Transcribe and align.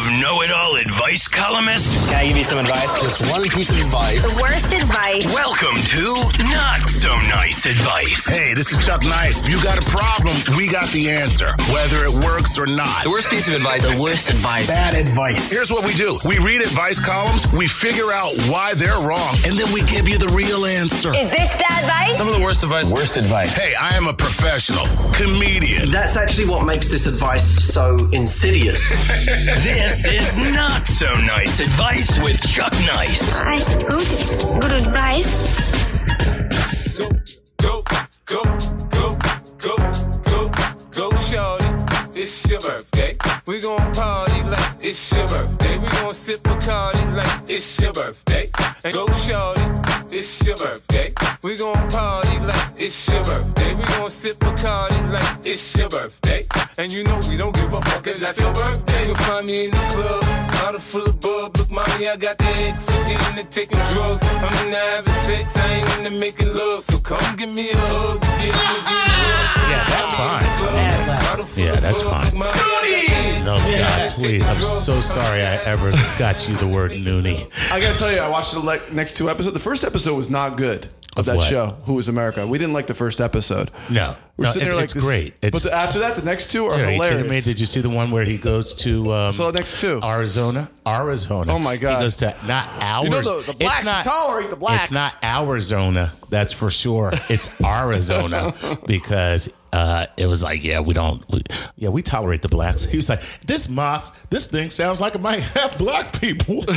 of 0.00 0.20
know 0.20 0.40
it 0.40 0.50
all 0.50 0.76
advice 0.76 1.28
columnists? 1.28 2.08
Can 2.08 2.20
I 2.20 2.26
give 2.28 2.36
you 2.36 2.44
some 2.44 2.58
advice? 2.58 3.02
Just 3.02 3.20
one 3.30 3.42
piece 3.42 3.70
of 3.70 3.76
advice. 3.76 4.22
The 4.34 4.40
worst 4.40 4.72
advice. 4.72 5.26
Welcome 5.34 5.76
to 5.76 6.04
Not 6.48 6.88
So 6.88 7.08
Nice 7.28 7.66
Advice. 7.66 8.26
Hey, 8.26 8.54
this 8.54 8.72
is 8.72 8.84
Chuck 8.86 9.02
Nice. 9.02 9.40
If 9.40 9.48
you 9.48 9.62
got 9.62 9.76
a 9.76 9.84
problem, 9.90 10.34
we 10.56 10.68
got 10.68 10.88
the 10.90 11.10
answer, 11.10 11.52
whether 11.72 12.04
it 12.04 12.12
works 12.24 12.56
or 12.58 12.66
not. 12.66 13.04
The 13.04 13.10
worst 13.10 13.28
piece 13.28 13.48
of 13.48 13.54
advice. 13.54 13.84
The 13.84 14.00
worst 14.00 14.30
advice. 14.30 14.70
Bad 14.70 14.94
advice. 14.94 15.50
Here's 15.50 15.70
what 15.70 15.84
we 15.84 15.92
do 15.92 16.16
we 16.24 16.38
read 16.38 16.62
advice 16.62 16.98
columns, 16.98 17.50
we 17.52 17.66
figure 17.66 18.10
out 18.12 18.32
why 18.48 18.72
they're 18.74 19.02
wrong, 19.04 19.34
and 19.44 19.58
then 19.58 19.70
we 19.72 19.82
give 19.82 20.08
you 20.08 20.16
the 20.16 20.32
real 20.32 20.64
answer. 20.64 21.14
Is 21.14 21.30
this 21.30 21.52
bad 21.60 21.84
advice? 21.84 22.16
Some 22.16 22.28
of 22.28 22.34
the 22.34 22.40
worst 22.40 22.62
advice. 22.62 22.90
Worst 22.90 23.16
advice. 23.18 23.54
Hey, 23.54 23.74
I 23.74 23.96
am 23.96 24.06
a 24.06 24.14
professional 24.14 24.86
comedian. 25.12 25.90
That's 25.90 26.16
actually 26.16 26.48
what 26.48 26.64
makes 26.64 26.90
this 26.90 27.06
advice 27.06 27.44
so 27.44 28.08
insidious. 28.12 28.80
This 29.60 29.89
is 29.98 30.36
Not 30.54 30.86
So 30.86 31.12
Nice 31.26 31.60
Advice 31.60 32.18
with 32.22 32.40
Chuck 32.42 32.72
Nice. 32.86 33.40
I 33.40 33.58
suppose 33.58 34.12
it's 34.12 34.44
good 34.44 34.72
advice. 34.72 35.44
go, 36.96 37.08
go, 37.60 37.82
go, 38.24 38.42
go, 38.90 39.18
go, 39.58 39.76
go, 40.24 40.50
go, 40.92 41.16
shorty. 41.16 41.59
It's 42.22 42.50
your 42.50 42.60
birthday. 42.60 43.16
We 43.46 43.62
gon' 43.62 43.92
party 43.94 44.42
like 44.42 44.74
it's 44.82 45.10
your 45.10 45.26
birthday. 45.26 45.78
We 45.78 45.86
gon' 45.88 46.12
sip 46.12 46.46
a 46.48 46.54
party 46.56 47.06
like 47.16 47.48
it's 47.48 47.80
your 47.80 47.94
birthday. 47.94 48.46
And 48.84 48.92
go, 48.92 49.06
shorty. 49.24 49.62
It's 50.12 50.46
your 50.46 50.54
birthday. 50.58 51.14
We 51.42 51.56
gon' 51.56 51.88
party 51.88 52.38
like 52.40 52.72
it's 52.76 53.08
your 53.08 53.24
birthday. 53.24 53.74
We 53.74 53.84
gon' 53.84 54.10
sip 54.10 54.36
a 54.42 54.52
party 54.52 55.00
like 55.08 55.46
it's 55.46 55.74
your 55.74 55.88
birthday. 55.88 56.44
And 56.76 56.92
you 56.92 57.04
know 57.04 57.18
we 57.30 57.38
don't 57.38 57.54
give 57.54 57.72
a 57.72 57.80
fuck, 57.80 58.06
it's 58.06 58.38
your 58.38 58.52
birthday. 58.52 59.06
You'll 59.06 59.14
find 59.14 59.46
me 59.46 59.64
in 59.64 59.70
the 59.70 59.78
club, 59.88 60.22
bottle 60.60 60.78
full 60.78 61.06
of 61.06 61.18
bub. 61.20 61.56
Look, 61.56 61.70
mommy, 61.70 62.06
I 62.06 62.16
got 62.16 62.36
the 62.36 62.44
X. 62.44 62.86
I'm 62.90 63.38
into 63.38 63.48
taking 63.48 63.78
drugs. 63.94 64.28
I'm 64.28 64.66
into 64.66 64.76
having 64.76 65.14
sex, 65.24 65.56
I 65.56 65.72
ain't 65.72 65.98
into 65.98 66.10
making 66.10 66.52
love. 66.52 66.84
So 66.84 66.98
come 66.98 67.36
give 67.36 67.48
me 67.48 67.70
a 67.70 67.76
hug. 67.78 68.20
Get 68.20 68.44
in 68.44 68.50
the 68.52 69.09
that's 70.00 70.12
fine. 70.12 71.64
Yeah, 71.64 71.80
that's 71.80 72.02
fine. 72.02 72.38
No, 73.44 73.56
God, 73.58 74.12
please. 74.12 74.48
I'm 74.48 74.56
so 74.56 75.00
sorry 75.00 75.42
I 75.42 75.56
ever 75.64 75.90
got 76.18 76.48
you 76.48 76.54
the 76.56 76.68
word 76.68 76.92
noonie. 76.92 77.50
I 77.72 77.80
gotta 77.80 77.98
tell 77.98 78.12
you, 78.12 78.18
I 78.18 78.28
watched 78.28 78.52
the 78.52 78.60
le- 78.60 78.90
next 78.92 79.16
two 79.16 79.28
episodes. 79.30 79.52
The 79.54 79.60
first 79.60 79.84
episode 79.84 80.16
was 80.16 80.30
not 80.30 80.56
good 80.56 80.84
of, 81.16 81.20
Of 81.20 81.26
that 81.26 81.36
what? 81.36 81.48
show. 81.48 81.76
Who 81.84 81.98
is 81.98 82.08
America? 82.08 82.46
We 82.46 82.58
didn't 82.58 82.72
like 82.74 82.86
the 82.86 82.94
first 82.94 83.20
episode. 83.20 83.70
No. 83.88 84.16
We're 84.40 84.46
No, 84.46 84.52
sitting 84.52 84.68
it- 84.68 84.70
there 84.70 84.74
like 84.76 84.84
it's 84.84 84.94
this, 84.94 85.04
great. 85.04 85.34
It's- 85.42 85.50
but 85.52 85.70
the, 85.70 85.76
after 85.76 85.98
that, 85.98 86.16
the 86.16 86.22
next 86.22 86.50
two 86.50 86.64
are 86.64 86.72
are 86.72 86.78
you 86.78 86.84
hilarious. 86.92 87.16
kidding 87.18 87.30
me? 87.30 87.40
Did 87.42 87.60
you 87.60 87.66
see 87.66 87.80
the 87.82 87.90
one 87.90 88.10
where 88.10 88.24
he 88.24 88.38
goes 88.38 88.72
to 88.76 89.12
um, 89.12 89.32
saw 89.34 89.50
the 89.50 89.58
next 89.58 89.78
two. 89.80 90.00
Arizona? 90.02 90.70
Arizona. 90.86 91.52
Oh, 91.52 91.58
my 91.58 91.76
God. 91.76 91.98
He 91.98 92.04
goes 92.04 92.16
to 92.16 92.34
not 92.46 92.66
ours. 92.80 93.04
You 93.04 93.10
know 93.10 93.20
the- 93.40 93.52
the 93.52 93.58
blacks 93.58 93.80
it's 93.80 93.86
not, 93.86 94.02
tolerate 94.04 94.48
the 94.48 94.56
blacks. 94.56 94.84
It's 94.84 94.92
not 94.92 95.14
Arizona. 95.22 96.12
That's 96.30 96.54
for 96.54 96.70
sure. 96.70 97.10
It's 97.28 97.60
Arizona 97.64 98.54
because 98.86 99.50
uh, 99.74 100.06
it 100.16 100.26
was 100.26 100.42
like, 100.42 100.64
yeah, 100.64 100.80
we 100.80 100.94
don't. 100.94 101.22
We, 101.30 101.42
yeah, 101.76 101.90
we 101.90 102.00
tolerate 102.02 102.40
the 102.42 102.48
blacks. 102.48 102.86
He 102.86 102.96
was 102.96 103.08
like, 103.10 103.22
this 103.46 103.68
moss, 103.68 104.10
this 104.30 104.46
thing 104.48 104.70
sounds 104.70 105.00
like 105.02 105.14
it 105.14 105.20
might 105.20 105.40
have 105.40 105.76
black 105.78 106.18
people. 106.20 106.64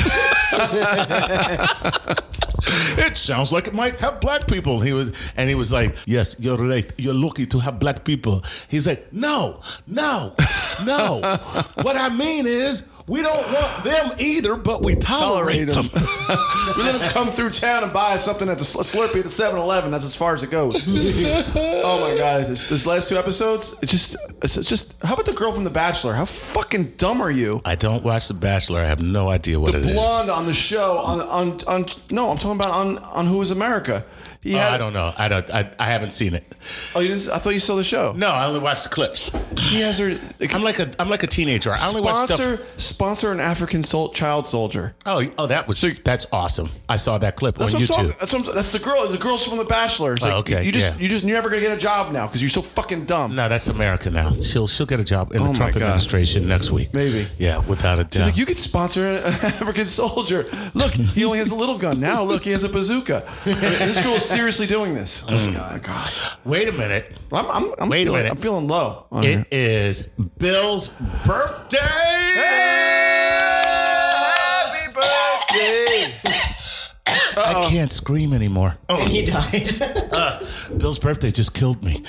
it 2.97 3.17
sounds 3.17 3.51
like 3.51 3.67
it 3.67 3.73
might 3.73 3.95
have 3.95 4.19
black 4.21 4.47
people. 4.47 4.79
He 4.79 4.93
was, 4.93 5.11
and 5.37 5.49
he 5.49 5.55
was 5.55 5.71
like, 5.71 5.95
"Yes, 6.05 6.35
you're 6.39 6.57
right. 6.57 6.91
You're 6.97 7.13
lucky 7.13 7.45
to 7.53 7.59
have 7.61 7.77
black 7.79 8.03
people." 8.03 8.43
He 8.67 8.81
said, 8.81 9.05
"No, 9.13 9.61
no, 9.85 10.33
no. 10.83 11.21
what 11.85 11.95
I 11.95 12.09
mean 12.09 12.49
is, 12.49 12.83
we 13.07 13.21
don't 13.21 13.51
want 13.53 13.83
them 13.83 14.11
either, 14.17 14.55
but 14.55 14.81
we 14.81 14.95
tolerate, 14.95 15.69
Tolerate 15.69 15.91
them." 15.91 16.01
we 16.77 16.83
let 16.83 16.99
them 16.99 17.09
come 17.11 17.31
through 17.31 17.49
town 17.51 17.83
and 17.83 17.91
buy 17.93 18.17
something 18.17 18.47
at 18.49 18.57
the 18.59 18.65
Sl- 18.65 18.81
Slurpee 18.81 19.17
at 19.17 19.23
the 19.23 19.29
7-Eleven. 19.29 19.91
That's 19.91 20.05
as 20.05 20.15
far 20.15 20.33
as 20.35 20.43
it 20.43 20.49
goes. 20.49 20.83
oh 21.55 21.99
my 22.09 22.17
god, 22.17 22.47
this, 22.47 22.63
this 22.65 22.85
last 22.85 23.09
two 23.09 23.17
episodes, 23.17 23.75
it 23.81 23.87
just, 23.87 24.15
it's 24.41 24.55
just. 24.55 24.95
How 25.03 25.13
about 25.13 25.25
the 25.25 25.33
girl 25.33 25.51
from 25.51 25.63
The 25.63 25.69
Bachelor? 25.69 26.13
How 26.13 26.25
fucking 26.25 26.93
dumb 26.97 27.21
are 27.21 27.31
you? 27.31 27.61
I 27.65 27.75
don't 27.75 28.03
watch 28.03 28.27
The 28.27 28.33
Bachelor. 28.33 28.79
I 28.81 28.85
have 28.85 29.01
no 29.01 29.29
idea 29.29 29.59
what 29.59 29.71
the 29.73 29.79
it 29.79 29.85
is. 29.87 29.93
blonde 29.93 30.29
on 30.29 30.45
the 30.45 30.53
show 30.53 30.97
on 30.99 31.21
on 31.21 31.61
on. 31.67 31.85
No, 32.09 32.29
I'm 32.31 32.37
talking 32.37 32.59
about 32.59 32.73
on 32.73 32.97
on 32.99 33.27
Who 33.27 33.41
Is 33.41 33.51
America. 33.51 34.05
He 34.41 34.55
Oh, 34.55 34.57
had. 34.57 34.73
I 34.73 34.77
don't 34.77 34.91
know. 34.93 35.13
I 35.17 35.27
don't. 35.29 35.49
I, 35.51 35.71
I 35.79 35.85
haven't 35.85 36.11
seen 36.13 36.33
it. 36.33 36.43
Oh, 36.93 36.99
you 36.99 37.07
didn't, 37.07 37.29
I 37.29 37.37
thought 37.37 37.53
you 37.53 37.59
saw 37.59 37.75
the 37.75 37.83
show. 37.83 38.11
No, 38.13 38.27
I 38.27 38.45
only 38.45 38.59
watched 38.59 38.83
the 38.83 38.89
clips. 38.89 39.31
He 39.57 39.79
has 39.79 39.99
her. 39.99 40.19
I'm 40.51 40.61
like 40.63 40.79
a 40.79 40.91
I'm 40.99 41.09
like 41.09 41.23
a 41.23 41.27
teenager. 41.27 41.71
I 41.71 41.87
only 41.87 42.01
watch 42.01 42.29
stuff. 42.29 42.37
Sponsor 42.93 43.31
an 43.31 43.39
African 43.39 43.83
sol- 43.83 44.09
child 44.09 44.45
soldier. 44.47 44.95
Oh, 45.05 45.23
oh, 45.37 45.47
that 45.47 45.67
was 45.67 45.81
that's 46.03 46.25
awesome. 46.31 46.69
I 46.87 46.97
saw 46.97 47.17
that 47.17 47.35
clip 47.35 47.55
That's 47.57 47.73
on 47.73 47.81
what 47.81 47.89
I'm 47.89 48.05
YouTube. 48.05 48.09
talking. 48.09 48.19
That's, 48.19 48.33
what 48.33 48.47
I'm, 48.49 48.55
that's 48.55 48.71
the 48.71 48.79
girl. 48.79 49.07
The 49.07 49.17
girls 49.17 49.45
from 49.47 49.57
The 49.57 49.65
Bachelor. 49.65 50.13
It's 50.13 50.23
Oh, 50.23 50.27
like, 50.27 50.35
okay, 50.51 50.63
You 50.65 50.71
just 50.71 50.93
yeah. 50.93 50.97
you 50.99 51.09
just 51.09 51.23
you're 51.25 51.35
never 51.35 51.49
gonna 51.49 51.61
get 51.61 51.71
a 51.71 51.77
job 51.81 52.11
now 52.13 52.27
because 52.27 52.41
you're 52.41 52.49
so 52.49 52.61
fucking 52.61 53.05
dumb. 53.05 53.35
No, 53.35 53.49
that's 53.49 53.67
America 53.67 54.09
now. 54.09 54.33
She'll 54.33 54.67
she'll 54.67 54.85
get 54.85 54.99
a 54.99 55.03
job 55.03 55.31
in 55.33 55.41
Oh 55.41 55.45
the 55.45 55.49
my 55.51 55.55
Trump 55.55 55.73
God. 55.73 55.81
administration 55.83 56.47
next 56.47 56.71
week. 56.71 56.93
Maybe. 56.93 57.27
Yeah, 57.37 57.57
without 57.67 57.99
a 57.99 58.03
doubt. 58.03 58.13
She's 58.13 58.25
like, 58.25 58.37
you 58.37 58.45
could 58.45 58.59
sponsor 58.59 59.05
an 59.07 59.23
African 59.25 59.87
soldier. 59.87 60.45
Look, 60.73 60.93
he 60.93 61.25
only 61.25 61.39
has 61.39 61.51
a 61.51 61.55
little 61.55 61.77
gun. 61.77 61.99
Now, 61.99 62.23
look, 62.23 62.43
he 62.43 62.51
has 62.51 62.63
a 62.63 62.69
bazooka. 62.69 63.27
I 63.45 63.49
mean, 63.49 63.59
this 63.59 64.01
girl 64.03 64.13
is 64.13 64.25
seriously 64.25 64.67
doing 64.67 64.93
this. 64.93 65.23
Mm. 65.23 65.55
Oh 65.57 65.71
my 65.73 65.79
god. 65.79 66.11
Wait 66.45 66.67
a 66.67 66.71
minute. 66.71 67.17
I'm, 67.31 67.49
I'm, 67.49 67.73
I'm 67.79 67.89
Wait 67.89 68.01
a 68.01 68.05
feeling, 68.05 68.19
minute. 68.23 68.31
I'm 68.31 68.37
feeling 68.37 68.67
low. 68.67 69.05
on 69.11 69.23
here. 69.23 69.45
It 69.49 69.57
is 69.67 70.03
Bill's 70.37 70.89
birthday. 71.25 72.81
I 77.37 77.67
can't 77.69 77.91
scream 77.91 78.33
anymore. 78.33 78.77
Oh, 78.89 78.99
And 79.01 79.09
he 79.09 79.21
died. 79.23 79.81
uh, 80.11 80.43
Bill's 80.77 80.99
birthday 80.99 81.31
just 81.31 81.53
killed 81.53 81.83
me. 81.83 82.03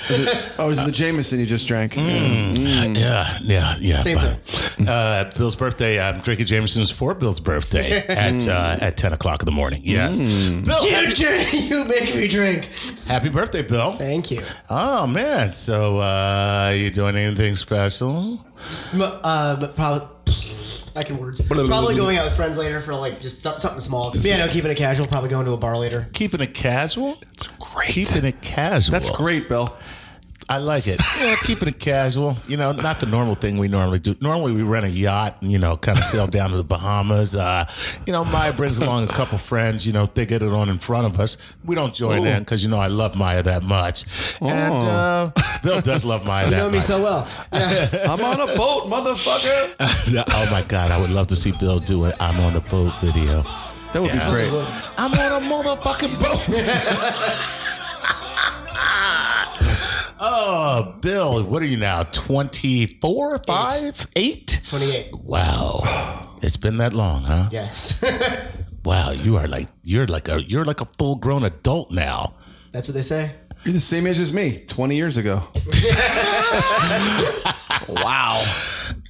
Oh, 0.57 0.69
is 0.69 0.79
it 0.79 0.85
the 0.85 0.91
Jameson 0.91 1.39
you 1.39 1.45
just 1.45 1.67
drank? 1.67 1.93
Mm. 1.93 2.97
Yeah, 2.97 3.37
yeah, 3.43 3.75
yeah. 3.79 3.99
Same 3.99 4.17
but, 4.17 4.87
Uh, 4.87 5.31
Bill's 5.37 5.55
birthday. 5.55 5.99
I'm 5.99 6.19
drinking 6.21 6.45
Jameson's 6.47 6.91
for 6.91 7.13
Bill's 7.13 7.39
birthday 7.39 8.05
at 8.07 8.47
uh, 8.47 8.77
at 8.81 8.97
10 8.97 9.13
o'clock 9.13 9.41
in 9.41 9.45
the 9.45 9.51
morning. 9.51 9.81
Yes. 9.83 10.17
Bill, 10.19 10.85
you 10.85 11.13
drink. 11.15 11.53
You 11.65 11.85
make 11.85 12.13
me 12.15 12.27
drink. 12.27 12.69
happy 13.07 13.29
birthday, 13.29 13.61
Bill. 13.61 13.93
Thank 13.97 14.29
you. 14.31 14.41
Oh 14.69 15.07
man. 15.07 15.53
So, 15.53 15.99
uh, 15.99 16.73
you 16.75 16.89
doing 16.91 17.15
anything 17.15 17.55
special? 17.55 18.39
M- 18.93 19.01
Uh, 19.01 19.55
but 19.59 19.75
probably. 19.75 20.07
I 20.95 21.03
can 21.03 21.17
words. 21.17 21.41
Probably 21.41 21.95
going 21.95 22.17
out 22.17 22.25
with 22.25 22.35
friends 22.35 22.57
later 22.57 22.79
for 22.79 22.95
like 22.95 23.21
just 23.21 23.41
something 23.41 23.79
small. 23.79 24.11
Yeah, 24.15 24.37
no, 24.37 24.47
keeping 24.47 24.71
it 24.71 24.77
casual. 24.77 25.07
Probably 25.07 25.29
going 25.29 25.45
to 25.45 25.51
a 25.51 25.57
bar 25.57 25.77
later. 25.77 26.07
Keeping 26.13 26.39
it 26.39 26.53
casual. 26.53 27.17
That's 27.35 27.49
great. 27.59 27.89
Keeping 27.89 28.23
it 28.23 28.41
casual. 28.41 28.93
That's 28.93 29.09
great, 29.09 29.49
Bill. 29.49 29.75
I 30.47 30.57
like 30.57 30.85
it. 30.85 30.99
Yeah, 31.19 31.35
keeping 31.43 31.67
it 31.67 31.79
casual. 31.79 32.37
You 32.47 32.55
know, 32.57 32.71
not 32.71 32.99
the 32.99 33.07
normal 33.07 33.33
thing 33.33 33.57
we 33.57 33.67
normally 33.67 33.97
do. 33.97 34.15
Normally, 34.21 34.51
we 34.53 34.61
rent 34.61 34.85
a 34.85 34.89
yacht 34.89 35.37
and 35.41 35.51
you 35.51 35.57
know, 35.57 35.75
kind 35.75 35.97
of 35.97 36.03
sail 36.03 36.27
down 36.27 36.51
to 36.51 36.57
the 36.57 36.63
Bahamas. 36.63 37.35
Uh, 37.35 37.65
you 38.05 38.13
know, 38.13 38.23
Maya 38.23 38.53
brings 38.53 38.77
along 38.79 39.05
a 39.05 39.13
couple 39.13 39.39
friends. 39.39 39.87
You 39.87 39.93
know, 39.93 40.07
they 40.13 40.25
get 40.27 40.43
it 40.43 40.51
on 40.51 40.69
in 40.69 40.77
front 40.77 41.07
of 41.07 41.19
us. 41.19 41.37
We 41.63 41.73
don't 41.75 41.95
join 41.95 42.25
in 42.27 42.39
because 42.43 42.63
you 42.63 42.69
know 42.69 42.77
I 42.77 42.87
love 42.87 43.15
Maya 43.15 43.41
that 43.41 43.63
much, 43.63 44.05
and 44.39 44.83
uh, 44.85 45.31
Bill 45.63 45.81
does 45.81 46.05
love 46.05 46.25
Maya 46.25 46.49
You 46.49 46.55
know 46.57 46.69
me 46.69 46.77
much. 46.77 46.85
so 46.85 47.01
well. 47.01 47.27
Yeah. 47.51 47.89
I'm 48.07 48.21
on 48.23 48.39
a 48.39 48.55
boat, 48.55 48.85
motherfucker. 48.85 49.73
oh 49.79 50.49
my 50.51 50.61
god, 50.67 50.91
I 50.91 50.99
would 50.99 51.09
love 51.09 51.25
to 51.27 51.35
see 51.35 51.53
Bill 51.53 51.79
do 51.79 52.05
it. 52.05 52.15
I'm 52.19 52.39
on 52.41 52.53
the 52.53 52.61
boat 52.61 52.93
video. 53.01 53.41
That 53.93 54.01
would 54.01 54.11
Yeah. 54.13 54.25
be 54.25 54.31
great. 54.31 54.51
I'm 54.97 55.11
on 55.13 55.41
a 55.41 55.45
motherfucking 55.47 56.19
boat. 56.21 57.71
oh, 60.19 60.95
Bill, 61.01 61.43
what 61.43 61.61
are 61.61 61.65
you 61.65 61.77
now? 61.77 62.03
24, 62.03 63.43
5, 63.45 64.07
8? 64.15 64.61
28. 64.69 65.13
Wow. 65.15 66.37
It's 66.41 66.57
been 66.57 66.77
that 66.77 66.93
long, 66.93 67.23
huh? 67.23 67.49
Yes. 67.51 68.03
Wow, 68.85 69.09
you 69.09 69.35
are 69.37 69.47
like 69.47 69.67
you're 69.81 70.05
like 70.05 70.27
a 70.29 70.39
you're 70.43 70.63
like 70.63 70.79
a 70.79 70.87
full-grown 70.99 71.43
adult 71.43 71.89
now. 71.89 72.35
That's 72.71 72.87
what 72.87 72.93
they 72.93 73.01
say. 73.01 73.33
You're 73.63 73.73
the 73.73 73.79
same 73.79 74.05
age 74.05 74.19
as 74.19 74.31
me, 74.31 74.59
20 74.59 74.95
years 74.95 75.17
ago. 75.17 75.41
Wow. 77.89 78.43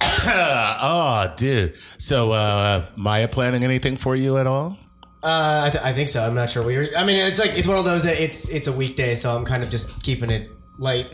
oh, 0.02 1.32
dude. 1.36 1.74
So, 1.98 2.32
uh 2.32 2.86
Maya 2.96 3.28
planning 3.28 3.64
anything 3.64 3.96
for 3.96 4.16
you 4.16 4.38
at 4.38 4.46
all? 4.46 4.78
Uh, 5.22 5.64
I, 5.66 5.70
th- 5.70 5.82
I 5.84 5.92
think 5.92 6.08
so. 6.08 6.24
I'm 6.26 6.34
not 6.34 6.50
sure. 6.50 6.62
We 6.62 6.76
were, 6.76 6.88
I 6.96 7.04
mean, 7.04 7.16
it's 7.16 7.38
like 7.38 7.52
it's 7.52 7.66
one 7.66 7.78
of 7.78 7.84
those 7.84 8.04
that 8.04 8.20
it's 8.20 8.48
it's 8.48 8.68
a 8.68 8.72
weekday, 8.72 9.14
so 9.14 9.34
I'm 9.36 9.44
kind 9.44 9.62
of 9.62 9.70
just 9.70 10.02
keeping 10.02 10.30
it 10.30 10.50
light. 10.78 11.10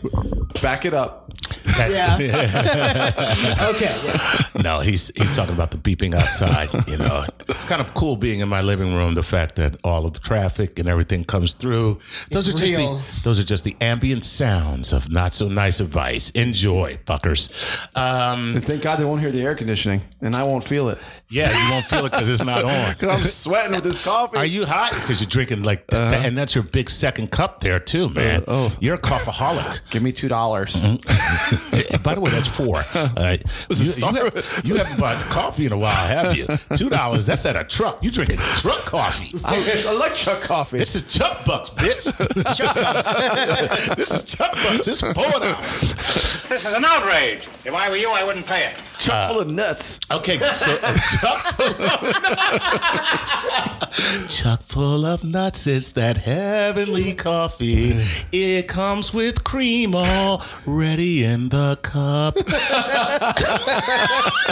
Back 0.60 0.84
it 0.84 0.94
up. 0.94 1.32
Yeah. 1.66 2.16
okay. 3.74 4.00
Yeah. 4.04 4.38
No, 4.62 4.80
he's 4.80 5.10
he's 5.16 5.34
talking 5.34 5.54
about 5.54 5.70
the 5.70 5.78
beeping 5.78 6.14
outside. 6.14 6.68
You 6.88 6.98
know, 6.98 7.24
it's 7.48 7.64
kind 7.64 7.80
of 7.80 7.94
cool 7.94 8.16
being 8.16 8.40
in 8.40 8.48
my 8.48 8.60
living 8.60 8.94
room. 8.94 9.14
The 9.14 9.22
fact 9.22 9.56
that 9.56 9.76
all 9.82 10.04
of 10.04 10.12
the 10.12 10.20
traffic 10.20 10.78
and 10.78 10.88
everything 10.88 11.24
comes 11.24 11.54
through. 11.54 12.00
Those 12.30 12.48
It's 12.48 12.56
are 12.62 12.66
just 12.66 12.76
real. 12.76 12.96
the 12.96 13.20
those 13.24 13.38
are 13.40 13.44
just 13.44 13.64
the 13.64 13.76
ambient 13.80 14.24
sounds 14.24 14.92
of 14.92 15.10
not 15.10 15.32
so 15.34 15.48
nice 15.48 15.80
advice. 15.80 16.30
Enjoy, 16.30 16.98
fuckers. 17.06 17.48
Um, 17.96 18.60
thank 18.60 18.82
God 18.82 18.96
they 18.96 19.04
won't 19.04 19.20
hear 19.20 19.30
the 19.30 19.42
air 19.42 19.54
conditioning, 19.54 20.02
and 20.20 20.34
I 20.36 20.42
won't 20.44 20.64
feel 20.64 20.88
it. 20.90 20.98
yeah, 21.30 21.50
you 21.50 21.72
won't 21.72 21.86
feel 21.86 22.04
it 22.06 22.12
because 22.12 22.28
it's 22.28 22.44
not 22.44 22.64
on. 22.64 22.92
Because 23.02 23.20
I'm 23.20 23.24
sweating 23.26 23.72
with 23.72 23.84
this 23.84 23.98
coffee. 23.98 24.36
Are 24.36 24.44
you 24.44 24.66
hot? 24.66 24.92
Because 24.94 25.20
you're 25.20 25.30
drinking 25.30 25.62
like, 25.62 25.86
that, 25.88 26.24
and 26.26 26.36
that's 26.36 26.54
your 26.54 26.64
big 26.64 26.90
second 26.90 27.30
cup 27.30 27.60
there 27.60 27.80
too, 27.80 28.08
man. 28.10 28.44
Uh-huh. 28.46 28.66
Uh, 28.66 28.68
oh. 28.70 28.76
You're 28.80 28.96
a 28.96 28.98
coffeeholic. 28.98 29.80
Give 29.90 30.02
me 30.02 30.12
two 30.12 30.28
dollars. 30.28 30.76
And 30.82 31.00
By 32.02 32.14
the 32.14 32.20
way, 32.20 32.30
that's 32.30 32.48
four. 32.48 32.84
All 32.94 33.08
right. 33.16 33.42
Was 33.68 33.80
you, 33.80 33.86
it 33.86 33.92
Star- 33.92 34.12
you, 34.12 34.24
have, 34.24 34.41
you 34.64 34.76
haven't 34.76 34.98
bought 34.98 35.20
coffee 35.30 35.66
in 35.66 35.72
a 35.72 35.78
while, 35.78 35.94
have 36.06 36.36
you? 36.36 36.46
Two 36.76 36.88
dollars. 36.88 37.26
That's 37.26 37.44
at 37.46 37.56
a 37.56 37.64
truck. 37.64 38.02
You 38.02 38.10
drinking 38.10 38.38
truck 38.54 38.84
coffee. 38.84 39.32
I, 39.44 39.84
I 39.86 39.92
like 39.92 40.14
truck 40.14 40.40
coffee. 40.40 40.78
This 40.78 40.94
is 40.94 41.02
Chuck 41.12 41.44
Bucks, 41.44 41.70
bitch. 41.70 42.04
this 43.96 44.10
is 44.10 44.34
Chuck 44.34 44.52
Bucks. 44.52 44.88
It's 44.88 45.00
four 45.00 45.12
dollars. 45.14 45.92
This 46.48 46.64
is 46.64 46.72
an 46.72 46.84
outrage. 46.84 47.46
If 47.64 47.74
I 47.74 47.88
were 47.88 47.96
you, 47.96 48.10
I 48.10 48.24
wouldn't 48.24 48.46
pay 48.46 48.66
it. 48.66 48.74
Chuck 48.98 49.30
full 49.30 49.40
of 49.40 49.48
nuts. 49.48 50.00
Okay, 50.10 50.38
so 50.38 50.78
uh, 50.82 50.98
Chuck 51.20 51.44
full 51.56 51.66
of 51.70 51.80
nuts. 51.80 52.18
Chuck 54.36 54.62
full 54.62 55.06
of 55.06 55.24
nuts 55.24 55.66
is 55.66 55.92
that 55.92 56.16
heavenly 56.18 57.14
coffee. 57.14 58.00
It 58.32 58.68
comes 58.68 59.12
with 59.14 59.44
cream 59.44 59.94
already 59.94 61.24
in 61.24 61.48
the 61.50 61.76
cup. 61.82 62.36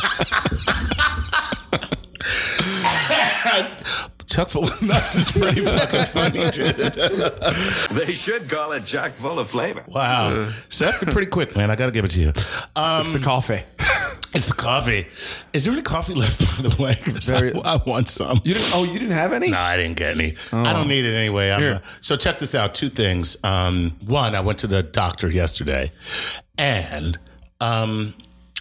Chuck 4.26 4.48
full 4.48 4.64
of 4.64 4.82
nuts 4.82 5.16
is 5.16 5.30
pretty 5.32 5.64
fucking 5.64 6.04
funny, 6.06 6.50
dude. 6.50 6.76
They 8.06 8.12
should 8.12 8.48
call 8.48 8.70
it 8.72 8.84
Jack 8.84 9.14
full 9.14 9.40
of 9.40 9.50
flavor. 9.50 9.82
Wow. 9.88 10.50
So 10.68 10.84
that's 10.84 10.98
pretty 11.02 11.26
quick, 11.26 11.56
man. 11.56 11.68
I 11.70 11.74
got 11.74 11.86
to 11.86 11.92
give 11.92 12.04
it 12.04 12.12
to 12.12 12.20
you. 12.20 12.32
Um, 12.76 13.00
It's 13.00 13.10
the 13.10 13.18
coffee. 13.18 13.62
it's 14.32 14.48
the 14.50 14.54
coffee. 14.54 15.08
Is 15.52 15.64
there 15.64 15.72
any 15.72 15.82
coffee 15.82 16.14
left, 16.14 16.40
by 16.62 16.68
the 16.68 16.80
way? 16.80 16.90
I, 16.92 17.40
Very- 17.40 17.60
I 17.64 17.76
want 17.84 18.08
some. 18.08 18.40
You 18.44 18.54
didn't? 18.54 18.70
Oh, 18.72 18.84
you 18.84 19.00
didn't 19.00 19.14
have 19.14 19.32
any? 19.32 19.50
No, 19.50 19.58
I 19.58 19.76
didn't 19.76 19.96
get 19.96 20.12
any. 20.12 20.36
I 20.52 20.72
don't 20.74 20.86
need 20.86 21.04
it 21.04 21.14
anyway. 21.16 21.50
I'm, 21.50 21.60
Here. 21.60 21.80
uh, 21.84 21.88
so 22.00 22.16
check 22.16 22.38
this 22.38 22.54
out. 22.54 22.72
Two 22.72 22.88
things. 22.88 23.36
Um, 23.42 23.96
one, 24.06 24.36
I 24.36 24.40
went 24.42 24.60
to 24.60 24.68
the 24.68 24.84
doctor 24.84 25.28
yesterday, 25.28 25.90
and 26.56 27.18
um, 27.60 28.14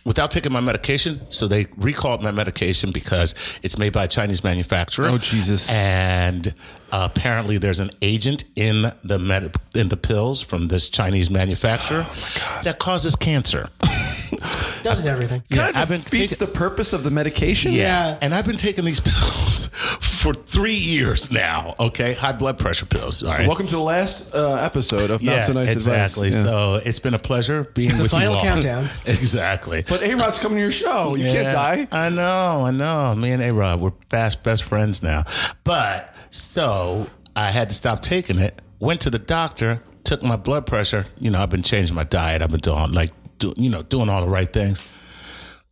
without 0.06 0.32
taking 0.32 0.52
my 0.52 0.60
medication, 0.60 1.22
so 1.30 1.48
they 1.48 1.68
recalled 1.78 2.24
my 2.24 2.32
medication 2.32 2.92
because 2.92 3.36
it's 3.64 3.78
made 3.78 3.94
by 3.94 4.06
a 4.06 4.08
Chinese 4.08 4.44
manufacturer. 4.44 5.08
Oh, 5.08 5.18
Jesus. 5.18 5.70
And 5.72 6.54
uh, 6.92 7.08
apparently, 7.14 7.58
there's 7.58 7.80
an 7.80 7.92
agent 8.02 8.44
in 8.56 8.92
the 9.04 9.20
med- 9.20 9.56
in 9.76 9.90
the 9.90 9.98
pills 9.98 10.42
from 10.42 10.68
this 10.70 10.90
Chinese 10.90 11.30
manufacturer 11.30 12.06
Oh, 12.10 12.62
that 12.64 12.80
causes 12.80 13.16
cancer. 13.16 13.70
Doesn't 14.84 15.08
everything. 15.08 15.44
Yeah, 15.50 15.72
I've 15.76 15.90
been 15.90 16.02
defeats 16.02 16.38
the 16.38 16.48
purpose 16.48 16.94
of 16.94 17.04
the 17.04 17.12
medication. 17.12 17.72
Yeah. 17.74 18.18
And 18.22 18.34
I've 18.34 18.46
been 18.46 18.58
taking 18.58 18.86
these 18.86 19.00
pills 19.04 19.68
for 20.02 20.34
three 20.34 20.74
years 20.76 21.32
now. 21.32 21.76
Okay. 21.80 22.14
High 22.14 22.32
blood 22.34 22.58
pressure 22.58 22.86
pills. 22.86 23.24
All 23.24 23.32
right. 23.32 23.48
Welcome 23.48 23.68
to 23.68 23.76
the 23.76 23.82
last 23.82 24.34
uh, 24.34 24.56
episode 24.56 25.10
of 25.12 25.22
Not 25.22 25.32
yeah, 25.36 25.42
So 25.44 25.54
Nice 25.54 25.72
exactly. 25.72 26.28
Advice. 26.30 26.46
Yeah. 26.46 26.52
So 26.52 26.76
it's 26.86 27.00
been 27.00 27.14
a 27.14 27.20
pleasure 27.20 27.64
being 27.74 27.96
The 27.96 28.04
with 28.04 28.12
final 28.12 28.34
you 28.34 28.38
all. 28.38 28.44
countdown. 28.44 28.90
Exactly. 29.06 29.84
But 29.88 30.02
A 30.04 30.16
Rod's 30.16 30.40
coming 30.40 30.58
to 30.58 30.62
your 30.62 30.72
show. 30.72 31.16
You 31.16 31.26
Yeah, 31.26 31.32
can't 31.34 31.54
die. 31.54 31.88
I 31.92 32.10
know, 32.10 32.66
I 32.66 32.72
know. 32.72 33.16
Me 33.16 33.32
and 33.32 33.42
A 33.42 33.52
Rod, 33.54 33.80
we're 33.82 33.92
fast 34.10 34.44
best 34.44 34.64
friends 34.64 35.02
now. 35.04 35.26
But 35.64 36.14
so 36.30 37.08
I 37.36 37.52
had 37.52 37.70
to 37.70 37.76
stop 37.76 38.02
taking 38.02 38.38
it. 38.40 38.62
Went 38.80 39.02
to 39.02 39.10
the 39.10 39.20
doctor, 39.20 39.82
took 40.04 40.24
my 40.24 40.36
blood 40.36 40.66
pressure. 40.66 41.06
You 41.20 41.32
know, 41.32 41.42
I've 41.42 41.50
been 41.50 41.64
changing 41.64 41.96
my 41.96 42.04
diet. 42.06 42.42
I've 42.42 42.50
been 42.50 42.60
doing 42.60 42.92
like, 42.94 43.12
do, 43.40 43.54
you 43.58 43.70
know, 43.70 43.82
doing 43.82 44.10
all 44.10 44.22
the 44.22 44.30
right 44.30 44.52
things. 44.52 44.88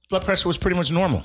Blood 0.10 0.24
pressure 0.26 0.48
was 0.48 0.58
pretty 0.58 0.78
much 0.78 0.92
normal. 0.92 1.24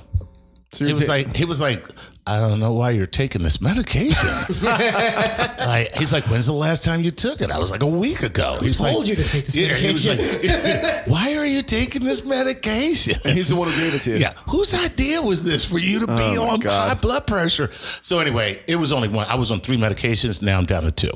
So 0.73 0.85
you're 0.85 0.95
was 0.95 1.07
like, 1.07 1.35
he 1.35 1.45
was 1.45 1.61
like, 1.61 1.87
I 2.25 2.39
don't 2.39 2.59
know 2.61 2.71
why 2.71 2.91
you're 2.91 3.05
taking 3.05 3.43
this 3.43 3.59
medication. 3.59 4.29
like, 4.63 5.93
he's 5.95 6.13
like, 6.13 6.23
when's 6.25 6.45
the 6.45 6.53
last 6.53 6.83
time 6.83 7.01
you 7.03 7.11
took 7.11 7.41
it? 7.41 7.51
I 7.51 7.57
was 7.59 7.69
like, 7.69 7.83
a 7.83 7.87
week 7.87 8.23
ago. 8.23 8.55
Who 8.55 8.71
told 8.71 9.07
you 9.09 9.15
to 9.15 9.23
take 9.23 9.45
this 9.45 9.55
Yeah. 9.57 9.75
He 9.75 9.91
was 9.91 10.07
like, 10.07 10.19
why 11.07 11.35
are 11.35 11.45
you 11.45 11.63
taking 11.63 12.03
this 12.05 12.23
medication? 12.25 13.19
He's 13.23 13.49
the 13.49 13.57
one 13.57 13.67
who 13.69 13.77
gave 13.77 13.93
it 13.95 14.01
to 14.03 14.11
you. 14.11 14.15
Yeah. 14.17 14.33
Whose 14.49 14.73
idea 14.73 15.21
was 15.21 15.43
this 15.43 15.65
for 15.65 15.77
you 15.77 15.99
to 15.99 16.07
be 16.07 16.13
Oh, 16.37 16.45
my 16.45 16.53
on 16.53 16.59
God. 16.61 16.87
high 16.87 17.01
blood 17.01 17.27
pressure? 17.27 17.71
So 18.01 18.19
anyway, 18.19 18.61
it 18.67 18.77
was 18.77 18.93
only 18.93 19.09
one. 19.09 19.27
I 19.27 19.35
was 19.35 19.51
on 19.51 19.59
three 19.59 19.77
medications. 19.77 20.41
Now 20.41 20.57
I'm 20.57 20.65
down 20.65 20.83
to 20.83 20.91
two. 20.91 21.11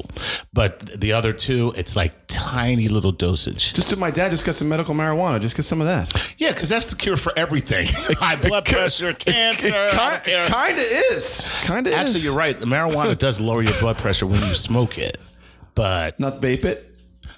But 0.51 0.79
the 0.99 1.13
other 1.13 1.31
two, 1.31 1.73
it's 1.77 1.95
like 1.95 2.13
tiny 2.27 2.89
little 2.89 3.13
dosage. 3.13 3.73
Just 3.73 3.89
to 3.91 3.95
my 3.95 4.11
dad 4.11 4.31
just 4.31 4.45
got 4.45 4.55
some 4.55 4.67
medical 4.67 4.93
marijuana. 4.93 5.39
Just 5.39 5.55
get 5.55 5.63
some 5.63 5.79
of 5.79 5.87
that. 5.87 6.31
Yeah, 6.37 6.51
because 6.51 6.67
that's 6.67 6.87
the 6.87 6.97
cure 6.97 7.15
for 7.15 7.31
everything. 7.37 7.87
high 8.19 8.35
blood 8.35 8.65
pressure, 8.65 9.13
cancer. 9.13 9.67
I 9.73 9.91
don't 10.11 10.23
care. 10.25 10.47
Kind 10.47 10.77
of 10.77 10.83
is. 11.13 11.49
Kind 11.63 11.87
of 11.87 11.93
is. 11.93 11.99
Actually, 11.99 12.19
you're 12.21 12.35
right. 12.35 12.59
The 12.59 12.65
marijuana 12.65 13.17
does 13.27 13.39
lower 13.39 13.61
your 13.61 13.77
blood 13.79 13.97
pressure 13.97 14.25
when 14.27 14.43
you 14.45 14.55
smoke 14.55 14.97
it, 14.97 15.17
but 15.75 16.19
Not 16.19 16.41
vape 16.41 16.65
it. 16.65 16.83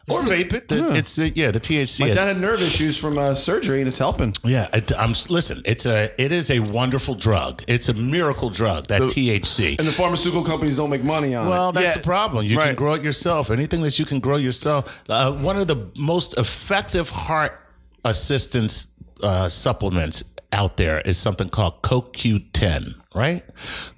or 0.09 0.21
vape 0.21 0.53
it. 0.53 0.67
The- 0.67 0.95
It's 0.95 1.15
the, 1.15 1.29
yeah, 1.29 1.51
the 1.51 1.59
THC. 1.59 1.99
My 2.01 2.07
dad 2.13 2.27
had 2.27 2.39
nerve 2.39 2.61
issues 2.61 2.97
from 2.97 3.17
uh, 3.17 3.35
surgery, 3.35 3.79
and 3.79 3.87
it's 3.87 3.97
helping. 3.97 4.33
yeah, 4.43 4.67
it, 4.73 4.91
I'm 4.97 5.13
listen. 5.29 5.61
It's 5.65 5.85
a 5.85 6.11
it 6.21 6.31
is 6.31 6.49
a 6.49 6.59
wonderful 6.61 7.13
drug. 7.15 7.63
It's 7.67 7.89
a 7.89 7.93
miracle 7.93 8.49
drug. 8.49 8.87
That 8.87 9.01
THC. 9.01 9.77
And 9.77 9.87
the 9.87 9.91
pharmaceutical 9.91 10.43
companies 10.43 10.77
don't 10.77 10.89
make 10.89 11.03
money 11.03 11.35
on 11.35 11.45
it. 11.47 11.49
Well, 11.49 11.71
that's 11.71 11.85
Yeah. 11.87 11.93
the 12.01 12.03
problem. 12.03 12.45
You 12.45 12.57
can 12.57 12.75
grow 12.75 12.93
it 12.93 13.03
yourself. 13.03 13.51
Anything 13.51 13.81
that 13.83 13.99
you 13.99 14.05
can 14.05 14.19
grow 14.19 14.37
yourself. 14.37 14.99
Uh, 15.07 15.31
one 15.33 15.57
of 15.59 15.67
the 15.67 15.89
most 15.97 16.37
effective 16.37 17.09
heart 17.09 17.59
assistance 18.05 18.87
uh, 19.21 19.47
supplements 19.49 20.23
out 20.53 20.77
there 20.77 21.01
is 21.01 21.17
something 21.17 21.49
called 21.49 21.81
CoQ10. 21.83 22.95
Right? 23.19 23.43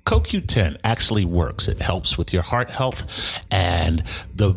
CoQ10 0.07 0.79
actually 0.83 1.25
works. 1.25 1.67
It 1.67 1.79
helps 1.79 2.17
with 2.17 2.33
your 2.33 2.41
heart 2.41 2.71
health, 2.71 3.03
and 3.51 4.03
the 4.35 4.55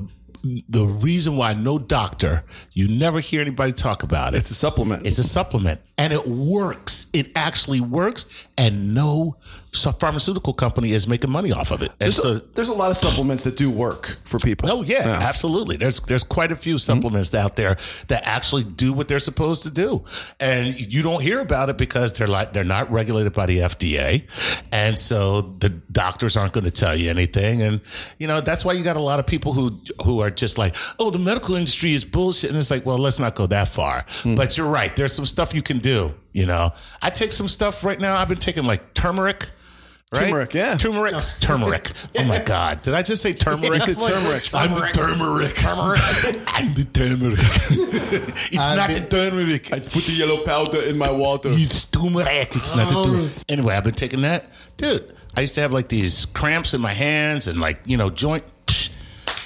the 0.68 0.84
reason 0.84 1.36
why 1.36 1.54
no 1.54 1.78
doctor, 1.78 2.44
you 2.72 2.88
never 2.88 3.20
hear 3.20 3.40
anybody 3.40 3.72
talk 3.72 4.02
about 4.02 4.34
it. 4.34 4.38
It's 4.38 4.50
a 4.50 4.54
supplement. 4.54 5.06
It's 5.06 5.18
a 5.18 5.24
supplement 5.24 5.80
and 5.96 6.12
it 6.12 6.26
works. 6.26 7.06
It 7.12 7.30
actually 7.34 7.80
works 7.80 8.26
and 8.58 8.94
no 8.94 9.36
pharmaceutical 9.74 10.52
company 10.52 10.92
is 10.92 11.06
making 11.08 11.30
money 11.30 11.52
off 11.52 11.70
of 11.70 11.82
it. 11.82 11.92
There's, 11.98 12.16
so, 12.16 12.36
a, 12.36 12.40
there's 12.54 12.68
a 12.68 12.74
lot 12.74 12.90
of 12.90 12.96
supplements 12.96 13.44
that 13.44 13.56
do 13.56 13.70
work 13.70 14.16
for 14.24 14.38
people. 14.38 14.70
oh 14.70 14.82
yeah, 14.82 15.18
absolutely. 15.20 15.76
There's 15.76 16.00
there's 16.00 16.24
quite 16.24 16.52
a 16.52 16.56
few 16.56 16.78
supplements 16.78 17.34
out 17.34 17.56
there 17.56 17.76
that 18.08 18.26
actually 18.26 18.64
do 18.64 18.92
what 18.92 19.08
they're 19.08 19.18
supposed 19.18 19.62
to 19.64 19.70
do. 19.70 20.04
And 20.40 20.78
you 20.78 21.02
don't 21.02 21.20
hear 21.20 21.40
about 21.40 21.68
it 21.68 21.78
because 21.78 22.12
they're 22.12 22.28
like 22.28 22.52
they're 22.52 22.64
not 22.64 22.90
regulated 22.90 23.32
by 23.32 23.46
the 23.46 23.58
FDA. 23.58 24.24
And 24.72 24.98
so 24.98 25.42
the 25.58 25.68
doctors 25.68 26.36
aren't 26.36 26.52
going 26.52 26.64
to 26.64 26.70
tell 26.70 26.96
you 26.96 27.10
anything 27.10 27.62
and 27.62 27.80
you 28.18 28.26
know, 28.26 28.40
that's 28.40 28.64
why 28.64 28.72
you 28.72 28.84
got 28.84 28.96
a 28.96 29.00
lot 29.00 29.18
of 29.18 29.26
people 29.26 29.52
who 29.52 29.78
who 30.04 30.20
are 30.20 30.30
just 30.30 30.58
like, 30.58 30.74
"Oh, 30.98 31.10
the 31.10 31.18
medical 31.18 31.54
industry 31.56 31.94
is 31.94 32.04
bullshit." 32.04 32.50
And 32.50 32.58
it's 32.58 32.70
like, 32.70 32.86
"Well, 32.86 32.98
let's 32.98 33.18
not 33.18 33.34
go 33.34 33.46
that 33.46 33.68
far." 33.68 34.06
Hmm. 34.22 34.34
But 34.34 34.56
you're 34.56 34.68
right. 34.68 34.94
There's 34.94 35.12
some 35.12 35.26
stuff 35.26 35.54
you 35.54 35.62
can 35.62 35.78
do, 35.78 36.14
you 36.32 36.46
know. 36.46 36.72
I 37.02 37.10
take 37.10 37.32
some 37.32 37.48
stuff 37.48 37.84
right 37.84 37.98
now. 37.98 38.16
I've 38.16 38.28
been 38.28 38.38
taking 38.38 38.64
like 38.64 38.94
turmeric 38.94 39.48
Right? 40.14 40.24
Turmeric, 40.26 40.54
yeah. 40.54 40.76
Turmeric. 40.76 41.14
Turmeric. 41.40 41.90
Oh 42.18 42.24
my 42.24 42.38
God. 42.38 42.82
Did 42.82 42.94
I 42.94 43.02
just 43.02 43.20
say 43.22 43.32
turmeric? 43.32 43.82
said 43.82 43.98
turmeric. 43.98 44.48
I'm 44.54 44.70
the 44.74 44.88
turmeric. 44.92 45.54
Turmeric. 45.54 46.42
I'm 46.46 46.74
the 46.74 46.84
turmeric. 46.92 47.38
it's 48.52 48.54
not 48.54 48.88
the 48.90 49.06
turmeric. 49.08 49.72
I 49.72 49.80
put 49.80 50.04
the 50.04 50.12
yellow 50.12 50.44
powder 50.44 50.82
in 50.82 50.96
my 50.98 51.10
water. 51.10 51.48
It's 51.52 51.84
turmeric. 51.86 52.54
It's 52.56 52.74
not 52.74 52.88
the 52.88 52.94
turmeric. 52.94 53.32
Anyway, 53.48 53.74
I've 53.74 53.84
been 53.84 53.94
taking 53.94 54.22
that. 54.22 54.46
Dude, 54.76 55.14
I 55.36 55.40
used 55.42 55.54
to 55.56 55.60
have 55.60 55.72
like 55.72 55.88
these 55.88 56.26
cramps 56.26 56.74
in 56.74 56.80
my 56.80 56.92
hands 56.92 57.48
and 57.48 57.60
like, 57.60 57.80
you 57.84 57.96
know, 57.96 58.10
joint. 58.10 58.44
Psh, 58.66 58.90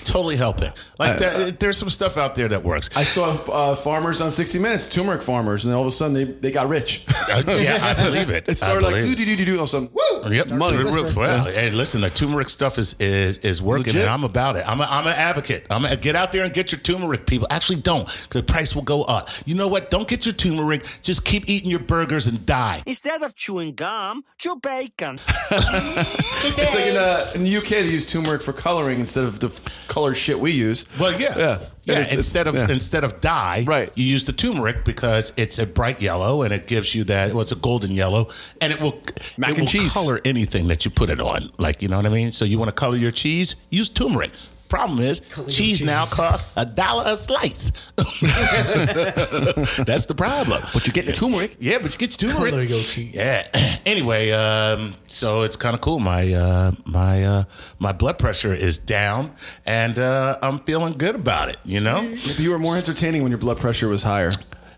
totally 0.05 0.37
helping. 0.37 0.73
Like, 0.99 1.19
that, 1.19 1.61
there's 1.61 1.77
some 1.77 1.91
stuff 1.91 2.17
out 2.17 2.35
there 2.35 2.49
that 2.49 2.65
works. 2.65 2.89
I 2.97 3.05
saw 3.05 3.33
uh, 3.51 3.75
farmers 3.77 4.21
on 4.21 4.31
60 4.31 4.59
Minutes, 4.59 4.89
turmeric 4.89 5.23
farmers, 5.23 5.65
and 5.67 5.75
all 5.75 5.83
of 5.83 5.89
a 5.89 5.93
sudden 5.93 6.15
they, 6.15 6.25
they 6.25 6.51
got 6.51 6.69
rich. 6.69 7.05
Uh, 7.31 7.43
yeah, 7.47 7.79
I 7.83 7.95
believe 7.95 8.31
it. 8.31 8.45
It 8.49 8.57
started 8.59 8.79
I 8.87 8.91
like 8.91 8.95
believe 9.03 9.17
do 9.17 9.23
it. 9.23 9.27
do 9.27 9.37
do 9.37 9.37
do 9.37 9.45
do. 9.45 9.53
All 9.57 9.65
of 9.65 9.69
a 9.69 9.71
sudden, 9.71 9.91
woo! 9.93 10.08
Yep. 10.27 10.49
Money. 10.51 10.85
Well, 11.15 11.45
hey, 11.45 11.71
listen, 11.71 12.01
the 12.01 12.11
turmeric 12.11 12.49
stuff 12.49 12.79
is 12.79 12.95
is, 13.01 13.39
is 13.39 13.61
working, 13.63 13.87
Legit. 13.87 14.03
and 14.03 14.11
I'm 14.11 14.25
about 14.25 14.57
it. 14.57 14.65
I'm 14.67 14.81
a, 14.81 14.85
I'm 14.85 15.07
an 15.07 15.13
advocate. 15.15 15.67
I'm 15.71 15.85
a, 15.85 15.97
get 15.97 16.17
out 16.17 16.33
there 16.33 16.45
and 16.45 16.53
get 16.53 16.73
your 16.73 16.81
turmeric, 16.81 17.27
people. 17.27 17.47
Actually, 17.51 17.81
don't, 17.81 18.07
'cause 18.07 18.29
the 18.31 18.43
price 18.43 18.75
will 18.75 18.83
go 18.83 19.05
up. 19.05 19.29
You 19.45 19.55
know 19.55 19.69
what? 19.69 19.91
Don't 19.91 20.09
get 20.09 20.27
your 20.27 20.35
turmeric. 20.35 20.85
Just 21.03 21.25
keep 21.25 21.49
eating 21.49 21.71
your 21.71 21.81
burgers 21.81 22.27
and 22.27 22.45
die. 22.47 22.83
Instead 22.87 23.23
of 23.23 23.35
chewing 23.37 23.75
gum, 23.75 24.25
chew 24.39 24.57
bacon. 24.57 25.21
It's 25.51 26.75
like 26.75 26.87
in, 26.87 26.97
uh, 26.97 27.33
in 27.35 27.45
the 27.45 27.57
UK 27.57 27.69
they 27.69 27.89
use 27.91 28.07
turmeric 28.07 28.43
for 28.43 28.53
coloring 28.53 29.01
instead 29.01 29.25
of 29.25 29.39
the 29.41 29.49
f- 29.49 29.61
color 29.89 30.15
shit 30.15 30.39
we 30.41 30.53
use. 30.53 30.87
Well, 30.99 31.19
yeah, 31.21 31.37
Yeah. 31.39 31.59
Yeah, 31.89 32.01
it's- 32.01 32.13
instead 32.13 32.47
of 32.47 32.55
yeah. 32.55 32.69
instead 32.71 33.05
of 33.05 33.21
dye, 33.21 33.65
Right. 33.67 33.91
You 33.95 34.05
use 34.05 34.25
the 34.27 34.33
turmeric 34.33 34.85
because 34.85 35.33
it's 35.37 35.59
a 35.59 35.67
bright 35.67 36.01
yellow 36.03 36.43
and 36.43 36.53
it 36.53 36.67
gives 36.67 36.95
you 36.95 37.05
that. 37.05 37.33
Well, 37.33 37.41
it's 37.41 37.53
a 37.53 37.57
golden 37.57 37.93
yellow, 37.93 38.29
and 38.61 38.73
it 38.73 38.81
will 38.81 39.01
Mac 39.37 39.51
it 39.51 39.59
and 39.59 39.61
will 39.61 39.67
cheese. 39.67 39.93
color 39.95 40.21
anything 40.25 40.69
that 40.69 40.85
you 40.85 40.91
put 40.91 41.11
it 41.11 41.21
on. 41.21 41.51
Like 41.59 41.83
you 41.83 41.89
know 41.89 41.97
what 41.97 42.07
I 42.07 42.11
mean. 42.11 42.33
So 42.33 42.45
you 42.45 42.59
want 42.59 42.69
to 42.69 42.73
color 42.75 42.97
your 42.97 43.11
cheese? 43.11 43.55
Use 43.71 43.89
turmeric. 43.89 44.31
Problem 44.69 45.01
is, 45.01 45.23
your 45.37 45.47
cheese, 45.47 45.83
now 45.83 46.05
costs 46.05 46.53
a 46.57 46.67
dollar 46.67 47.05
a 47.07 47.17
slice. 47.17 47.73
That's 47.97 50.05
the 50.07 50.15
problem. 50.17 50.63
But 50.75 50.87
you're 50.87 50.93
getting 50.93 51.15
turmeric. 51.15 51.57
Yeah, 51.59 51.79
but 51.79 51.93
you 51.93 51.99
get 51.99 52.11
turmeric. 52.13 52.51
Color 52.53 52.63
your 52.65 52.83
cheese. 52.83 53.15
Yeah. 53.15 53.47
Anyway, 53.87 54.33
um, 54.33 54.93
so 55.07 55.43
it's 55.43 55.57
kind 55.57 55.75
of 55.75 55.81
cool. 55.81 55.99
My 55.99 56.31
uh, 56.35 56.73
my 56.85 57.25
uh, 57.25 57.45
my 57.79 57.93
blood 57.93 58.19
pressure 58.19 58.53
is 58.53 58.77
down, 58.77 59.35
and 59.65 59.99
uh, 59.99 60.37
I'm 60.43 60.59
feeling 60.61 60.99
good 60.99 61.15
about 61.15 61.49
it. 61.49 61.57
You 61.65 61.81
know, 61.81 62.03
Maybe 62.03 62.43
you 62.43 62.51
were 62.51 62.59
more 62.59 62.77
entertaining 62.77 63.23
when 63.23 63.31
your 63.31 63.39
blood 63.39 63.59
pressure 63.59 63.89
was 63.89 64.03
higher. 64.03 64.31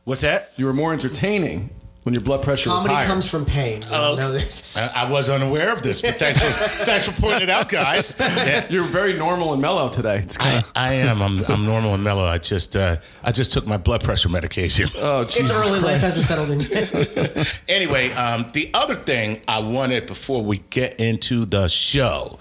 what's 0.05 0.21
that? 0.21 0.53
You 0.57 0.67
were 0.67 0.73
more 0.73 0.93
entertaining 0.93 1.71
when 2.03 2.15
your 2.15 2.23
blood 2.23 2.43
pressure 2.43 2.71
Comedy 2.71 2.89
was 2.89 2.97
higher. 2.97 3.07
comes 3.07 3.29
from 3.29 3.45
pain. 3.45 3.81
We 3.89 3.95
all 3.95 4.17
know 4.17 4.33
this. 4.33 4.75
I, 4.77 4.87
I 4.87 5.11
was 5.11 5.29
unaware 5.29 5.71
of 5.73 5.83
this, 5.83 6.01
but 6.01 6.19
thanks 6.19 6.41
for 6.41 6.51
thanks 6.85 7.05
for 7.07 7.13
pointing 7.21 7.43
it 7.43 7.51
out, 7.51 7.69
guys. 7.69 8.15
Yeah. 8.19 8.67
You're 8.71 8.85
very 8.87 9.13
normal 9.13 9.53
and 9.53 9.61
mellow 9.61 9.91
today. 9.91 10.17
It's 10.19 10.39
kind 10.39 10.57
I, 10.57 10.59
of. 10.59 10.71
I 10.75 10.93
am. 10.95 11.21
I'm, 11.21 11.45
I'm 11.47 11.67
normal 11.67 11.93
and 11.95 12.03
mellow. 12.03 12.25
I 12.25 12.39
just 12.39 12.75
uh, 12.75 12.97
I 13.23 13.33
just 13.33 13.53
took 13.53 13.67
my 13.67 13.77
blood 13.77 14.03
pressure 14.03 14.29
medication. 14.29 14.89
Oh, 15.03 15.23
It's 15.23 15.35
Jesus 15.37 15.57
early 15.57 15.81
life 15.81 16.01
hasn't 16.01 16.27
settled 16.27 16.51
in 16.51 16.61
yet. 16.61 17.61
Anyway, 17.69 18.11
um, 18.13 18.51
the 18.53 18.71
other 18.75 18.95
thing 18.95 19.41
I 19.49 19.59
wanted 19.61 20.07
before 20.07 20.43
we 20.43 20.59
get 20.71 21.01
into 21.01 21.45
the 21.47 21.69
show, 21.69 22.39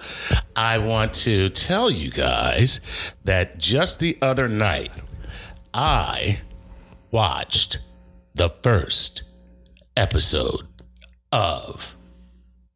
I 0.55 0.77
want 0.77 1.13
to 1.15 1.49
tell 1.49 1.89
you 1.89 2.11
guys 2.11 2.79
that 3.23 3.57
just 3.57 3.99
the 3.99 4.17
other 4.21 4.47
night, 4.49 4.91
I 5.73 6.41
watched 7.11 7.79
the 8.35 8.49
first 8.61 9.23
episode 9.99 10.65
of 11.33 11.93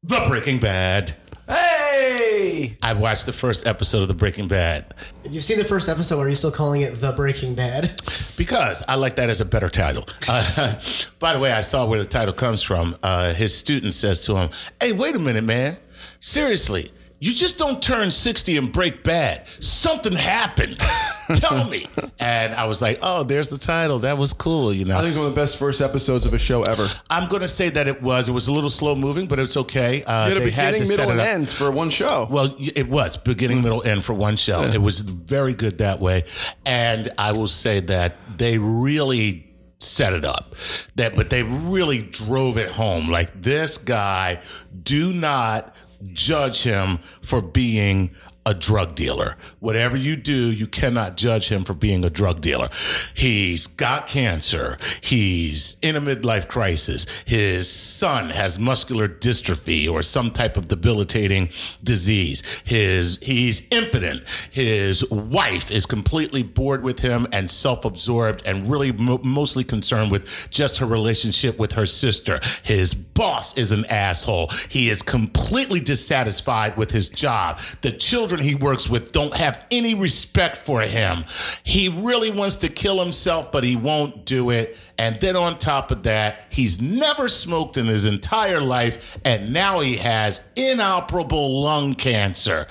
The 0.04 0.26
Breaking 0.28 0.60
Bad. 0.60 1.14
Hey! 1.48 2.78
I 2.82 2.94
watched 2.94 3.26
the 3.26 3.34
first 3.34 3.66
episode 3.66 4.02
of 4.02 4.08
The 4.10 4.14
Breaking 4.14 4.48
Bad 4.48 4.94
You've 5.30 5.44
seen 5.44 5.58
the 5.58 5.64
first 5.64 5.88
episode. 5.88 6.20
Are 6.20 6.30
you 6.30 6.36
still 6.36 6.52
calling 6.52 6.82
it 6.82 7.00
The 7.00 7.14
Breaking 7.14 7.56
Bad? 7.56 8.02
because 8.38 8.84
I 8.90 8.96
like 8.96 9.16
that 9.16 9.30
as 9.30 9.40
a 9.42 9.46
better 9.46 9.70
title. 9.70 10.06
Uh, 10.30 10.80
by 11.20 11.32
the 11.34 11.40
way, 11.40 11.52
I 11.54 11.62
saw 11.62 11.86
where 11.86 12.00
the 12.00 12.06
title 12.06 12.34
comes 12.34 12.62
from. 12.62 12.98
Uh, 13.02 13.34
his 13.34 13.56
student 13.58 13.94
says 13.94 14.20
to 14.22 14.36
him, 14.36 14.50
Hey, 14.82 14.92
wait 14.92 15.16
a 15.16 15.20
minute, 15.20 15.44
man. 15.46 15.78
Seriously, 16.20 16.92
you 17.24 17.34
just 17.34 17.58
don't 17.58 17.82
turn 17.82 18.12
60 18.12 18.58
and 18.58 18.70
break 18.70 19.02
bad. 19.02 19.46
Something 19.62 20.12
happened. 20.12 20.78
Tell 21.36 21.64
me. 21.70 21.88
And 22.20 22.54
I 22.54 22.66
was 22.66 22.82
like, 22.82 23.00
Oh, 23.02 23.24
there's 23.24 23.48
the 23.48 23.58
title. 23.58 24.00
That 24.00 24.18
was 24.18 24.34
cool, 24.34 24.74
you 24.74 24.84
know. 24.84 24.96
I 24.98 25.00
think 25.00 25.08
it's 25.12 25.18
one 25.18 25.28
of 25.28 25.34
the 25.34 25.40
best 25.40 25.56
first 25.56 25.80
episodes 25.80 26.26
of 26.26 26.34
a 26.34 26.38
show 26.38 26.64
ever. 26.64 26.90
I'm 27.10 27.30
going 27.30 27.42
to 27.42 27.48
say 27.48 27.70
that 27.70 27.88
it 27.88 28.02
was. 28.02 28.28
It 28.28 28.34
was 28.34 28.50
a 28.50 28.52
little 28.52 28.70
slow 28.70 28.94
moving, 28.96 29.28
but 29.28 29.40
it's 29.40 29.56
okay. 29.56 30.04
Uh, 30.04 30.28
You 30.28 30.34
had 30.52 30.74
a 30.74 30.80
beginning, 30.80 30.90
middle, 30.90 31.12
and 31.12 31.22
end 31.22 31.50
for 31.50 31.72
one 31.72 31.90
show. 31.90 32.28
Well, 32.30 32.58
it 32.60 32.90
was 32.90 33.16
beginning, 33.16 33.62
middle, 33.62 33.82
end 33.84 34.04
for 34.04 34.14
one 34.14 34.36
show. 34.36 34.62
It 34.64 34.82
was 34.82 35.00
very 35.00 35.54
good 35.54 35.78
that 35.78 36.02
way, 36.02 36.26
and 36.66 37.08
I 37.18 37.32
will 37.32 37.48
say 37.48 37.80
that 37.80 38.18
they 38.38 38.58
really 38.58 39.50
set 39.78 40.12
it 40.14 40.26
up. 40.26 40.56
That, 40.96 41.16
but 41.16 41.30
they 41.30 41.44
really 41.44 42.02
drove 42.02 42.58
it 42.58 42.70
home. 42.70 43.10
Like 43.10 43.42
this 43.42 43.78
guy, 43.78 44.42
do 44.84 45.14
not 45.14 45.73
judge 46.12 46.64
him 46.64 47.00
for 47.22 47.42
being 47.42 48.14
a 48.46 48.54
drug 48.54 48.96
dealer. 48.96 49.38
Whatever 49.60 49.96
you 49.96 50.16
do, 50.16 50.52
you 50.52 50.68
cannot 50.68 51.16
judge 51.16 51.48
him 51.48 51.64
for 51.64 51.74
being 51.74 52.04
a 52.04 52.10
drug 52.10 52.42
dealer. 52.42 52.70
He's 53.14 53.68
got 53.68 54.08
cancer. 54.08 54.78
He's 55.00 55.78
in 55.82 55.96
a 55.96 56.02
midlife 56.02 56.48
crisis. 56.48 57.06
His 57.26 57.70
son 57.72 58.32
has 58.32 58.60
muscular 58.60 59.08
dystrophy 59.08 59.90
or 59.90 60.02
some 60.02 60.32
type 60.32 60.58
of 60.58 60.68
debilitating 60.68 61.50
disease. 61.84 62.44
His 62.66 63.18
he's 63.22 63.68
impotent. 63.72 64.24
His 64.52 65.10
wife 65.10 65.72
is 65.72 65.86
completely 65.86 66.44
bored 66.44 66.84
with 66.84 67.00
him 67.00 67.28
and 67.32 67.50
self-absorbed 67.50 68.44
and 68.46 68.70
really 68.70 68.92
mo- 68.92 69.22
mostly 69.24 69.64
concerned 69.64 70.12
with 70.12 70.28
just 70.50 70.78
her 70.80 70.86
relationship 70.86 71.58
with 71.58 71.74
her 71.74 71.86
sister. 71.86 72.42
His 72.64 72.94
boss 72.94 73.58
is 73.58 73.72
an 73.72 73.86
asshole. 73.86 74.50
He 74.68 74.90
is 74.90 75.02
completely 75.02 75.80
dissatisfied 75.80 76.76
with 76.76 76.92
his 76.92 77.08
job. 77.08 77.60
The 77.82 77.92
children 77.92 78.33
he 78.40 78.56
works 78.56 78.90
with 78.90 79.12
don't 79.12 79.36
have 79.36 79.66
any 79.72 79.96
respect 79.96 80.58
for 80.58 80.82
him. 80.82 81.26
He 81.64 81.90
really 81.90 82.32
wants 82.32 82.58
to 82.58 82.70
kill 82.70 83.00
himself, 83.00 83.52
but 83.52 83.64
he 83.64 83.76
won't 83.76 84.26
do 84.26 84.50
it. 84.50 84.78
And 84.98 85.20
then 85.20 85.36
on 85.36 85.60
top 85.60 85.92
of 85.92 86.04
that, 86.04 86.46
he's 86.50 86.82
never 86.82 87.28
smoked 87.28 87.78
in 87.78 87.88
his 87.88 88.06
entire 88.06 88.62
life, 88.62 89.18
and 89.26 89.52
now 89.54 89.80
he 89.80 89.98
has 89.98 90.48
inoperable 90.56 91.62
lung 91.62 91.96
cancer. 91.96 92.68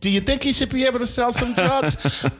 Do 0.00 0.08
you 0.08 0.20
think 0.20 0.42
he 0.42 0.52
should 0.52 0.70
be 0.70 0.86
able 0.86 0.98
to 1.00 1.06
sell 1.06 1.32
some 1.32 1.54
drugs? 1.54 1.96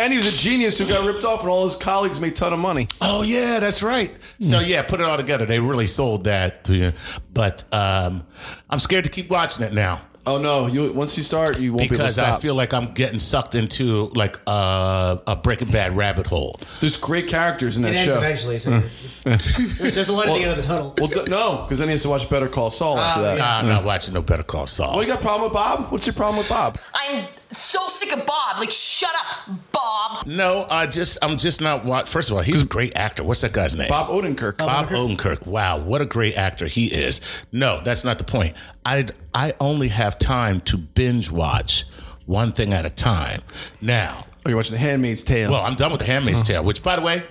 And 0.00 0.12
he 0.12 0.16
was 0.16 0.32
a 0.32 0.36
genius 0.36 0.78
who 0.78 0.86
got 0.86 1.04
ripped 1.04 1.24
off, 1.24 1.40
and 1.40 1.50
all 1.50 1.64
his 1.64 1.74
colleagues 1.74 2.20
made 2.20 2.32
a 2.32 2.36
ton 2.36 2.52
of 2.52 2.60
money. 2.60 2.86
Oh 3.00 3.22
yeah, 3.22 3.58
that's 3.58 3.82
right. 3.82 4.12
So 4.40 4.60
yeah, 4.60 4.82
put 4.82 5.00
it 5.00 5.02
all 5.02 5.16
together. 5.16 5.44
They 5.44 5.58
really 5.58 5.88
sold 5.88 6.22
that 6.24 6.62
to 6.64 6.76
you. 6.76 6.92
But 7.32 7.64
um, 7.72 8.24
I'm 8.70 8.78
scared 8.78 9.04
to 9.04 9.10
keep 9.10 9.28
watching 9.28 9.64
it 9.64 9.72
now 9.72 10.02
Oh 10.26 10.36
no! 10.38 10.66
You 10.66 10.92
once 10.92 11.16
you 11.16 11.22
start, 11.22 11.58
you 11.58 11.72
won't 11.72 11.80
be 11.80 11.84
able 11.86 11.96
to 11.96 12.02
because 12.02 12.18
I 12.18 12.38
feel 12.38 12.54
like 12.54 12.74
I'm 12.74 12.92
getting 12.92 13.18
sucked 13.18 13.54
into 13.54 14.10
like 14.14 14.38
uh, 14.46 15.16
a 15.26 15.36
Breaking 15.36 15.70
Bad 15.70 15.96
rabbit 15.96 16.26
hole. 16.26 16.60
There's 16.80 16.96
great 16.98 17.28
characters 17.28 17.76
in 17.78 17.82
that 17.84 17.94
It 17.94 17.98
ends 17.98 18.14
show. 18.14 18.20
eventually. 18.20 18.58
So 18.58 18.82
there's 19.24 20.08
a 20.08 20.12
light 20.12 20.28
at 20.28 20.34
the 20.34 20.42
end 20.42 20.50
of 20.50 20.56
the 20.56 20.62
tunnel. 20.62 20.94
Well, 20.98 21.08
th- 21.08 21.28
no, 21.28 21.62
because 21.62 21.78
then 21.78 21.88
he 21.88 21.92
has 21.92 22.02
to 22.02 22.10
watch 22.10 22.28
Better 22.28 22.48
Call 22.48 22.70
Saul 22.70 22.98
after 22.98 23.22
that. 23.22 23.38
Nah, 23.38 23.58
I'm 23.58 23.66
not 23.68 23.84
watching 23.84 24.12
no 24.12 24.20
Better 24.20 24.42
Call 24.42 24.66
Saul. 24.66 24.92
Well, 24.94 25.02
you 25.02 25.08
got 25.08 25.18
a 25.20 25.22
problem 25.22 25.44
with 25.44 25.54
Bob? 25.54 25.90
What's 25.90 26.06
your 26.06 26.14
problem 26.14 26.38
with 26.38 26.48
Bob? 26.48 26.78
I'm 26.94 27.26
so 27.50 27.86
sick 27.88 28.12
of 28.12 28.26
Bob. 28.26 28.58
Like, 28.58 28.70
shut 28.70 29.14
up, 29.14 29.58
Bob. 29.72 30.26
no, 30.26 30.66
I 30.68 30.86
just 30.86 31.18
I'm 31.22 31.36
just 31.36 31.60
not 31.60 31.84
what. 31.84 32.08
First 32.08 32.30
of 32.30 32.36
all, 32.36 32.42
he's 32.42 32.62
a 32.62 32.66
great 32.66 32.96
actor. 32.96 33.24
What's 33.24 33.40
that 33.40 33.52
guy's 33.52 33.76
name? 33.76 33.88
Bob 33.88 34.08
Odenkirk. 34.08 34.58
Bob 34.58 34.88
Odenkirk. 34.88 35.46
Wow, 35.46 35.78
what 35.78 36.00
a 36.00 36.06
great 36.06 36.36
actor 36.36 36.66
he 36.66 36.86
is. 36.86 37.20
No, 37.52 37.80
that's 37.82 38.04
not 38.04 38.18
the 38.18 38.24
point. 38.24 38.54
I 38.84 39.06
I 39.34 39.54
only 39.60 39.88
have 39.88 40.18
time 40.18 40.60
to 40.62 40.76
binge 40.76 41.30
watch 41.30 41.84
one 42.26 42.52
thing 42.52 42.72
at 42.74 42.84
a 42.84 42.90
time. 42.90 43.40
Now, 43.80 44.24
Oh, 44.46 44.50
you're 44.50 44.56
watching 44.56 44.72
The 44.72 44.78
Handmaid's 44.78 45.22
Tale. 45.22 45.50
well, 45.50 45.62
I'm 45.62 45.74
done 45.74 45.90
with 45.92 46.00
The 46.00 46.06
Handmaid's 46.06 46.40
uh-huh. 46.40 46.52
Tale, 46.52 46.64
which, 46.64 46.82
by 46.82 46.96
the 46.96 47.02
way, 47.02 47.24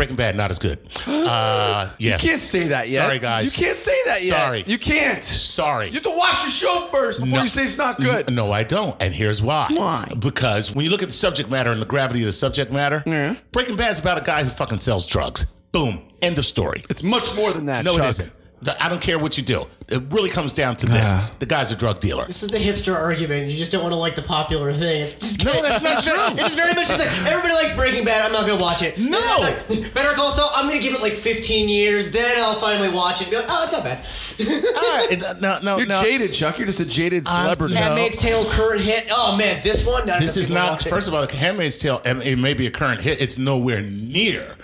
Breaking 0.00 0.16
Bad 0.16 0.34
not 0.34 0.50
as 0.50 0.58
good. 0.58 0.78
Uh, 1.06 1.90
yeah, 1.98 2.12
you 2.12 2.18
can't 2.18 2.40
say 2.42 2.68
that 2.68 2.88
yet. 2.88 3.04
Sorry, 3.04 3.18
guys. 3.18 3.56
You 3.58 3.64
can't 3.66 3.76
say 3.76 3.94
that 4.06 4.22
yet. 4.24 4.34
Sorry. 4.36 4.64
You 4.66 4.78
can't. 4.78 5.22
Sorry. 5.22 5.88
You 5.88 5.94
have 5.94 6.02
to 6.04 6.10
watch 6.16 6.42
the 6.42 6.50
show 6.50 6.88
first 6.90 7.20
before 7.20 7.36
No. 7.36 7.42
you 7.42 7.48
say 7.48 7.64
it's 7.64 7.76
not 7.78 7.98
good. 7.98 8.32
No, 8.32 8.50
I 8.50 8.64
don't. 8.64 8.96
And 9.00 9.12
here's 9.14 9.40
why. 9.42 9.68
Why? 9.70 10.10
Because 10.18 10.74
when 10.74 10.84
you 10.84 10.90
look 10.90 11.02
at 11.02 11.08
the 11.10 11.14
subject 11.14 11.50
matter 11.50 11.70
and 11.70 11.80
the 11.80 11.86
gravity 11.86 12.20
of 12.20 12.26
the 12.26 12.32
subject 12.32 12.72
matter, 12.72 13.02
Yeah. 13.06 13.36
Breaking 13.52 13.76
Bad's 13.76 14.00
about 14.00 14.18
a 14.18 14.22
guy 14.22 14.42
who 14.42 14.50
fucking 14.50 14.78
sells 14.80 15.06
drugs. 15.06 15.44
Boom. 15.72 16.02
End 16.22 16.38
of 16.38 16.46
story. 16.46 16.82
It's 16.90 17.02
much 17.02 17.34
more 17.36 17.52
than 17.52 17.66
that. 17.66 17.84
No, 17.84 17.92
Chuck. 17.96 18.06
it 18.06 18.08
isn't. 18.08 18.32
I 18.78 18.88
don't 18.88 19.00
care 19.00 19.18
what 19.18 19.38
you 19.38 19.42
do. 19.42 19.66
It 19.88 20.02
really 20.12 20.28
comes 20.30 20.52
down 20.52 20.76
to 20.76 20.86
this. 20.86 21.08
Ah. 21.10 21.30
The 21.38 21.46
guy's 21.46 21.72
a 21.72 21.76
drug 21.76 21.98
dealer. 22.00 22.26
This 22.26 22.42
is 22.42 22.50
the 22.50 22.58
hipster 22.58 22.94
argument. 22.94 23.50
You 23.50 23.56
just 23.58 23.72
don't 23.72 23.82
want 23.82 23.92
to 23.92 23.96
like 23.96 24.14
the 24.16 24.22
popular 24.22 24.72
thing. 24.72 25.02
It's 25.08 25.36
just, 25.36 25.44
No, 25.44 25.62
that's 25.62 25.82
not 25.82 26.02
true. 26.04 26.44
It's 26.44 26.54
very 26.54 26.74
much 26.74 26.86
just 26.88 26.98
like 26.98 27.08
everybody 27.26 27.54
likes 27.54 27.72
Breaking 27.74 28.04
Bad. 28.04 28.24
I'm 28.24 28.32
not 28.32 28.46
going 28.46 28.58
to 28.58 28.62
watch 28.62 28.82
it. 28.82 28.98
No. 28.98 29.18
It's 29.18 29.76
like, 29.80 29.94
Better 29.94 30.14
Call 30.14 30.30
Saul. 30.30 30.50
I'm 30.54 30.68
going 30.68 30.78
to 30.80 30.86
give 30.86 30.94
it 30.94 31.00
like 31.02 31.14
15 31.14 31.68
years. 31.68 32.10
Then 32.10 32.36
I'll 32.38 32.54
finally 32.60 32.90
watch 32.90 33.20
it. 33.20 33.24
And 33.24 33.30
be 33.30 33.36
like, 33.38 33.46
oh, 33.48 33.64
it's 33.64 33.72
not 33.72 33.82
bad. 33.84 34.04
All 34.76 34.96
right. 34.96 35.08
it- 35.10 35.40
No, 35.40 35.58
no, 35.60 35.78
You're 35.78 35.86
no. 35.86 36.00
jaded, 36.02 36.32
Chuck. 36.34 36.58
You're 36.58 36.66
just 36.66 36.80
a 36.80 36.84
jaded 36.84 37.26
I'm- 37.26 37.44
celebrity. 37.44 37.74
No. 37.74 37.80
Handmaid's 37.80 38.18
Tale 38.18 38.44
current 38.44 38.82
hit. 38.82 39.08
Oh 39.10 39.36
man, 39.36 39.60
this 39.64 39.84
one. 39.84 40.06
Not 40.06 40.20
This 40.20 40.36
enough 40.36 40.42
is 40.42 40.48
people 40.48 40.62
not, 40.62 40.70
watch 40.72 40.86
it. 40.86 40.90
first 40.90 41.08
of 41.08 41.14
all, 41.14 41.26
Handmaid's 41.26 41.76
Tale, 41.78 42.00
and 42.04 42.22
it 42.22 42.36
may 42.38 42.54
be 42.54 42.66
a 42.66 42.70
current 42.70 43.00
hit. 43.00 43.20
It's 43.20 43.38
nowhere 43.38 43.82
near 43.82 44.54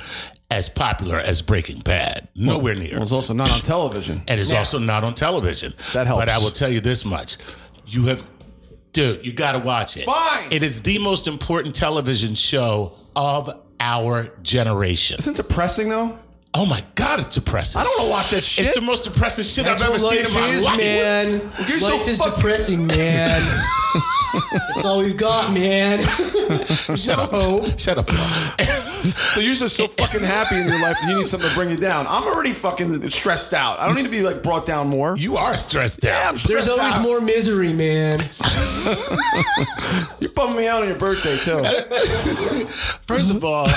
as 0.57 0.71
popular 0.71 1.21
as 1.21 1.43
Breaking 1.43 1.81
Bad. 1.81 2.29
Nowhere 2.35 2.75
near. 2.75 2.95
Well, 2.95 3.03
it's 3.03 3.13
also 3.13 3.35
not 3.35 3.51
on 3.51 3.61
television. 3.61 4.23
and 4.27 4.41
it's 4.41 4.53
also 4.55 4.79
not 4.79 5.05
on 5.05 5.15
television. 5.15 5.75
That 5.93 6.07
helps. 6.07 6.23
But 6.23 6.29
I 6.31 6.39
will 6.39 6.51
tell 6.51 6.71
you 6.71 6.81
this 6.81 7.05
much: 7.05 7.37
you 7.87 8.07
have, 8.07 8.25
dude, 8.93 9.25
you 9.25 9.35
got 9.35 9.53
to 9.53 9.59
watch 9.59 9.99
it. 9.99 10.07
Fine. 10.07 10.49
It 10.51 10.63
is 10.63 10.81
the 10.81 10.99
most 10.99 11.29
important 11.29 11.75
television 11.75 12.35
show 12.35 12.95
of 13.15 13.51
our 13.81 14.33
generation. 14.43 15.19
Isn't 15.19 15.35
it 15.35 15.37
depressing 15.37 15.91
though? 15.91 16.19
Oh 16.59 16.65
my 16.65 16.83
god, 16.95 17.21
it's 17.21 17.35
depressing. 17.35 17.81
I 17.83 17.85
don't 17.85 17.99
want 17.99 18.07
to 18.07 18.11
watch 18.11 18.31
that 18.31 18.43
shit. 18.43 18.65
It's 18.67 18.75
the 18.75 18.81
most 18.81 19.05
depressing 19.05 19.45
shit 19.45 19.67
That's 19.67 19.83
I've 19.83 19.91
ever 19.91 19.99
seen 19.99 20.25
in 20.25 20.33
my 20.33 20.47
is, 20.49 20.63
life. 20.65 20.79
man. 20.79 21.53
You're 21.69 21.79
so 21.81 21.97
life 21.99 22.09
is 22.09 22.17
fucking- 22.17 22.35
depressing, 22.35 22.87
man. 22.97 23.43
That's 24.75 24.85
all 24.87 25.01
we've 25.01 25.17
got, 25.17 25.53
man. 25.53 26.03
Shut 26.97 27.19
up. 27.19 27.79
Shut 27.79 27.99
up. 27.99 28.09
So 29.35 29.41
you're 29.41 29.55
just 29.55 29.77
so 29.77 29.87
fucking 29.87 30.21
happy 30.23 30.57
in 30.57 30.67
your 30.67 30.81
life 30.83 30.97
that 31.01 31.09
you 31.09 31.19
need 31.19 31.27
something 31.29 31.49
to 31.49 31.55
bring 31.55 31.71
you 31.71 31.77
down. 31.77 32.07
I'm 32.09 32.25
already 32.25 32.53
fucking 32.53 33.09
stressed 33.11 33.55
out. 33.55 33.79
I 33.79 33.87
don't 33.87 33.95
need 33.95 34.03
to 34.03 34.09
be 34.09 34.23
like 34.23 34.43
brought 34.43 34.67
down 34.67 34.89
more. 34.89 35.17
You 35.17 35.37
are 35.37 35.55
stressed 35.55 36.05
out. 36.05 36.09
Yeah, 36.09 36.29
I'm 36.29 36.39
stressed 36.39 36.67
There's 36.67 36.69
always 36.79 36.95
out. 36.97 37.03
more 37.03 37.21
misery, 37.21 37.73
man. 37.73 38.19
You're 40.19 40.31
bumming 40.31 40.57
me 40.57 40.67
out 40.67 40.83
on 40.83 40.89
your 40.89 40.97
birthday 40.99 41.37
too. 41.37 42.67
First 43.07 43.31
of 43.31 43.45
all, 43.45 43.69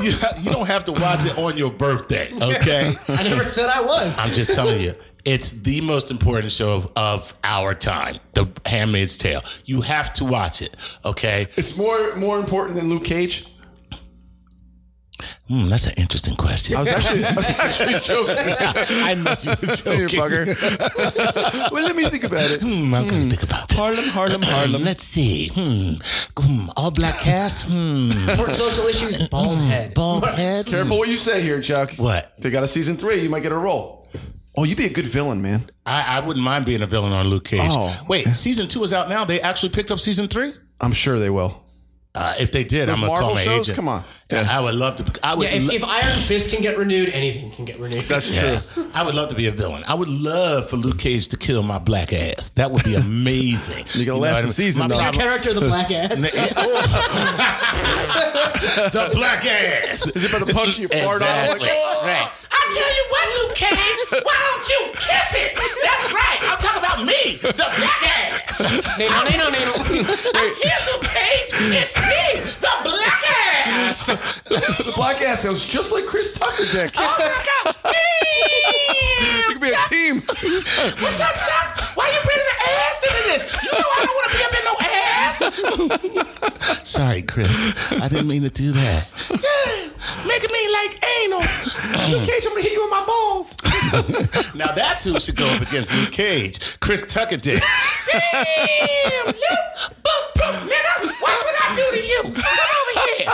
you, 0.00 0.12
you 0.38 0.50
don't 0.50 0.66
have 0.66 0.84
to 0.86 0.92
watch 0.92 1.26
it 1.26 1.36
on 1.36 1.58
your 1.58 1.70
birthday, 1.72 2.19
okay? 2.42 2.96
I 3.08 3.22
never 3.22 3.48
said 3.48 3.68
I 3.68 3.82
was. 3.82 4.18
I'm 4.18 4.30
just 4.30 4.54
telling 4.54 4.80
you. 4.80 4.94
It's 5.24 5.50
the 5.50 5.82
most 5.82 6.10
important 6.10 6.50
show 6.50 6.72
of, 6.72 6.92
of 6.96 7.34
our 7.44 7.74
time, 7.74 8.16
The 8.32 8.46
Handmaid's 8.64 9.18
Tale. 9.18 9.42
You 9.66 9.82
have 9.82 10.14
to 10.14 10.24
watch 10.24 10.62
it, 10.62 10.74
okay? 11.04 11.48
It's 11.56 11.76
more 11.76 12.16
more 12.16 12.38
important 12.38 12.76
than 12.76 12.88
Luke 12.88 13.04
Cage. 13.04 13.46
Hmm, 15.50 15.66
that's 15.66 15.88
an 15.88 15.94
interesting 15.96 16.36
question. 16.36 16.76
I 16.76 16.80
was 16.80 16.90
actually, 16.90 17.24
I 17.24 17.34
was 17.34 17.50
actually 17.50 17.98
joking. 18.02 18.36
I 18.38 19.14
know 19.14 19.34
you 19.42 19.50
were 19.50 19.96
You 19.96 20.06
joking. 20.06 20.20
bugger. 20.20 21.70
well, 21.72 21.82
let 21.82 21.96
me 21.96 22.04
think 22.04 22.22
about 22.22 22.48
it. 22.52 22.60
Hmm, 22.62 22.94
I'm 22.94 23.08
gonna 23.08 23.28
think 23.28 23.42
about 23.42 23.68
it. 23.68 23.76
Harlem, 23.76 24.04
Harlem, 24.10 24.42
Harlem. 24.42 24.84
Let's 24.84 25.02
see. 25.02 25.48
Hmm. 25.48 25.94
Hmm. 26.40 26.68
All 26.76 26.92
black 26.92 27.18
cast. 27.18 27.64
Hmm. 27.64 28.12
Important 28.28 28.56
social 28.58 28.86
issues, 28.86 29.28
bald 29.28 29.58
head. 29.58 29.92
Bald 29.94 30.24
head. 30.24 30.66
Careful 30.66 30.98
what 30.98 31.08
you 31.08 31.16
say 31.16 31.42
here, 31.42 31.60
Chuck. 31.60 31.94
What? 31.96 32.32
They 32.38 32.50
got 32.50 32.62
a 32.62 32.68
season 32.68 32.96
three. 32.96 33.20
You 33.20 33.28
might 33.28 33.42
get 33.42 33.50
a 33.50 33.56
role. 33.58 34.06
Oh, 34.56 34.62
you'd 34.62 34.78
be 34.78 34.86
a 34.86 34.90
good 34.90 35.06
villain, 35.06 35.42
man. 35.42 35.68
I, 35.84 36.18
I 36.18 36.20
wouldn't 36.20 36.44
mind 36.44 36.64
being 36.64 36.82
a 36.82 36.86
villain 36.86 37.12
on 37.12 37.26
Luke 37.26 37.44
Cage. 37.46 37.60
Oh. 37.64 38.00
Wait, 38.08 38.36
season 38.36 38.68
two 38.68 38.84
is 38.84 38.92
out 38.92 39.08
now. 39.08 39.24
They 39.24 39.40
actually 39.40 39.70
picked 39.70 39.90
up 39.90 39.98
season 39.98 40.28
three. 40.28 40.52
I'm 40.80 40.92
sure 40.92 41.18
they 41.18 41.30
will. 41.30 41.60
Uh, 42.12 42.34
if 42.40 42.50
they 42.50 42.64
did, 42.64 42.88
Those 42.88 42.96
I'm 42.96 43.02
gonna 43.06 43.12
call 43.12 43.20
Marvel 43.20 43.34
my 43.36 43.42
shows? 43.44 43.60
agent. 43.68 43.76
Come 43.76 43.88
on. 43.88 44.02
Yeah, 44.30 44.46
I 44.50 44.60
would 44.60 44.74
love 44.74 44.96
to. 44.96 45.04
I 45.26 45.34
would. 45.34 45.44
Yeah, 45.46 45.54
if, 45.54 45.62
lo- 45.68 45.74
if 45.74 45.84
Iron 45.84 46.18
Fist 46.20 46.50
can 46.50 46.60
get 46.60 46.76
renewed, 46.76 47.08
anything 47.10 47.52
can 47.52 47.64
get 47.64 47.78
renewed. 47.78 48.04
That's 48.06 48.30
Yeah. 48.32 48.60
true. 48.74 48.90
I 48.94 49.04
would 49.04 49.14
love 49.14 49.28
to 49.28 49.36
be 49.36 49.46
a 49.46 49.52
villain. 49.52 49.84
I 49.86 49.94
would 49.94 50.08
love 50.08 50.68
for 50.70 50.76
Luke 50.76 50.98
Cage 50.98 51.28
to 51.28 51.36
kill 51.36 51.62
my 51.62 51.78
black 51.78 52.12
ass. 52.12 52.48
That 52.50 52.72
would 52.72 52.82
be 52.82 52.96
amazing. 52.96 53.84
You're 53.94 54.06
gonna 54.06 54.18
know 54.18 54.22
last 54.22 54.34
what 54.34 54.38
I 54.38 54.40
the 54.40 54.46
mean? 54.46 54.52
season, 54.54 54.80
My 54.82 54.88
though. 54.88 54.94
Is 54.94 55.02
your 55.02 55.12
character 55.12 55.52
the 55.54 55.60
black 55.60 55.90
ass? 55.92 56.20
the 57.80 59.10
black 59.14 59.46
ass. 59.46 60.06
Is 60.06 60.24
it 60.24 60.32
about 60.34 60.46
to 60.48 60.54
punch 60.54 60.78
you 60.78 60.88
fart 60.88 61.22
out? 61.22 61.42
Exactly. 61.44 61.68
right. 61.68 62.30
I 62.50 62.60
tell 62.74 62.94
you 62.94 63.04
what, 63.10 63.26
Luke 63.38 63.54
Cage, 63.56 64.22
why 64.24 64.38
don't 64.50 64.68
you 64.68 64.80
kiss 64.94 65.34
it? 65.34 65.54
That's 65.54 66.12
right. 66.12 66.38
I'm 66.42 66.58
talking 66.58 66.82
about 66.82 67.04
me, 67.06 67.36
the 67.38 67.52
black 67.54 68.02
ass. 68.02 68.60
Nano, 68.98 69.24
nano, 69.24 69.50
nano. 69.50 69.72
I'm 69.74 70.54
here, 70.60 70.80
Luke 70.92 71.02
Cage. 71.04 71.50
It's 71.72 71.94
me, 72.06 72.40
the 72.60 72.70
black 72.84 73.22
ass. 73.28 74.06
the 74.46 74.92
black 74.96 75.20
ass 75.22 75.40
sounds 75.40 75.64
just 75.64 75.92
like 75.92 76.06
Chris 76.06 76.32
Tucker 76.38 76.64
dick. 76.72 76.92
Oh 76.96 77.16
my 77.18 77.28
God. 77.74 77.74
You 79.20 79.42
could 79.52 79.60
be 79.60 79.68
a 79.68 79.76
team. 79.88 80.22
What's 81.00 81.20
up, 81.20 81.36
Chuck? 81.36 81.96
Why 81.96 82.08
you 82.08 82.20
bringing 82.24 82.46
the 82.46 82.56
ass 82.70 83.02
into 83.08 83.22
this? 83.28 83.42
You 83.62 83.70
know 83.72 83.88
I 83.96 83.98
don't 84.06 84.16
want 84.16 84.30
to 84.30 84.36
be 84.36 84.42
up 84.44 84.54
in 84.58 84.64
no 84.64 84.74
ass. 84.80 86.80
Sorry, 86.88 87.22
Chris. 87.22 87.56
I 87.90 88.08
didn't 88.08 88.28
mean 88.28 88.42
to 88.42 88.50
do 88.50 88.72
that. 88.72 89.06
Making 90.26 90.52
me 90.52 90.68
like 90.72 91.04
anal. 91.24 91.42
Uh-huh. 91.42 92.08
Luke 92.12 92.24
Cage, 92.28 92.44
I'm 92.46 92.52
gonna 92.52 92.62
hit 92.62 92.72
you 92.72 92.84
in 92.84 92.90
my 92.90 93.04
balls. 93.06 93.54
Now 94.54 94.72
that's 94.72 95.04
who 95.04 95.18
should 95.20 95.36
go 95.36 95.48
up 95.48 95.60
against 95.62 95.92
Luke 95.94 96.12
Cage. 96.12 96.58
Chris 96.80 97.06
Tucker 97.12 97.36
did. 97.36 97.62
Damn, 98.10 99.26
Luke. 99.26 99.34
Bulletproof, 100.02 100.56
nigga. 100.70 100.89
Do 101.74 101.82
to 101.92 102.02
you. 102.04 102.22
Come 102.22 102.34
over 102.34 102.94
here. 103.06 103.26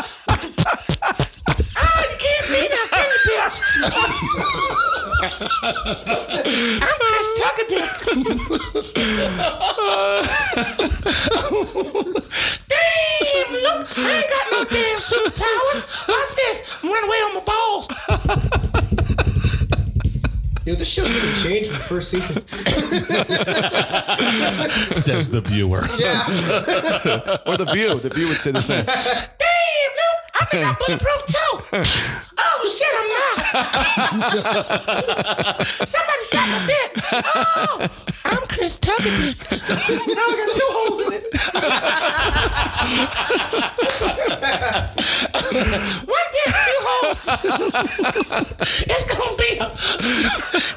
Oh, 1.78 2.00
you 2.10 2.16
can't 2.18 2.44
see 2.44 2.68
now, 2.68 2.86
can 2.92 3.08
you, 3.12 3.20
bitch? 3.30 3.56
I'm 6.82 6.98
Chris 7.00 7.28
Tucker 7.40 7.66
dick. 7.68 7.90
damn, 12.68 13.50
look, 13.52 13.80
I 13.96 14.00
ain't 14.12 14.28
got 14.28 14.44
no 14.52 14.60
damn 14.64 15.00
superpowers. 15.00 15.80
Watch 16.06 16.32
this. 16.36 16.58
I'm 16.82 16.88
running 16.90 17.08
away 17.08 17.20
on 17.24 17.32
my 17.34 17.40
balls. 17.40 17.88
You 20.66 20.72
know, 20.72 20.78
this 20.80 20.88
show's 20.88 21.12
really 21.14 21.32
changed 21.34 21.70
from 21.70 21.78
the 21.78 21.84
first 21.84 22.10
season. 22.10 22.44
Says 24.96 25.30
the 25.30 25.40
viewer. 25.40 25.86
Yeah. 25.96 26.26
Or 27.46 27.56
the 27.56 27.66
view. 27.72 28.00
The 28.00 28.08
view 28.10 28.26
would 28.26 28.36
say 28.38 28.50
the 28.50 28.62
same. 28.62 28.84
Damn, 28.84 28.98
Luke, 28.98 30.22
I 30.34 30.44
think 30.46 30.66
I'm 30.66 30.74
bulletproof 30.74 31.24
too. 31.26 31.60
Oh 32.36 32.66
shit, 32.66 32.94
I'm 32.98 33.08
not. 35.54 35.66
Somebody 35.86 36.24
shot 36.24 36.48
my 36.48 36.66
dick. 36.66 36.98
Oh, 37.12 37.86
I'm 38.24 38.44
Chris 38.48 38.76
Tucker 38.76 39.04
dick. 39.04 39.36
now 39.52 39.52
I 39.52 40.34
got 40.36 40.48
two 40.52 40.68
holes 40.72 41.00
in 41.06 41.12
it. 41.14 41.26
One 45.52 46.26
dick, 46.32 46.46
two 46.46 46.80
holes. 46.82 47.28
it's 48.82 49.14
gonna 49.14 49.36
be 49.36 49.58
a, 49.58 49.70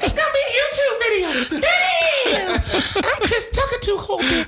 it's 0.00 0.14
gonna 0.14 0.32
be 0.32 0.40
a 0.46 0.48
YouTube 0.60 0.96
video. 1.00 1.28
Damn, 1.60 2.60
I'm 3.04 3.20
Chris 3.22 3.50
Tucker 3.50 3.78
two 3.80 3.96
hole 3.98 4.20
dick. 4.20 4.46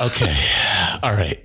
Okay, 0.00 0.36
all 1.02 1.14
right. 1.14 1.40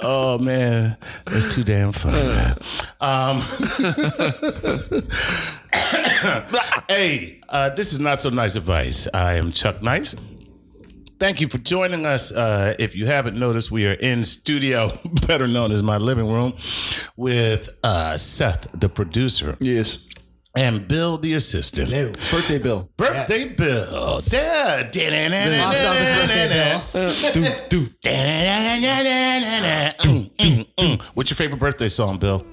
oh 0.00 0.38
man, 0.40 0.96
it's 1.28 1.46
too 1.54 1.62
damn 1.62 1.92
funny, 1.92 2.22
man. 2.22 2.58
Um, 3.00 3.40
hey, 6.88 7.40
uh, 7.48 7.70
this 7.70 7.92
is 7.92 8.00
not 8.00 8.20
so 8.20 8.30
nice 8.30 8.56
advice. 8.56 9.06
I 9.14 9.34
am 9.34 9.52
Chuck 9.52 9.80
Nice. 9.82 10.16
Thank 11.22 11.40
you 11.40 11.46
for 11.48 11.58
joining 11.58 12.04
us. 12.04 12.32
Uh, 12.32 12.74
if 12.80 12.96
you 12.96 13.06
haven't 13.06 13.38
noticed, 13.38 13.70
we 13.70 13.86
are 13.86 13.92
in 13.92 14.24
studio, 14.24 14.90
better 15.28 15.46
known 15.46 15.70
as 15.70 15.80
my 15.80 15.96
living 15.96 16.26
room, 16.28 16.54
with 17.14 17.70
uh, 17.84 18.18
Seth, 18.18 18.66
the 18.72 18.88
producer, 18.88 19.56
Yes. 19.60 19.98
and 20.56 20.88
Bill, 20.88 21.18
the 21.18 21.34
assistant. 21.34 21.92
No. 21.92 22.10
Birthday 22.32 22.58
bill. 22.58 22.90
Birthday 22.96 23.50
Bill. 23.50 24.20
Da- 24.22 24.82
Box 24.90 25.84
office 25.84 26.10
birthday 26.10 26.48
bill. 26.50 26.80
What's 31.14 31.30
your 31.30 31.36
favorite 31.36 31.60
birthday 31.60 31.88
song, 31.88 32.18
Bill? 32.18 32.44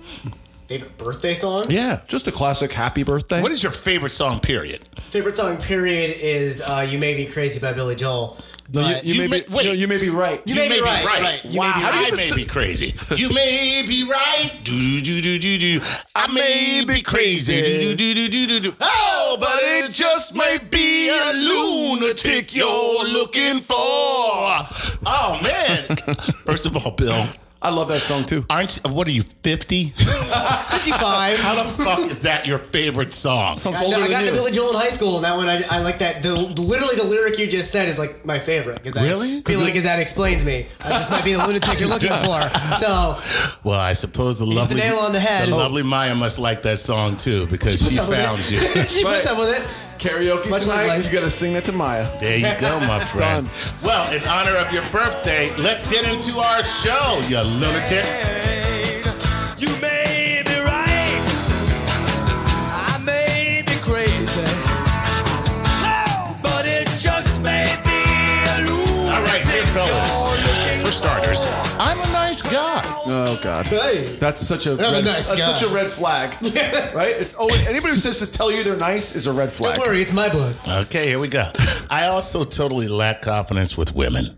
Favorite 0.68 0.96
birthday 1.00 1.34
song? 1.34 1.64
Yeah. 1.70 2.02
Just 2.08 2.28
a 2.28 2.32
classic 2.32 2.72
happy 2.72 3.02
birthday. 3.02 3.42
What 3.42 3.52
is 3.52 3.64
your 3.64 3.72
favorite 3.72 4.12
song, 4.12 4.40
period? 4.40 4.88
Favorite 5.10 5.36
song, 5.36 5.58
period, 5.58 6.16
is 6.20 6.62
uh, 6.62 6.86
You 6.88 7.00
Made 7.00 7.18
Me 7.18 7.26
Crazy 7.26 7.60
by 7.60 7.74
Billy 7.74 7.96
Joel. 7.96 8.38
No, 8.72 8.88
you, 8.88 8.96
you, 8.96 9.14
You 9.14 9.20
may 9.22 9.28
may- 9.28 9.42
be, 9.42 9.54
wait. 9.54 9.66
no, 9.66 9.72
you 9.72 9.88
may 9.88 9.98
be 9.98 10.10
right. 10.10 10.42
You 10.46 10.54
may 10.56 10.70
be 10.70 10.80
right, 10.82 11.04
right. 11.06 11.44
You 11.46 11.60
wow, 11.60 11.74
may 11.74 11.80
be 11.80 11.86
I 11.86 11.90
right. 12.04 12.16
may 12.16 12.36
be 12.36 12.46
crazy. 12.46 12.94
You 13.16 13.30
may 13.30 13.84
be 13.88 14.04
right. 14.04 14.52
Do 14.64 15.02
do 15.02 15.22
do 15.22 15.40
do 15.40 15.58
do. 15.58 15.82
I 16.16 16.32
may 16.32 16.84
be 16.86 17.02
crazy. 17.02 17.62
Do 17.62 17.96
do 17.96 18.14
do 18.14 18.30
do 18.30 18.48
do 18.48 18.60
do. 18.60 18.76
Oh, 18.80 19.38
but 19.40 19.60
it 19.64 19.92
just 19.92 20.36
might 20.36 20.70
be 20.70 21.10
a 21.10 21.34
lunatic 21.34 22.54
you're 22.56 23.04
looking 23.06 23.62
for. 23.62 23.76
Oh 23.76 25.40
man. 25.42 25.96
First 26.46 26.66
of 26.68 26.76
all, 26.78 26.92
Bill, 26.92 27.28
I 27.62 27.72
love 27.72 27.90
that 27.90 28.02
song 28.02 28.26
too. 28.26 28.46
aren't 28.50 28.78
you, 28.84 28.90
what 28.92 29.06
are 29.08 29.12
you 29.12 29.24
50? 29.44 29.90
55. 29.98 31.40
How 31.40 31.64
the 31.64 31.70
fuck 31.84 32.00
is 32.10 32.22
that 32.22 32.46
your 32.46 32.60
favorite 32.60 33.14
song? 33.14 33.58
Sounds 33.58 33.78
I, 33.78 33.84
older 33.84 33.98
I 33.98 34.02
than 34.02 34.12
got 34.12 34.22
you. 34.24 34.28
to 34.30 34.34
Billy 34.34 34.52
Joel 34.52 34.70
in 34.70 34.76
high 34.78 34.88
school, 34.90 35.16
and 35.18 35.26
that 35.26 35.36
one 35.36 35.50
I, 35.50 35.64
I 35.70 35.82
like 35.82 36.00
that. 36.00 36.24
The, 36.24 36.30
the 36.56 36.62
literally 36.62 36.96
the 36.96 37.04
lyric 37.06 37.38
you 37.38 37.48
just 37.48 37.72
said 37.72 37.90
is 37.90 38.00
like 38.00 38.26
my 38.26 38.40
favorite 38.40 38.82
because 38.84 39.02
Really? 39.04 39.40
I 39.40 39.42
feel 39.42 39.60
like 39.60 39.74
that 39.74 40.00
explains 40.00 40.44
me. 40.46 40.68
I 40.82 40.90
just 40.90 41.12
might 41.12 41.24
be 41.26 41.34
the 41.34 41.46
lunatic 41.46 41.80
you're 41.80 41.90
looking 41.90 42.10
for. 42.24 42.76
So 42.76 43.20
Well, 43.64 43.80
I 43.80 43.94
suppose 43.94 44.38
the 44.40 44.46
lovely 44.46 44.78
nail 44.78 44.96
on 44.96 45.12
the 45.12 45.20
head. 45.20 45.50
The 45.50 45.56
lovely 45.56 45.84
Maya 45.84 46.16
must 46.16 46.40
like 46.40 46.62
that 46.64 46.80
song 46.80 47.18
too 47.18 47.46
because 47.48 47.82
puts 47.82 47.94
she 47.94 48.00
up 48.00 48.08
with 48.10 48.20
found 48.20 48.40
it. 48.42 48.52
you. 48.52 48.60
she 48.90 49.04
puts 49.04 49.28
up 49.28 49.38
with 49.38 49.60
it. 49.60 49.68
Karaoke 50.00 50.50
Much 50.50 50.66
like 50.66 50.82
tonight. 50.82 50.88
life. 50.88 51.06
You 51.06 51.12
gotta 51.12 51.30
sing 51.30 51.54
that 51.54 51.66
to 51.66 51.72
Maya. 51.72 52.08
There 52.20 52.38
you 52.38 52.48
go, 52.60 52.80
my 52.82 53.00
friend. 53.14 53.48
Done. 53.48 53.74
Well, 53.84 54.12
in 54.14 54.24
honor 54.28 54.56
of 54.56 54.72
your 54.74 54.84
birthday, 54.92 55.56
let's 55.58 55.88
get 55.90 56.08
into 56.08 56.40
our 56.40 56.64
show, 56.64 57.22
you 57.28 57.40
lunatic. 57.42 58.49
Starters, 71.00 71.46
I'm 71.80 72.00
a 72.00 72.12
nice 72.12 72.42
guy. 72.42 72.82
Oh 73.06 73.40
God, 73.42 73.66
Hey. 73.68 74.04
that's 74.18 74.42
such 74.46 74.68
a 74.68 74.74
I'm 74.74 74.80
a 74.80 74.92
red, 74.92 75.06
nice 75.06 75.30
that's 75.30 75.40
guy. 75.40 75.54
such 75.58 75.64
a 75.70 75.74
red 75.74 75.90
flag, 75.90 76.34
right? 76.94 77.16
It's 77.16 77.34
always 77.34 77.66
anybody 77.68 77.94
who 77.94 77.98
says 78.00 78.20
to 78.20 78.28
tell 78.28 78.52
you 78.52 78.64
they're 78.66 78.76
nice 78.76 79.16
is 79.16 79.26
a 79.26 79.32
red 79.32 79.52
flag. 79.54 79.76
Don't 79.78 79.88
worry, 79.88 80.02
it's 80.02 80.12
my 80.12 80.28
blood. 80.28 80.58
Okay, 80.68 81.08
here 81.08 81.18
we 81.20 81.30
go. 81.30 81.52
I 81.90 82.08
also 82.08 82.44
totally 82.44 82.90
lack 82.90 83.22
confidence 83.22 83.78
with 83.78 83.96
women. 83.96 84.38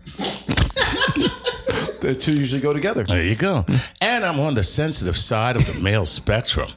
The 2.00 2.16
two 2.18 2.32
usually 2.32 2.60
go 2.60 2.72
together. 2.72 3.04
There 3.04 3.22
you 3.22 3.36
go. 3.36 3.64
And 4.00 4.24
I'm 4.24 4.40
on 4.40 4.54
the 4.54 4.64
sensitive 4.64 5.16
side 5.16 5.54
of 5.56 5.66
the 5.66 5.74
male 5.74 6.04
spectrum. 6.06 6.68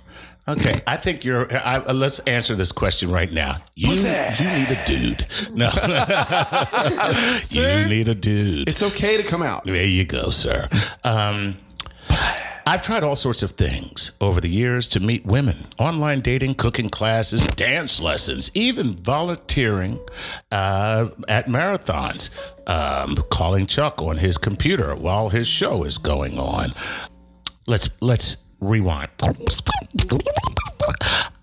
Okay, 0.47 0.81
I 0.88 0.97
think 0.97 1.23
you're. 1.23 1.51
I, 1.55 1.79
let's 1.91 2.19
answer 2.19 2.55
this 2.55 2.71
question 2.71 3.12
right 3.12 3.31
now. 3.31 3.58
You, 3.75 3.89
you 3.89 3.95
need 3.95 4.69
a 4.69 4.86
dude. 4.86 5.27
No, 5.55 5.71
you 7.49 7.88
need 7.88 8.08
a 8.08 8.15
dude. 8.15 8.67
It's 8.67 8.84
okay 8.84 9.15
to 9.17 9.23
come 9.23 9.41
out. 9.41 9.63
There 9.63 9.84
you 9.84 10.05
go, 10.05 10.29
sir. 10.29 10.67
Um, 11.03 11.58
I've 12.67 12.81
tried 12.81 13.03
all 13.03 13.15
sorts 13.15 13.43
of 13.43 13.51
things 13.51 14.12
over 14.19 14.41
the 14.41 14.49
years 14.49 14.88
to 14.89 14.99
meet 14.99 15.25
women 15.25 15.67
online 15.77 16.21
dating, 16.21 16.55
cooking 16.55 16.89
classes, 16.89 17.47
dance 17.47 17.99
lessons, 17.99 18.49
even 18.55 18.95
volunteering 18.95 19.99
uh, 20.51 21.10
at 21.27 21.45
marathons, 21.45 22.31
um, 22.67 23.15
calling 23.29 23.65
Chuck 23.67 24.01
on 24.01 24.17
his 24.17 24.38
computer 24.38 24.95
while 24.95 25.29
his 25.29 25.47
show 25.47 25.84
is 25.84 25.97
going 25.99 26.39
on. 26.39 26.73
Let's 27.67 27.88
let's 28.01 28.38
rewind. 28.60 29.10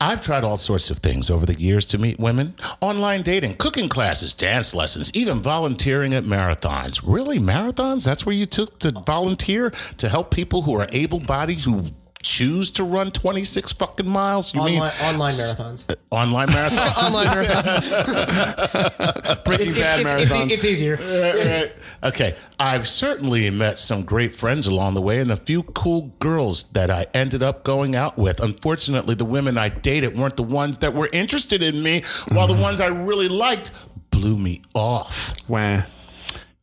I've 0.01 0.21
tried 0.21 0.45
all 0.45 0.57
sorts 0.57 0.91
of 0.91 0.99
things 0.99 1.31
over 1.31 1.47
the 1.47 1.59
years 1.61 1.87
to 1.87 1.99
meet 1.99 2.19
women 2.19 2.55
online 2.81 3.23
dating, 3.23 3.57
cooking 3.57 3.89
classes, 3.89 4.35
dance 4.35 4.75
lessons, 4.75 5.13
even 5.15 5.41
volunteering 5.41 6.13
at 6.13 6.25
marathons. 6.25 7.01
Really, 7.05 7.39
marathons? 7.39 8.05
That's 8.05 8.27
where 8.27 8.35
you 8.35 8.47
took 8.47 8.81
to 8.81 8.93
volunteer 9.07 9.71
to 9.99 10.09
help 10.09 10.33
people 10.33 10.63
who 10.63 10.75
are 10.75 10.89
able 10.91 11.21
bodied 11.21 11.61
who 11.61 11.85
choose 12.23 12.71
to 12.73 12.85
run 12.85 13.11
26 13.11 13.73
fucking 13.73 14.09
miles? 14.09 14.55
You 14.55 14.61
Online, 14.61 14.79
mean 14.81 14.91
online 15.15 15.33
marathons. 15.33 15.91
Uh, 15.91 15.95
online 16.11 16.49
marathons? 16.49 16.97
online 17.05 17.27
marathons. 17.27 19.45
Breaking 19.45 19.69
It's, 19.71 19.75
Bad 19.81 20.01
it's, 20.01 20.15
it's, 20.15 20.33
marathons. 20.33 20.45
it's, 20.45 20.55
it's 20.55 20.65
easier. 20.65 20.97
Right. 20.97 21.73
Okay, 22.05 22.37
I've 22.59 22.89
certainly 22.89 23.49
met 23.51 23.79
some 23.79 24.05
great 24.05 24.35
friends 24.35 24.67
along 24.67 24.95
the 24.95 25.03
way 25.03 25.21
and 25.21 25.31
a 25.31 25.37
few 25.37 25.63
cool 25.63 26.13
girls 26.19 26.65
that 26.73 26.91
I 26.91 27.07
ended 27.15 27.43
up 27.43 27.65
going 27.65 27.95
out 27.97 28.19
with. 28.19 28.41
Unfortunately, 28.41 29.15
the 29.15 29.25
women 29.25 29.59
I 29.59 29.69
dated 29.69 30.17
weren't 30.19 30.37
the 30.37 30.43
ones 30.43 30.79
that 30.79 30.95
were 30.95 31.09
interested 31.13 31.63
in 31.63 31.83
me, 31.83 32.03
while 32.29 32.47
the 32.47 32.61
ones 32.61 32.81
I 32.81 32.87
really 32.87 33.29
liked 33.29 33.71
blew 34.11 34.37
me 34.39 34.63
off. 34.75 35.33
Wah. 35.49 35.83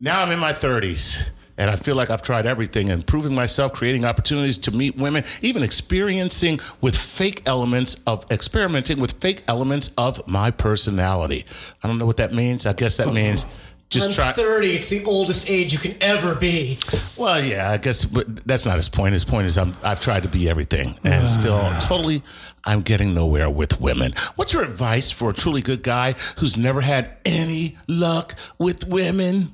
Now 0.00 0.22
I'm 0.22 0.30
in 0.30 0.38
my 0.38 0.52
30s. 0.52 1.20
And 1.60 1.70
I 1.70 1.76
feel 1.76 1.94
like 1.94 2.08
I've 2.08 2.22
tried 2.22 2.46
everything, 2.46 2.88
improving 2.88 3.34
myself, 3.34 3.74
creating 3.74 4.06
opportunities 4.06 4.56
to 4.56 4.70
meet 4.70 4.96
women, 4.96 5.24
even 5.42 5.62
experiencing 5.62 6.58
with 6.80 6.96
fake 6.96 7.42
elements 7.44 7.96
of 8.06 8.24
experimenting 8.30 8.98
with 8.98 9.12
fake 9.20 9.44
elements 9.46 9.90
of 9.98 10.26
my 10.26 10.50
personality. 10.52 11.44
I 11.82 11.86
don't 11.86 11.98
know 11.98 12.06
what 12.06 12.16
that 12.16 12.32
means. 12.32 12.64
I 12.64 12.72
guess 12.72 12.96
that 12.96 13.08
oh. 13.08 13.12
means 13.12 13.44
just 13.90 14.08
I'm 14.08 14.14
try. 14.14 14.32
30. 14.32 14.68
It's 14.68 14.86
the 14.86 15.04
oldest 15.04 15.50
age 15.50 15.74
you 15.74 15.78
can 15.78 15.96
ever 16.00 16.34
be. 16.34 16.78
Well, 17.18 17.44
yeah, 17.44 17.70
I 17.70 17.76
guess 17.76 18.06
but 18.06 18.46
that's 18.46 18.64
not 18.64 18.78
his 18.78 18.88
point. 18.88 19.12
His 19.12 19.24
point 19.24 19.44
is 19.44 19.58
I'm, 19.58 19.76
I've 19.82 20.00
tried 20.00 20.22
to 20.22 20.30
be 20.30 20.48
everything, 20.48 20.98
and 21.04 21.28
still 21.28 21.60
ah. 21.60 21.86
totally, 21.86 22.22
I'm 22.64 22.80
getting 22.80 23.12
nowhere 23.12 23.50
with 23.50 23.82
women. 23.82 24.14
What's 24.36 24.54
your 24.54 24.62
advice 24.62 25.10
for 25.10 25.28
a 25.28 25.34
truly 25.34 25.60
good 25.60 25.82
guy 25.82 26.14
who's 26.38 26.56
never 26.56 26.80
had 26.80 27.18
any 27.26 27.76
luck 27.86 28.34
with 28.56 28.86
women? 28.86 29.52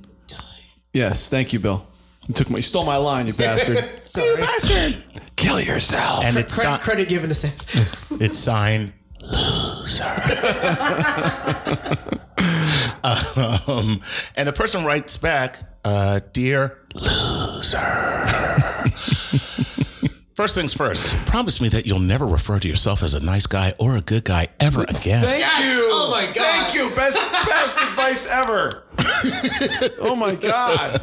Yes, 0.93 1.29
thank 1.29 1.53
you, 1.53 1.59
Bill. 1.59 1.85
You 2.29 2.35
took 2.35 2.51
my, 2.51 2.57
you 2.57 2.63
stole 2.63 2.85
my 2.85 2.97
line, 2.97 3.27
you 3.27 3.33
bastard. 3.47 3.79
Sorry. 4.05 4.37
bastard! 4.37 5.03
Kill 5.37 5.61
yourself. 5.61 6.25
And 6.25 6.37
it's 6.37 6.55
Credit, 6.59 6.77
si- 6.79 6.83
credit 6.83 7.09
given 7.09 7.29
to 7.29 7.35
Sam. 7.35 7.53
it's 8.21 8.39
signed 8.39 8.93
loser. 9.21 10.05
um, 13.05 14.01
and 14.35 14.49
the 14.49 14.53
person 14.55 14.85
writes 14.85 15.17
back, 15.17 15.59
uh, 15.85 16.21
"Dear 16.33 16.79
loser." 16.95 18.85
First 20.37 20.55
things 20.55 20.75
first, 20.75 21.15
promise 21.25 21.63
me 21.63 21.71
that 21.71 21.87
you'll 21.87 21.99
never 21.99 22.27
refer 22.27 22.61
to 22.61 22.69
yourself 22.69 23.03
as 23.03 23.15
a 23.15 23.21
nice 23.21 23.47
guy 23.47 23.73
or 23.79 23.97
a 23.97 24.03
good 24.03 24.23
guy 24.25 24.49
ever 24.61 24.83
again. 24.83 25.25
Thank 25.25 25.65
you. 25.65 25.89
Oh 25.91 26.11
my 26.11 26.27
God. 26.27 26.37
Thank 26.37 26.75
you. 26.75 26.95
Best 26.95 27.17
best 27.49 27.79
advice 27.81 28.27
ever. 28.29 28.83
oh 29.99 30.15
my 30.15 30.35
god. 30.35 31.01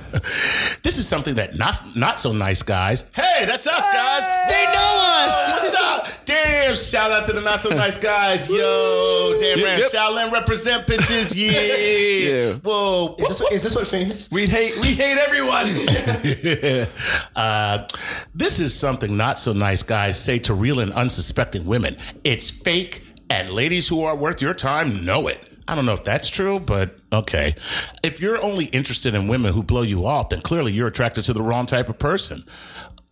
This 0.83 0.99
is 0.99 1.07
something 1.07 1.33
that 1.35 1.57
not 1.57 1.81
not 1.95 2.19
so 2.19 2.31
nice 2.31 2.61
guys. 2.61 3.09
Hey, 3.11 3.45
that's 3.45 3.65
us 3.65 3.83
guys. 3.91 4.49
They 4.51 4.65
know 4.65 4.93
us. 5.17 5.63
What's 5.63 5.75
up? 5.79 5.92
Damn! 6.25 6.75
Shout 6.75 7.11
out 7.11 7.25
to 7.27 7.33
the 7.33 7.41
not 7.41 7.61
so 7.61 7.69
nice 7.69 7.97
guys. 7.97 8.49
Yo, 8.49 9.37
damn 9.39 9.57
Yep, 9.59 9.65
man. 9.65 9.79
yep. 9.79 9.91
Shaolin 9.91 10.31
represent 10.31 10.87
bitches. 10.87 11.33
Yeah. 11.43 11.61
Yeah. 11.61 12.53
Whoa. 12.55 13.15
Is 13.19 13.27
this, 13.27 13.41
what, 13.41 13.51
is 13.53 13.63
this 13.63 13.75
what 13.75 13.87
famous? 13.87 14.29
We 14.31 14.47
hate 14.47 14.77
we 14.79 14.93
hate 14.93 15.17
everyone. 15.17 15.65
uh, 17.35 17.87
this 18.33 18.59
is 18.59 18.73
something 18.73 19.17
not 19.17 19.39
so 19.39 19.53
nice 19.53 19.83
guys 19.83 20.19
say 20.19 20.39
to 20.39 20.53
real 20.53 20.79
and 20.79 20.93
unsuspecting 20.93 21.65
women. 21.65 21.97
It's 22.23 22.49
fake, 22.49 23.03
and 23.29 23.49
ladies 23.51 23.87
who 23.87 24.03
are 24.03 24.15
worth 24.15 24.41
your 24.41 24.53
time 24.53 25.03
know 25.05 25.27
it. 25.27 25.49
I 25.67 25.75
don't 25.75 25.85
know 25.85 25.93
if 25.93 26.03
that's 26.03 26.27
true, 26.27 26.59
but 26.59 26.97
okay. 27.11 27.55
If 28.03 28.19
you're 28.19 28.41
only 28.41 28.65
interested 28.65 29.15
in 29.15 29.27
women 29.27 29.53
who 29.53 29.63
blow 29.63 29.81
you 29.81 30.05
off, 30.05 30.29
then 30.29 30.41
clearly 30.41 30.73
you're 30.73 30.87
attracted 30.87 31.23
to 31.25 31.33
the 31.33 31.41
wrong 31.41 31.65
type 31.65 31.87
of 31.89 31.97
person. 31.97 32.43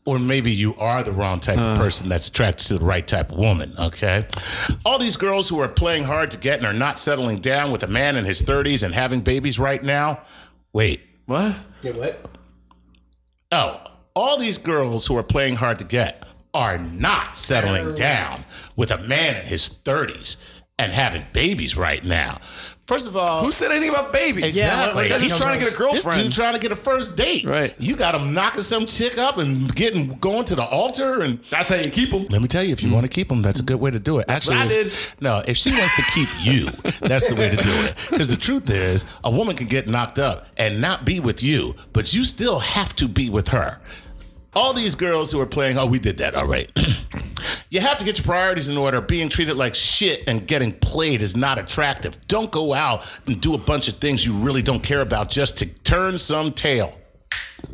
Or 0.04 0.18
maybe 0.18 0.52
you 0.52 0.76
are 0.78 1.04
the 1.04 1.12
wrong 1.12 1.40
type 1.40 1.60
of 1.60 1.78
uh. 1.78 1.78
person 1.78 2.10
that's 2.10 2.28
attracted 2.28 2.68
to 2.68 2.78
the 2.80 2.86
right 2.86 3.08
type 3.08 3.32
of 3.32 3.38
woman, 3.38 3.76
okay? 3.78 4.26
All 4.84 4.98
these 4.98 5.16
girls 5.16 5.48
who 5.48 5.60
are 5.60 5.68
playing 5.68 6.06
hard 6.06 6.32
to 6.32 6.38
get 6.38 6.58
and 6.58 6.66
are 6.66 6.74
not 6.74 6.98
settling 6.98 7.40
down 7.40 7.72
with 7.72 7.84
a 7.84 7.88
man 7.88 8.16
in 8.16 8.26
his 8.26 8.42
30s 8.42 8.84
and 8.84 8.96
having 8.96 9.22
babies 9.22 9.60
right 9.60 9.84
now. 9.84 10.22
Wait, 10.74 11.02
what? 11.28 11.56
Yeah, 11.84 11.92
what? 11.92 12.26
Oh, 13.52 13.82
all 14.16 14.38
these 14.38 14.58
girls 14.58 15.06
who 15.06 15.18
are 15.18 15.24
playing 15.24 15.56
hard 15.56 15.78
to 15.80 15.86
get 15.86 16.24
are 16.54 16.78
not 16.78 17.38
settling 17.38 17.94
down 17.94 18.44
with 18.76 18.92
a 18.92 18.98
man 18.98 19.38
in 19.38 19.46
his 19.46 19.70
30s 19.70 20.38
and 20.78 20.92
having 20.92 21.26
babies 21.32 21.78
right 21.78 22.04
now. 22.04 22.40
First 22.92 23.08
of 23.08 23.16
all, 23.16 23.42
Who 23.42 23.54
said 23.54 23.72
anything 23.72 23.92
about 23.92 24.12
babies? 24.12 24.44
Exactly. 24.44 25.08
He's 25.08 25.22
He's 25.32 25.40
trying 25.40 25.58
to 25.58 25.64
get 25.64 25.74
a 25.74 25.78
girlfriend. 25.78 26.04
this 26.04 26.24
dude 26.24 26.34
trying 26.34 26.56
to 26.56 26.60
get 26.60 26.74
a 26.74 26.76
first 26.76 27.16
date. 27.16 27.46
Right. 27.46 27.74
You 27.80 27.96
got 27.96 28.14
him 28.16 28.34
knocking 28.34 28.64
some 28.64 28.86
chick 28.86 29.18
up 29.18 29.38
and 29.38 29.74
getting 29.74 30.18
going 30.18 30.44
to 30.44 30.56
the 30.56 30.66
altar 30.66 31.22
and 31.22 31.42
That's 31.46 31.70
how 31.70 31.78
you 31.78 31.90
keep 31.90 32.10
them. 32.12 32.28
let 32.30 32.42
me 32.42 32.50
tell 32.50 32.66
you, 32.66 32.74
if 32.74 32.84
you 32.84 32.90
hmm. 32.90 32.96
want 32.96 33.06
to 33.06 33.10
keep 33.10 33.30
them, 33.30 33.42
that's 33.42 33.62
a 33.62 33.64
good 33.64 33.80
way 33.80 33.92
to 33.92 34.00
do 34.00 34.20
it. 34.20 34.26
Actually, 34.28 34.58
I 34.58 34.68
did. 34.68 34.92
no, 35.22 35.42
if 35.48 35.56
she 35.56 35.72
wants 35.72 35.96
to 35.96 36.02
keep 36.12 36.28
you, 36.42 36.66
that's 37.00 37.30
the 37.30 37.36
way 37.36 37.50
to 37.50 37.56
do 37.56 37.72
it. 37.72 37.96
Because 38.10 38.28
the 38.28 38.36
truth 38.36 38.70
is, 38.70 39.06
a 39.24 39.32
woman 39.32 39.56
can 39.56 39.68
get 39.68 39.88
knocked 39.88 40.20
up 40.20 40.48
and 40.58 40.82
not 40.82 41.06
be 41.06 41.22
with 41.22 41.42
you, 41.42 41.76
but 41.94 42.12
you 42.12 42.26
still 42.26 42.60
have 42.60 42.94
to 42.98 43.08
be 43.08 43.30
with 43.30 43.48
her. 43.48 43.80
All 44.54 44.74
these 44.74 44.96
girls 44.96 45.32
who 45.32 45.40
are 45.40 45.46
playing, 45.46 45.78
oh, 45.78 45.86
we 45.86 45.98
did 45.98 46.18
that, 46.18 46.36
all 46.36 46.46
right. 46.46 46.70
you 47.70 47.80
have 47.80 47.98
to 48.00 48.04
get 48.04 48.18
your 48.18 48.26
priorities 48.26 48.68
in 48.68 48.78
order. 48.78 49.00
Being 49.00 49.30
treated 49.30 49.56
like 49.56 49.74
shit 49.74 50.24
and 50.28 50.46
getting 50.46 50.74
played 50.74 51.22
is 51.22 51.38
not 51.38 51.58
attractive. 51.58 52.20
Don't 52.28 52.52
go 52.52 52.74
out 52.74 53.06
and 53.26 53.40
do 53.40 53.54
a 53.54 53.58
bunch 53.58 53.88
of 53.88 53.98
things 53.98 54.26
you 54.26 54.34
really 54.34 54.62
don't 54.62 54.84
care 54.84 55.02
about 55.02 55.30
just 55.30 55.58
to 55.60 55.66
turn 55.66 56.18
some 56.18 56.52
tail. 56.52 56.98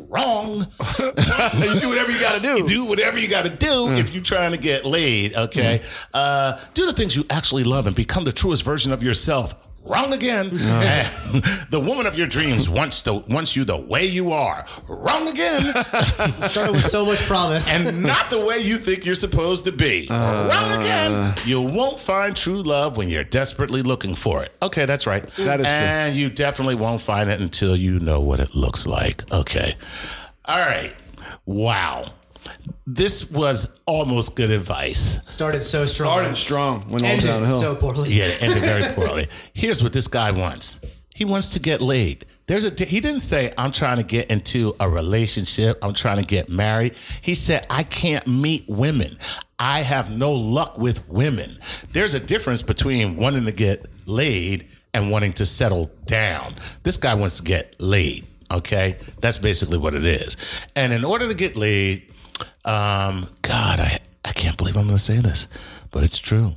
Wrong 0.08 0.58
you 0.98 1.80
do 1.80 1.88
whatever 1.88 2.10
you 2.10 2.20
got 2.20 2.34
to 2.34 2.40
do. 2.40 2.58
You 2.58 2.66
do 2.66 2.84
whatever 2.84 3.18
you 3.18 3.26
got 3.26 3.42
to 3.42 3.50
do 3.50 3.88
if 3.92 4.12
you're 4.12 4.22
trying 4.22 4.52
to 4.52 4.58
get 4.58 4.84
laid. 4.84 5.34
Okay, 5.34 5.82
uh, 6.14 6.60
do 6.74 6.86
the 6.86 6.92
things 6.92 7.16
you 7.16 7.24
actually 7.30 7.64
love 7.64 7.86
and 7.86 7.96
become 7.96 8.24
the 8.24 8.32
truest 8.32 8.62
version 8.62 8.92
of 8.92 9.02
yourself. 9.02 9.54
Wrong 9.88 10.12
again. 10.12 10.50
The 11.70 11.80
woman 11.80 12.06
of 12.06 12.16
your 12.16 12.26
dreams 12.26 12.68
wants 12.68 13.02
the 13.02 13.12
wants 13.14 13.54
you 13.54 13.64
the 13.64 13.76
way 13.76 14.06
you 14.06 14.32
are. 14.32 14.64
Wrong 14.88 15.28
again, 15.28 15.60
Started 16.48 16.72
with 16.72 16.84
so 16.84 17.04
much 17.04 17.18
promise. 17.26 17.68
and 17.68 18.02
not 18.02 18.30
the 18.30 18.42
way 18.44 18.58
you 18.58 18.78
think 18.78 19.04
you're 19.04 19.14
supposed 19.14 19.64
to 19.64 19.72
be. 19.72 20.08
Uh, 20.10 20.48
wrong 20.50 20.80
again. 20.80 21.34
You 21.44 21.60
won't 21.60 22.00
find 22.00 22.34
true 22.34 22.62
love 22.62 22.96
when 22.96 23.08
you're 23.10 23.24
desperately 23.24 23.82
looking 23.82 24.14
for 24.14 24.42
it. 24.42 24.52
Okay, 24.62 24.86
that's 24.86 25.06
right. 25.06 25.22
That 25.36 25.60
is 25.60 25.66
true. 25.66 25.74
And 25.74 26.16
you 26.16 26.30
definitely 26.30 26.76
won't 26.76 27.02
find 27.02 27.28
it 27.28 27.40
until 27.40 27.76
you 27.76 28.00
know 28.00 28.20
what 28.20 28.40
it 28.40 28.54
looks 28.54 28.86
like. 28.86 29.30
Okay. 29.30 29.76
All 30.46 30.58
right. 30.58 30.94
Wow. 31.44 32.14
This 32.86 33.30
was 33.30 33.76
almost 33.86 34.34
good 34.36 34.50
advice. 34.50 35.18
Started 35.26 35.62
so 35.62 35.84
strong. 35.84 36.12
Started 36.18 36.36
strong. 36.36 36.88
Went 36.88 37.02
all 37.04 37.10
Ended 37.10 37.26
downhill. 37.26 37.60
so 37.60 37.74
poorly. 37.74 38.10
Yeah, 38.12 38.24
it 38.26 38.42
ended 38.42 38.62
very 38.62 38.94
poorly. 38.94 39.28
Here's 39.52 39.82
what 39.82 39.92
this 39.92 40.08
guy 40.08 40.30
wants. 40.30 40.80
He 41.14 41.24
wants 41.24 41.48
to 41.50 41.58
get 41.60 41.80
laid. 41.80 42.24
There's 42.46 42.64
a 42.64 42.70
he 42.84 43.00
didn't 43.00 43.20
say 43.20 43.52
I'm 43.58 43.72
trying 43.72 43.98
to 43.98 44.02
get 44.04 44.30
into 44.30 44.74
a 44.80 44.88
relationship. 44.88 45.78
I'm 45.82 45.92
trying 45.92 46.18
to 46.18 46.24
get 46.24 46.48
married. 46.48 46.94
He 47.20 47.34
said 47.34 47.66
I 47.68 47.82
can't 47.82 48.26
meet 48.26 48.64
women. 48.68 49.18
I 49.58 49.80
have 49.82 50.10
no 50.10 50.32
luck 50.32 50.78
with 50.78 51.06
women. 51.08 51.58
There's 51.92 52.14
a 52.14 52.20
difference 52.20 52.62
between 52.62 53.16
wanting 53.16 53.44
to 53.44 53.52
get 53.52 53.84
laid 54.06 54.66
and 54.94 55.10
wanting 55.10 55.34
to 55.34 55.44
settle 55.44 55.90
down. 56.06 56.54
This 56.84 56.96
guy 56.96 57.14
wants 57.14 57.36
to 57.38 57.42
get 57.42 57.74
laid. 57.78 58.26
Okay, 58.50 58.96
that's 59.20 59.36
basically 59.36 59.76
what 59.76 59.94
it 59.94 60.06
is. 60.06 60.36
And 60.74 60.90
in 60.94 61.04
order 61.04 61.28
to 61.28 61.34
get 61.34 61.54
laid, 61.54 62.10
um, 62.68 63.28
God, 63.42 63.80
I 63.80 63.98
I 64.24 64.32
can't 64.32 64.56
believe 64.56 64.76
I'm 64.76 64.84
going 64.84 64.96
to 64.96 65.02
say 65.02 65.18
this, 65.18 65.48
but 65.90 66.04
it's 66.04 66.18
true. 66.18 66.54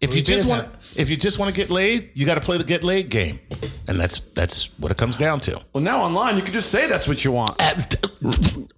If 0.00 0.14
you 0.14 0.22
just 0.22 0.48
want, 0.48 0.68
if 0.96 1.10
you 1.10 1.16
just 1.16 1.38
want 1.38 1.54
to 1.54 1.58
get 1.60 1.70
laid, 1.70 2.10
you 2.14 2.26
got 2.26 2.34
to 2.36 2.40
play 2.40 2.58
the 2.58 2.64
get 2.64 2.84
laid 2.84 3.08
game, 3.10 3.40
and 3.86 3.98
that's 3.98 4.20
that's 4.20 4.66
what 4.78 4.90
it 4.92 4.96
comes 4.98 5.16
down 5.16 5.40
to. 5.40 5.60
Well, 5.72 5.82
now 5.82 6.02
online, 6.02 6.36
you 6.36 6.42
can 6.42 6.52
just 6.52 6.70
say 6.70 6.86
that's 6.86 7.08
what 7.08 7.24
you 7.24 7.32
want. 7.32 7.60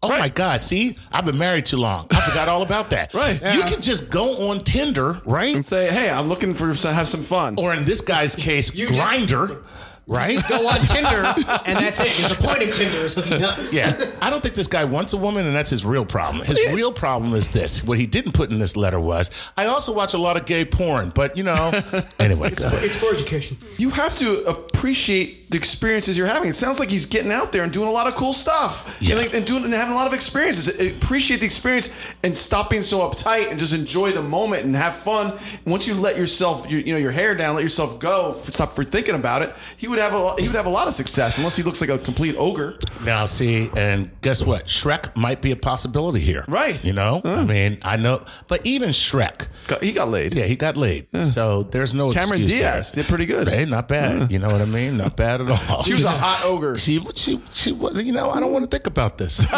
Oh 0.02 0.08
my 0.08 0.28
God! 0.28 0.60
See, 0.60 0.96
I've 1.12 1.26
been 1.26 1.36
married 1.38 1.66
too 1.66 1.76
long. 1.76 2.06
I 2.10 2.20
forgot 2.20 2.48
all 2.48 2.62
about 2.62 2.90
that. 2.90 3.12
Right. 3.20 3.40
You 3.54 3.62
can 3.64 3.82
just 3.82 4.10
go 4.10 4.48
on 4.48 4.60
Tinder, 4.60 5.20
right? 5.26 5.54
And 5.54 5.64
say, 5.64 5.90
hey, 5.90 6.08
I'm 6.10 6.28
looking 6.28 6.54
for 6.54 6.72
to 6.72 6.92
have 6.92 7.06
some 7.08 7.22
fun. 7.22 7.56
Or 7.58 7.74
in 7.74 7.84
this 7.84 8.00
guy's 8.00 8.34
case, 8.34 8.70
Grindr, 8.70 9.62
right? 10.10 10.32
Just 10.32 10.48
go 10.48 10.66
on 10.66 10.80
Tinder, 10.80 11.34
and 11.66 11.78
that's 11.78 12.00
it. 12.00 12.20
'cause 12.20 12.36
the 12.36 12.42
point 12.42 12.62
of 12.62 12.72
Tinder 12.74 12.98
is 12.98 13.14
hooking 13.14 13.42
up. 13.42 13.58
Yeah, 13.72 14.06
I 14.20 14.30
don't 14.30 14.42
think 14.42 14.54
this 14.54 14.66
guy 14.66 14.84
wants 14.84 15.12
a 15.12 15.16
woman, 15.16 15.46
and 15.46 15.54
that's 15.54 15.70
his 15.70 15.84
real 15.84 16.04
problem. 16.04 16.44
His 16.44 16.58
real 16.74 16.92
problem 16.92 17.34
is 17.34 17.48
this: 17.48 17.82
what 17.84 17.98
he 17.98 18.06
didn't 18.06 18.32
put 18.32 18.50
in 18.50 18.58
this 18.58 18.76
letter 18.76 19.00
was, 19.00 19.30
I 19.56 19.66
also 19.66 19.92
watch 19.92 20.14
a 20.14 20.18
lot 20.18 20.36
of 20.36 20.46
gay 20.46 20.64
porn, 20.64 21.12
but 21.14 21.36
you 21.36 21.42
know, 21.44 21.70
anyway. 22.18 22.50
go 22.50 22.66
ahead. 22.66 22.84
It's 22.84 22.96
for 22.96 23.12
education. 23.14 23.56
You 23.78 23.90
have 23.90 24.16
to 24.18 24.44
appreciate 24.44 25.50
the 25.50 25.56
experiences 25.58 26.16
you're 26.16 26.28
having. 26.28 26.48
It 26.48 26.54
sounds 26.54 26.78
like 26.78 26.90
he's 26.90 27.06
getting 27.06 27.32
out 27.32 27.50
there 27.50 27.64
and 27.64 27.72
doing 27.72 27.88
a 27.88 27.90
lot 27.90 28.06
of 28.06 28.14
cool 28.14 28.32
stuff, 28.32 28.96
Yeah. 29.00 29.16
and, 29.16 29.20
like- 29.26 29.34
and 29.34 29.44
doing 29.44 29.64
and 29.64 29.74
having 29.74 29.92
a 29.92 29.96
lot 29.96 30.06
of 30.06 30.12
experiences. 30.14 30.68
Uh, 30.68 30.84
appreciate 30.96 31.40
the 31.40 31.46
experience 31.46 31.90
and 32.22 32.36
stop 32.36 32.70
being 32.70 32.82
so 32.84 33.00
uptight 33.00 33.50
and 33.50 33.58
just 33.58 33.72
enjoy 33.74 34.12
the 34.12 34.22
moment 34.22 34.64
and 34.64 34.76
have 34.76 34.94
fun. 34.96 35.32
And 35.32 35.66
once 35.66 35.86
you 35.88 35.94
let 35.94 36.16
yourself, 36.16 36.70
your, 36.70 36.80
you 36.80 36.92
know, 36.92 36.98
your 36.98 37.10
hair 37.10 37.34
down, 37.34 37.56
let 37.56 37.62
yourself 37.62 37.98
go, 37.98 38.40
stop 38.48 38.74
for 38.74 38.84
thinking 38.84 39.14
about 39.16 39.42
it. 39.42 39.52
He 39.76 39.88
would 39.88 39.98
have 40.00 40.14
a 40.14 40.34
he 40.40 40.48
would 40.48 40.56
have 40.56 40.66
a 40.66 40.70
lot 40.70 40.88
of 40.88 40.94
success, 40.94 41.38
unless 41.38 41.56
he 41.56 41.62
looks 41.62 41.80
like 41.80 41.90
a 41.90 41.98
complete 41.98 42.34
ogre. 42.38 42.78
Now, 43.04 43.26
see, 43.26 43.70
and 43.76 44.10
guess 44.22 44.42
what? 44.42 44.66
Shrek 44.66 45.14
might 45.16 45.40
be 45.42 45.50
a 45.52 45.56
possibility 45.56 46.20
here. 46.20 46.44
Right. 46.48 46.82
You 46.84 46.92
know, 46.92 47.20
I 47.24 47.44
mean, 47.44 47.78
I 47.82 47.96
know, 47.96 48.24
but 48.48 48.64
even 48.66 48.90
Shrek, 48.90 49.46
Got- 49.66 49.82
He 49.84 49.92
got 49.92 50.08
laid. 50.08 50.34
yeah, 50.34 50.44
he 50.46 50.56
got 50.56 50.76
laid. 50.76 51.06
So 51.24 51.62
there's 51.64 51.94
no 51.94 52.10
Cameron 52.10 52.42
excuse 52.42 52.58
there. 52.60 52.72
Diaz 52.72 52.90
did 52.92 53.06
pretty 53.06 53.26
good. 53.26 53.46
Hey, 53.48 53.64
not 53.66 53.86
bad. 53.88 54.32
You 54.32 54.38
know 54.40 54.48
what 54.48 54.60
I 54.60 54.64
mean? 54.64 54.96
Not 54.96 55.16
bad 55.16 55.40
at 55.42 55.48
all. 55.70 55.82
She 55.82 55.94
was 55.94 56.04
a 56.04 56.10
hot 56.10 56.44
ogre. 56.44 56.76
She, 56.76 57.00
she, 57.14 57.40
she, 57.52 57.70
was- 57.72 58.00
you 58.02 58.12
know, 58.12 58.30
I 58.30 58.40
don't 58.40 58.52
want 58.52 58.68
to 58.68 58.76
think 58.76 58.86
about 58.88 59.16
this. 59.18 59.40
Go 59.50 59.56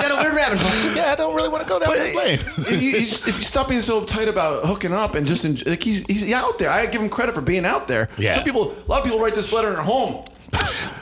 down 0.00 0.10
a 0.10 0.16
weird 0.20 0.34
rabbit 0.34 0.58
hole. 0.58 0.94
yeah, 0.96 1.12
I 1.12 1.14
don't 1.14 1.34
really 1.34 1.48
want 1.48 1.62
to 1.66 1.68
go 1.68 1.78
down 1.78 1.90
this 1.92 2.14
lane. 2.16 2.34
if, 2.34 2.82
you, 2.82 2.90
you 2.90 2.98
if 2.98 3.26
you 3.26 3.42
stop 3.42 3.68
being 3.68 3.80
so 3.80 4.00
uptight 4.04 4.28
about 4.28 4.64
hooking 4.66 4.92
up 4.92 5.14
and 5.14 5.26
just 5.26 5.44
enjoy, 5.44 5.70
like 5.70 5.82
he's 5.82 6.02
he's 6.06 6.30
out 6.32 6.58
there. 6.58 6.70
I 6.70 6.86
give 6.86 7.00
him 7.00 7.08
credit 7.08 7.34
for 7.34 7.40
being 7.42 7.64
out 7.64 7.88
there. 7.88 8.08
Yeah. 8.18 8.32
Some 8.34 8.44
people, 8.44 8.74
a 8.86 8.90
lot 8.90 8.98
of 8.98 9.04
people 9.04 9.18
write 9.20 9.34
this 9.34 9.52
letter 9.52 9.68
in 9.68 9.74
their 9.74 9.82
home. 9.82 10.24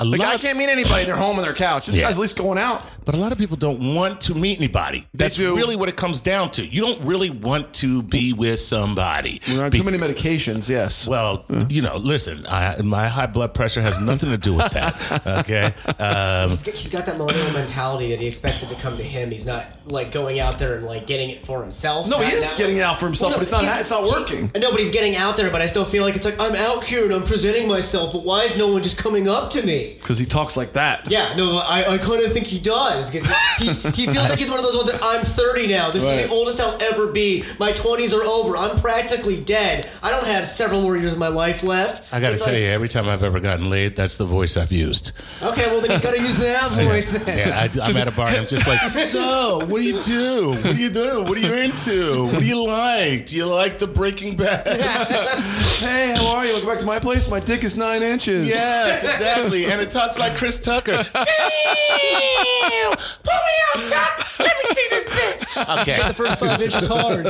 A 0.01 0.05
Like 0.05 0.21
lot 0.21 0.29
I 0.29 0.35
of- 0.35 0.41
can't 0.41 0.59
meet 0.59 0.69
anybody. 0.69 1.05
They're 1.05 1.17
home 1.17 1.37
on 1.37 1.43
their 1.43 1.55
couch. 1.55 1.87
This 1.87 1.97
Yeah. 1.97 2.05
guy's 2.05 2.17
at 2.17 2.21
least 2.21 2.37
going 2.37 2.59
out. 2.59 2.83
But 3.07 3.15
a 3.15 3.19
lot 3.19 3.31
of 3.31 3.39
people 3.39 3.57
don't 3.57 3.95
want 3.95 4.21
to 4.23 4.35
meet 4.35 4.59
anybody. 4.59 5.07
That's 5.15 5.39
really 5.39 5.77
what 5.77 5.89
it 5.89 5.97
comes 5.97 6.21
down 6.21 6.51
to. 6.51 6.67
You 6.67 6.81
don't 6.83 7.01
really 7.07 7.31
want 7.31 7.73
to 7.75 8.03
be 8.03 8.33
with 8.33 8.59
somebody. 8.59 9.41
We're 9.49 9.65
on 9.65 9.71
Be- 9.71 9.79
too 9.79 9.85
many 9.85 9.97
medications. 9.97 10.69
Yes. 10.69 11.07
well, 11.07 11.45
you 11.71 11.83
know, 11.83 11.99
listen, 11.99 12.45
I, 12.49 12.83
my 12.83 13.07
high 13.07 13.27
blood 13.29 13.55
pressure 13.55 13.81
has 13.81 14.01
nothing 14.01 14.31
to 14.31 14.37
do 14.37 14.55
with 14.55 14.73
that. 14.73 14.97
Okay. 15.47 15.73
Um, 15.99 16.51
He's 16.51 16.63
got- 16.65 16.75
He's 16.75 16.91
got 16.91 17.07
that 17.07 17.17
millennial 17.17 17.51
mentality 17.53 18.11
that 18.11 18.19
he 18.19 18.27
expects 18.27 18.63
it 18.65 18.69
to 18.71 18.75
come 18.77 18.97
to 18.97 19.03
him. 19.05 19.31
He's 19.31 19.45
not 19.47 19.67
like 19.87 20.11
going 20.11 20.41
out 20.41 20.59
there 20.59 20.75
and 20.77 20.85
like 20.87 21.07
getting 21.07 21.31
it 21.31 21.47
for 21.47 21.63
himself. 21.63 22.09
No, 22.09 22.19
he 22.19 22.33
is 22.33 22.43
not- 22.43 22.59
getting 22.59 22.77
it 22.77 22.83
out 22.83 22.99
for 22.99 23.07
himself, 23.07 23.35
but 23.35 23.43
it's 23.43 23.53
not- 23.53 23.81
it's 23.81 23.91
not 23.91 24.03
working. 24.03 24.51
He, 24.53 24.59
no, 24.59 24.73
but 24.73 24.81
he's 24.81 24.91
getting 24.91 25.15
out 25.15 25.37
there. 25.37 25.51
But 25.51 25.63
I 25.63 25.67
still 25.67 25.85
feel 25.85 26.03
like 26.03 26.17
it's 26.17 26.25
like 26.27 26.41
I'm 26.41 26.57
out 26.57 26.85
here 26.85 27.05
and 27.05 27.13
I'm 27.15 27.23
presenting 27.23 27.69
myself. 27.69 28.13
But 28.13 28.25
why 28.25 28.43
is 28.43 28.57
no 28.59 28.73
one 28.73 28.83
just 28.83 28.97
coming 28.97 29.29
up 29.29 29.51
to 29.51 29.63
me? 29.65 29.95
Because 30.01 30.19
he 30.19 30.27
talks 30.27 30.57
like 30.57 30.73
that. 30.73 31.09
Yeah, 31.11 31.35
no, 31.37 31.59
I, 31.65 31.85
I 31.95 31.99
kind 31.99 32.21
of 32.25 32.33
think 32.33 32.47
he 32.47 32.59
does 32.59 32.96
because 33.11 33.29
he, 33.59 33.73
he 33.91 34.07
feels 34.13 34.29
like 34.31 34.39
he's 34.39 34.51
one 34.51 34.59
of 34.59 34.65
those 34.65 34.77
ones 34.77 34.91
that 34.93 35.01
I'm 35.03 35.25
30 35.25 35.67
now. 35.69 35.91
This 35.91 36.05
Right. 36.05 36.21
is 36.21 36.27
the 36.29 36.33
oldest 36.33 36.61
I'll 36.61 36.79
ever 36.83 37.09
be. 37.13 37.45
My 37.59 37.73
20s 37.73 38.13
are 38.13 38.23
over. 38.25 38.57
I'm 38.57 38.79
practically 38.79 39.41
dead. 39.41 39.91
I 40.03 40.11
don't 40.11 40.27
have 40.27 40.47
several 40.47 40.83
more 40.83 40.97
years 40.97 41.13
of 41.13 41.19
my 41.19 41.29
life 41.29 41.63
left. 41.63 42.13
I 42.13 42.21
got 42.21 42.31
to 42.31 42.37
tell 42.39 42.53
like, 42.53 42.63
you, 42.63 42.69
every 42.69 42.89
time 42.89 43.09
I've 43.09 43.23
ever 43.23 43.41
gotten 43.41 43.69
laid, 43.71 43.97
that's 43.97 44.17
the 44.17 44.25
voice 44.25 44.57
I've 44.57 44.73
used. 44.73 45.13
Okay, 45.43 45.67
well 45.67 45.81
then 45.81 45.91
he's 45.91 46.01
got 46.01 46.15
to 46.15 46.21
use 46.21 46.35
that 46.37 46.71
voice 46.73 47.11
then. 47.11 47.27
Yeah, 47.39 47.59
I, 47.61 47.89
am 47.89 47.97
at 47.97 48.09
a 48.09 48.13
bar 48.13 48.29
and 48.29 48.39
I'm 48.39 48.47
just 48.47 48.67
like, 48.67 48.81
so, 48.99 49.65
what 49.67 49.81
do 49.81 49.85
you 49.85 50.01
do? 50.03 50.51
What 50.53 50.63
do 50.63 50.77
you 50.77 50.91
do? 50.91 51.25
What 51.25 51.37
are 51.39 51.41
you 51.41 51.53
into? 51.55 52.25
What 52.27 52.41
do 52.41 52.47
you 52.47 52.65
like? 52.67 53.27
Do 53.27 53.37
you 53.37 53.47
like 53.47 53.79
the 53.79 53.87
Breaking 53.87 54.37
Bad? 54.37 54.67
Hey, 55.77 56.15
how 56.17 56.27
are 56.37 56.45
you? 56.47 56.53
Welcome 56.53 56.69
back 56.69 56.79
to 56.81 56.87
my 56.87 56.99
place. 56.99 57.29
My 57.29 57.39
dick 57.41 57.63
is 57.65 57.77
nine 57.77 58.03
inches. 58.03 58.49
yes, 58.49 59.03
exactly. 59.05 59.67
And 59.67 59.81
it 59.81 59.91
talks 59.91 60.19
like 60.19 60.37
Chris 60.37 60.59
Tucker. 60.61 61.05
Damn! 61.13 62.86
Pull 62.93 63.35
me 63.35 63.83
out, 63.83 63.85
Chuck! 63.85 64.39
Let 64.39 64.57
me 64.57 64.75
see 64.75 64.87
this 64.91 65.05
bitch! 65.05 65.81
Okay. 65.83 66.09
The 66.09 66.15
first 66.15 66.39
five 66.39 66.61
inches 66.63 66.87
hard. 66.87 67.27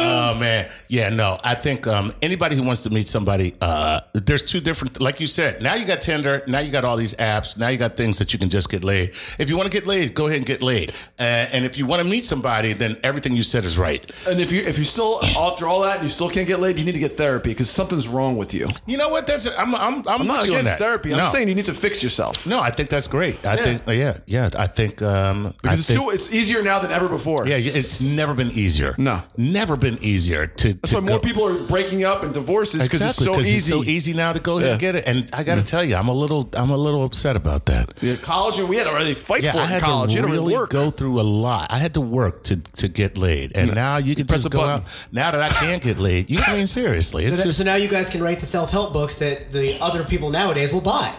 Oh 0.00 0.34
man, 0.34 0.70
yeah, 0.88 1.08
no. 1.08 1.40
I 1.42 1.54
think 1.54 1.86
um, 1.86 2.14
anybody 2.22 2.54
who 2.56 2.62
wants 2.62 2.82
to 2.84 2.90
meet 2.90 3.08
somebody, 3.08 3.54
uh, 3.60 4.00
there's 4.12 4.42
two 4.42 4.60
different. 4.60 5.00
Like 5.00 5.20
you 5.20 5.26
said, 5.26 5.60
now 5.62 5.74
you 5.74 5.86
got 5.86 6.02
Tinder, 6.02 6.42
now 6.46 6.60
you 6.60 6.70
got 6.70 6.84
all 6.84 6.96
these 6.96 7.14
apps, 7.14 7.58
now 7.58 7.68
you 7.68 7.78
got 7.78 7.96
things 7.96 8.18
that 8.18 8.32
you 8.32 8.38
can 8.38 8.48
just 8.48 8.70
get 8.70 8.84
laid. 8.84 9.12
If 9.38 9.50
you 9.50 9.56
want 9.56 9.70
to 9.70 9.76
get 9.76 9.86
laid, 9.86 10.14
go 10.14 10.26
ahead 10.26 10.38
and 10.38 10.46
get 10.46 10.62
laid. 10.62 10.92
Uh, 11.18 11.22
and 11.22 11.64
if 11.64 11.76
you 11.76 11.86
want 11.86 12.00
to 12.02 12.08
meet 12.08 12.26
somebody, 12.26 12.72
then 12.74 12.96
everything 13.02 13.34
you 13.34 13.42
said 13.42 13.64
is 13.64 13.76
right. 13.78 14.10
And 14.26 14.40
if 14.40 14.52
you 14.52 14.62
if 14.62 14.78
you 14.78 14.84
still 14.84 15.20
after 15.24 15.66
all 15.66 15.82
that 15.82 15.94
and 15.96 16.02
you 16.04 16.08
still 16.08 16.28
can't 16.28 16.46
get 16.46 16.60
laid, 16.60 16.78
you 16.78 16.84
need 16.84 16.92
to 16.92 16.98
get 16.98 17.16
therapy 17.16 17.50
because 17.50 17.70
something's 17.70 18.06
wrong 18.08 18.36
with 18.36 18.54
you. 18.54 18.68
You 18.86 18.98
know 18.98 19.08
what? 19.08 19.26
That's 19.26 19.46
I'm 19.58 19.74
I'm 19.74 20.06
I'm, 20.06 20.08
I'm 20.20 20.26
not 20.26 20.38
with 20.38 20.46
you 20.46 20.52
on 20.54 20.60
against 20.60 20.78
that. 20.78 20.78
therapy. 20.78 21.12
I'm 21.12 21.18
No. 21.18 21.26
saying 21.26 21.48
you 21.48 21.54
need 21.54 21.66
to 21.66 21.74
fix 21.74 22.02
yourself. 22.02 22.46
No, 22.46 22.60
I 22.60 22.70
think 22.70 22.88
that's 22.90 23.08
great. 23.08 23.17
I 23.44 23.56
think 23.56 23.86
uh, 23.88 23.92
yeah, 23.92 24.18
yeah. 24.26 24.50
I 24.56 24.66
think 24.66 25.02
um, 25.02 25.54
Because 25.62 25.70
I 25.70 25.72
it's 25.74 25.86
think, 25.86 26.00
too 26.00 26.10
it's 26.10 26.32
easier 26.32 26.62
now 26.62 26.78
than 26.78 26.90
ever 26.92 27.08
before. 27.08 27.46
yeah, 27.46 27.56
it's 27.56 28.00
never 28.00 28.34
been 28.34 28.50
easier. 28.52 28.94
No. 28.98 29.22
never 29.36 29.76
been 29.76 29.98
easier 30.02 30.46
to. 30.46 30.74
That's 30.74 30.90
to 30.92 31.00
why 31.00 31.08
more 31.08 31.20
people 31.20 31.46
are 31.46 31.58
breaking 31.66 32.04
up 32.04 32.22
and 32.22 32.32
divorces 32.34 32.82
because 32.84 33.00
Exactly, 33.02 33.24
it's 33.24 33.24
so 33.24 33.34
'cause 33.34 33.48
easy. 33.48 33.70
so 33.70 33.84
easy 33.84 34.12
now 34.14 34.32
to 34.32 34.40
go 34.40 34.58
ahead 34.58 34.72
and 34.72 34.80
get 34.80 34.94
it. 34.94 35.04
And 35.06 35.28
I 35.32 35.42
got 35.44 35.56
to 35.56 35.62
tell 35.62 35.84
you, 35.84 35.96
I'm 35.96 36.08
a 36.08 36.12
little, 36.12 36.48
I'm 36.54 36.70
a 36.70 36.76
little 36.76 37.04
upset 37.04 37.36
about 37.36 37.66
that. 37.66 37.94
Yeah, 38.00 38.16
college, 38.16 38.58
we 38.58 38.76
had 38.76 38.86
to 38.86 38.94
really 38.94 39.14
fight 39.14 39.42
Yeah, 39.42 39.52
for 39.52 39.58
I 39.58 39.62
it 39.62 39.64
in 39.66 39.70
had 39.72 39.82
college. 39.82 40.10
to 40.10 40.16
you 40.16 40.22
had 40.22 40.28
to 40.28 40.32
really 40.32 40.54
work. 40.54 40.70
go 40.70 40.90
through 40.90 41.20
a 41.20 41.22
lot. 41.22 41.70
I 41.70 41.78
had 41.78 41.94
to 41.94 42.00
work 42.00 42.44
to 42.44 42.56
to 42.76 42.88
get 42.88 43.16
laid, 43.18 43.56
and 43.56 43.74
now 43.74 43.96
you 43.98 44.14
can 44.14 44.26
press 44.26 44.42
just 44.42 44.46
a 44.46 44.56
go 44.56 44.58
button. 44.58 44.82
out. 44.82 44.84
Now 45.12 45.30
that 45.32 45.42
I 45.42 45.48
can't 45.48 45.82
get 45.82 45.98
laid, 45.98 46.30
you 46.30 46.38
I 46.46 46.56
mean 46.56 46.66
seriously, 46.66 47.22
So, 47.24 47.28
it's 47.28 47.38
that- 47.42 47.46
just 47.48 47.58
so 47.58 47.64
now 47.64 47.74
you 47.76 47.88
guys 47.88 48.08
can 48.08 48.22
write 48.22 48.40
the 48.40 48.46
self-help 48.46 48.92
books 48.92 49.16
that 49.16 49.52
the 49.52 49.80
other 49.80 50.04
people 50.04 50.30
nowadays 50.30 50.72
will 50.72 50.80
buy 50.80 51.12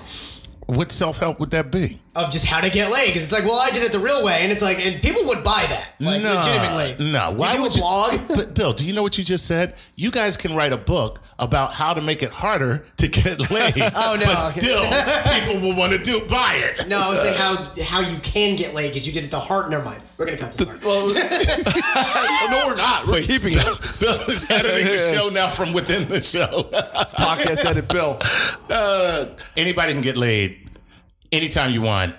what 0.69 0.91
self 0.91 1.17
help 1.19 1.39
would 1.39 1.51
that 1.51 1.71
be? 1.71 1.99
Of 2.19 2.31
just 2.31 2.45
how 2.45 2.61
to 2.61 2.69
get 2.69 2.91
laid. 2.91 3.07
Because 3.07 3.23
it's 3.23 3.31
like, 3.33 3.45
well, 3.45 3.59
I 3.59 3.71
did 3.71 3.83
it 3.83 3.91
the 3.91 3.99
real 3.99 4.23
way, 4.23 4.39
and 4.41 4.51
it's 4.51 4.61
like, 4.61 4.83
and 4.85 5.01
people 5.01 5.25
would 5.25 5.43
buy 5.43 5.65
that, 5.69 5.93
like 5.99 6.21
no, 6.21 6.35
legitimately. 6.35 7.11
No, 7.11 7.31
why 7.31 7.51
you 7.51 7.57
do 7.57 7.61
would 7.63 7.75
a 7.75 7.77
blog. 7.77 8.19
But 8.39 8.53
Bill, 8.53 8.73
do 8.73 8.85
you 8.85 8.93
know 8.93 9.03
what 9.03 9.17
you 9.17 9.23
just 9.23 9.45
said? 9.45 9.75
You 9.95 10.11
guys 10.11 10.37
can 10.37 10.55
write 10.55 10.73
a 10.73 10.77
book 10.77 11.21
about 11.39 11.73
how 11.73 11.93
to 11.93 12.01
make 12.01 12.21
it 12.21 12.31
harder 12.31 12.85
to 12.97 13.07
get 13.07 13.39
laid. 13.51 13.73
Oh, 13.77 14.17
no, 14.19 14.25
But 14.25 14.41
still, 14.41 14.83
people 15.33 15.61
will 15.61 15.75
want 15.75 15.93
to 15.93 15.97
do 15.97 16.25
buy 16.27 16.55
it. 16.55 16.87
No, 16.87 16.99
I 16.99 17.09
was 17.09 17.21
saying 17.21 17.35
how 17.37 17.71
how 17.83 18.01
you 18.01 18.17
can 18.19 18.55
get 18.55 18.73
laid 18.73 18.89
because 18.93 19.07
you 19.07 19.13
did 19.13 19.23
it 19.23 19.31
the 19.31 19.39
hard. 19.39 19.71
Never 19.71 19.83
mind. 19.83 20.01
We're 20.17 20.25
gonna 20.25 20.37
cut 20.37 20.53
this 20.53 20.67
part. 20.67 20.83
Well, 20.83 21.07
no, 22.51 22.67
we're 22.67 22.75
not. 22.75 23.07
We're 23.07 23.21
keeping 23.21 23.53
it. 23.53 23.99
Bill 23.99 24.19
is 24.29 24.49
editing 24.49 24.85
the 24.85 24.97
show 24.97 25.29
now 25.29 25.49
from 25.49 25.73
within 25.73 26.07
the 26.09 26.21
show. 26.21 26.69
Podcast 27.17 27.65
edit 27.65 27.87
Bill. 27.87 28.17
Uh, 28.69 29.27
anybody 29.55 29.93
can 29.93 30.01
get 30.01 30.17
laid 30.17 30.68
anytime 31.31 31.71
you 31.71 31.81
want. 31.81 32.15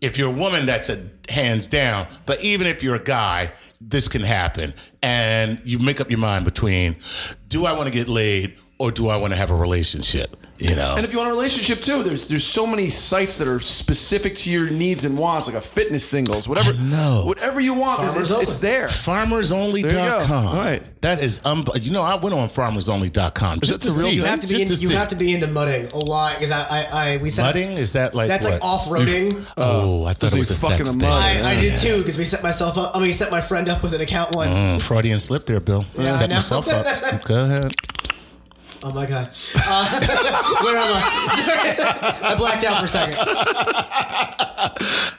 If 0.00 0.18
you're 0.18 0.28
a 0.28 0.36
woman, 0.36 0.66
that's 0.66 0.88
a 0.88 1.04
hands 1.28 1.66
down. 1.66 2.06
But 2.26 2.42
even 2.42 2.66
if 2.66 2.82
you're 2.82 2.96
a 2.96 3.02
guy, 3.02 3.52
this 3.80 4.08
can 4.08 4.22
happen. 4.22 4.74
And 5.02 5.60
you 5.64 5.78
make 5.78 6.00
up 6.00 6.10
your 6.10 6.18
mind 6.18 6.44
between 6.44 6.96
do 7.48 7.66
I 7.66 7.72
want 7.72 7.86
to 7.86 7.92
get 7.92 8.08
laid 8.08 8.56
or 8.78 8.90
do 8.90 9.08
I 9.08 9.16
want 9.16 9.32
to 9.32 9.36
have 9.36 9.50
a 9.50 9.54
relationship? 9.54 10.36
You 10.62 10.76
know? 10.76 10.94
And 10.94 11.04
if 11.04 11.12
you 11.12 11.18
want 11.18 11.30
a 11.30 11.32
relationship 11.32 11.82
too, 11.82 12.02
there's 12.02 12.26
there's 12.26 12.44
so 12.44 12.66
many 12.66 12.88
sites 12.88 13.38
that 13.38 13.48
are 13.48 13.60
specific 13.60 14.36
to 14.38 14.50
your 14.50 14.70
needs 14.70 15.04
and 15.04 15.18
wants, 15.18 15.46
like 15.46 15.56
a 15.56 15.60
fitness 15.60 16.04
singles, 16.08 16.48
whatever. 16.48 16.70
I 16.72 16.76
know. 16.82 17.24
Whatever 17.26 17.60
you 17.60 17.74
want, 17.74 17.98
Farmers 17.98 18.30
it's, 18.30 18.42
it's 18.42 18.56
Open. 18.56 18.62
there. 18.62 18.88
FarmersOnly.com. 18.88 19.88
There 19.90 20.20
you 20.20 20.28
go. 20.28 20.34
All 20.34 20.54
right. 20.56 20.82
That 21.02 21.20
is, 21.20 21.40
um, 21.44 21.64
you 21.80 21.90
know, 21.90 22.02
I 22.02 22.14
went 22.14 22.34
on 22.34 22.48
FarmersOnly.com 22.48 23.60
just 23.60 23.82
to 23.82 23.90
real 23.90 24.00
see. 24.02 24.10
You 24.10 24.24
have 24.24 24.40
to 24.40 24.46
be 24.46 24.52
just 24.52 24.62
into, 24.62 24.76
to 24.76 24.80
you 24.82 24.88
see. 24.88 24.94
have 24.94 25.08
to 25.08 25.16
be 25.16 25.34
into 25.34 25.48
mudding 25.48 25.86
a 25.92 25.98
lot 25.98 26.34
because 26.34 26.50
I, 26.50 26.62
I 26.62 26.86
I 26.92 27.16
we 27.16 27.30
set 27.30 27.42
Mudding? 27.42 27.72
Is 27.72 27.94
that 27.94 28.14
like 28.14 28.28
that's 28.28 28.44
what? 28.44 28.54
like 28.54 28.62
off 28.64 28.86
roading. 28.86 29.44
Oh, 29.56 30.04
I 30.04 30.14
thought 30.14 30.30
so 30.30 30.36
it 30.36 30.38
was 30.38 30.50
a 30.50 30.54
fucking 30.54 30.78
sex 30.78 30.90
a 30.90 30.92
thing. 30.92 31.00
mud. 31.00 31.22
I, 31.22 31.28
I 31.30 31.52
yeah. 31.54 31.60
did 31.60 31.76
too 31.78 31.98
because 31.98 32.16
we 32.16 32.24
set 32.24 32.42
myself 32.42 32.78
up. 32.78 32.94
I 32.94 32.98
mean, 32.98 33.08
we 33.08 33.12
set 33.12 33.30
my 33.30 33.40
friend 33.40 33.68
up 33.68 33.82
with 33.82 33.94
an 33.94 34.00
account 34.00 34.34
once. 34.36 34.56
Mm, 34.56 34.80
Freudian 34.80 35.18
slip 35.18 35.46
there, 35.46 35.60
Bill. 35.60 35.84
Yeah, 35.96 36.04
I 36.04 36.06
Set 36.06 36.28
know. 36.28 36.36
myself 36.36 36.68
up. 36.68 37.24
Go 37.24 37.44
ahead. 37.44 37.72
Oh 38.84 38.90
my 38.92 39.06
god. 39.06 39.30
Uh, 39.54 40.00
where 40.62 40.76
am 40.76 40.92
I? 40.96 42.20
I 42.32 42.34
blacked 42.36 42.64
out 42.64 42.78
for 42.78 42.86
a 42.86 42.88
second. 42.88 43.16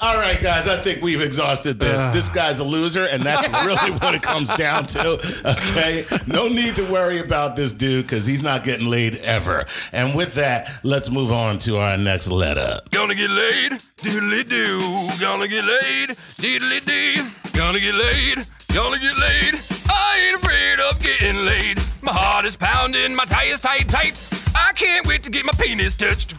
All 0.02 0.18
right, 0.18 0.40
guys, 0.42 0.68
I 0.68 0.82
think 0.82 1.02
we've 1.02 1.22
exhausted 1.22 1.80
this. 1.80 1.98
this 2.14 2.28
guy's 2.28 2.60
a 2.60 2.64
loser, 2.64 3.06
and 3.06 3.24
that's 3.24 3.48
really 3.66 3.92
what 4.00 4.14
it 4.14 4.22
comes 4.22 4.52
down 4.54 4.86
to. 4.88 5.14
Okay, 5.50 6.06
no 6.28 6.50
need 6.50 6.76
to 6.76 6.84
worry 6.92 7.20
about 7.20 7.56
this 7.56 7.72
dude 7.72 8.06
because 8.06 8.26
he's 8.26 8.44
not 8.44 8.64
getting 8.66 8.88
laid 8.88 9.16
ever. 9.18 9.66
And 9.94 10.14
with 10.14 10.34
that, 10.34 10.70
let's 10.84 11.10
move 11.10 11.32
on 11.32 11.58
to 11.60 11.78
our 11.78 11.98
next 11.98 12.28
letter. 12.30 12.80
Gonna 12.92 13.16
get 13.16 13.30
laid, 13.30 13.72
diddly 13.98 14.48
do. 14.48 14.82
Gonna 15.22 15.48
get 15.48 15.64
laid, 15.64 16.10
diddly 16.38 16.84
dee. 16.86 17.22
Gonna 17.58 17.80
get 17.80 17.96
laid, 17.96 18.46
gonna 18.74 18.98
get 18.98 19.16
laid. 19.18 19.60
I 19.90 20.28
ain't 20.28 20.44
afraid 20.44 20.80
of 20.80 21.00
getting 21.00 21.46
laid. 21.46 21.80
My 22.02 22.12
heart 22.12 22.46
is 22.46 22.56
pounding, 22.56 23.14
my 23.14 23.26
tie 23.26 23.46
is 23.46 23.60
tight, 23.60 23.88
tight. 23.88 24.20
I 24.56 24.72
can't 24.74 25.06
wait 25.06 25.24
to 25.24 25.30
get 25.30 25.46
my 25.46 25.54
penis 25.60 25.96
touched. 25.96 26.34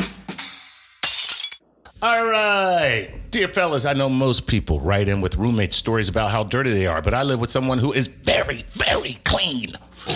All 2.02 2.26
right. 2.26 3.12
Dear 3.30 3.48
fellas, 3.48 3.84
I 3.84 3.92
know 3.92 4.08
most 4.08 4.46
people 4.46 4.80
write 4.80 5.08
in 5.08 5.20
with 5.20 5.36
roommate 5.36 5.72
stories 5.72 6.08
about 6.08 6.30
how 6.30 6.42
dirty 6.44 6.70
they 6.70 6.86
are, 6.86 7.00
but 7.00 7.14
I 7.14 7.22
live 7.22 7.38
with 7.38 7.50
someone 7.50 7.78
who 7.78 7.92
is 7.92 8.08
very, 8.08 8.64
very 8.70 9.20
clean. 9.24 9.72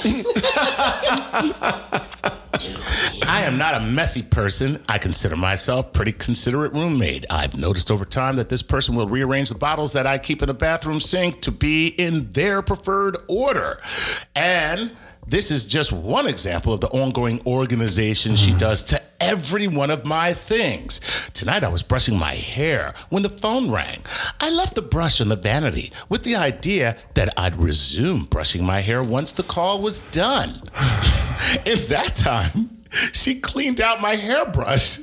I 3.22 3.42
am 3.42 3.56
not 3.56 3.74
a 3.74 3.80
messy 3.80 4.22
person. 4.22 4.82
I 4.88 4.98
consider 4.98 5.36
myself 5.36 5.92
pretty 5.92 6.12
considerate 6.12 6.72
roommate. 6.74 7.24
I've 7.30 7.56
noticed 7.56 7.90
over 7.90 8.04
time 8.04 8.36
that 8.36 8.48
this 8.50 8.62
person 8.62 8.94
will 8.96 9.08
rearrange 9.08 9.48
the 9.48 9.54
bottles 9.54 9.92
that 9.92 10.06
I 10.06 10.18
keep 10.18 10.42
in 10.42 10.46
the 10.46 10.54
bathroom 10.54 11.00
sink 11.00 11.40
to 11.42 11.50
be 11.50 11.88
in 11.88 12.32
their 12.32 12.60
preferred 12.60 13.16
order. 13.28 13.80
And 14.34 14.92
this 15.28 15.50
is 15.50 15.66
just 15.66 15.92
one 15.92 16.26
example 16.26 16.72
of 16.72 16.80
the 16.80 16.88
ongoing 16.88 17.42
organization 17.46 18.34
she 18.34 18.52
mm. 18.52 18.58
does 18.58 18.82
to 18.84 19.02
every 19.20 19.68
one 19.68 19.90
of 19.90 20.06
my 20.06 20.32
things. 20.32 21.00
Tonight 21.34 21.64
I 21.64 21.68
was 21.68 21.82
brushing 21.82 22.18
my 22.18 22.34
hair 22.34 22.94
when 23.10 23.22
the 23.22 23.28
phone 23.28 23.70
rang. 23.70 24.02
I 24.40 24.48
left 24.48 24.74
the 24.74 24.82
brush 24.82 25.20
on 25.20 25.28
the 25.28 25.36
vanity 25.36 25.92
with 26.08 26.22
the 26.22 26.36
idea 26.36 26.96
that 27.12 27.34
I'd 27.36 27.56
resume 27.56 28.24
brushing 28.24 28.64
my 28.64 28.80
hair 28.80 29.02
once 29.02 29.32
the 29.32 29.42
call 29.42 29.82
was 29.82 30.00
done. 30.12 30.62
In 31.66 31.86
that 31.88 32.14
time, 32.16 32.84
she 33.12 33.38
cleaned 33.38 33.82
out 33.82 34.00
my 34.00 34.16
hairbrush, 34.16 34.98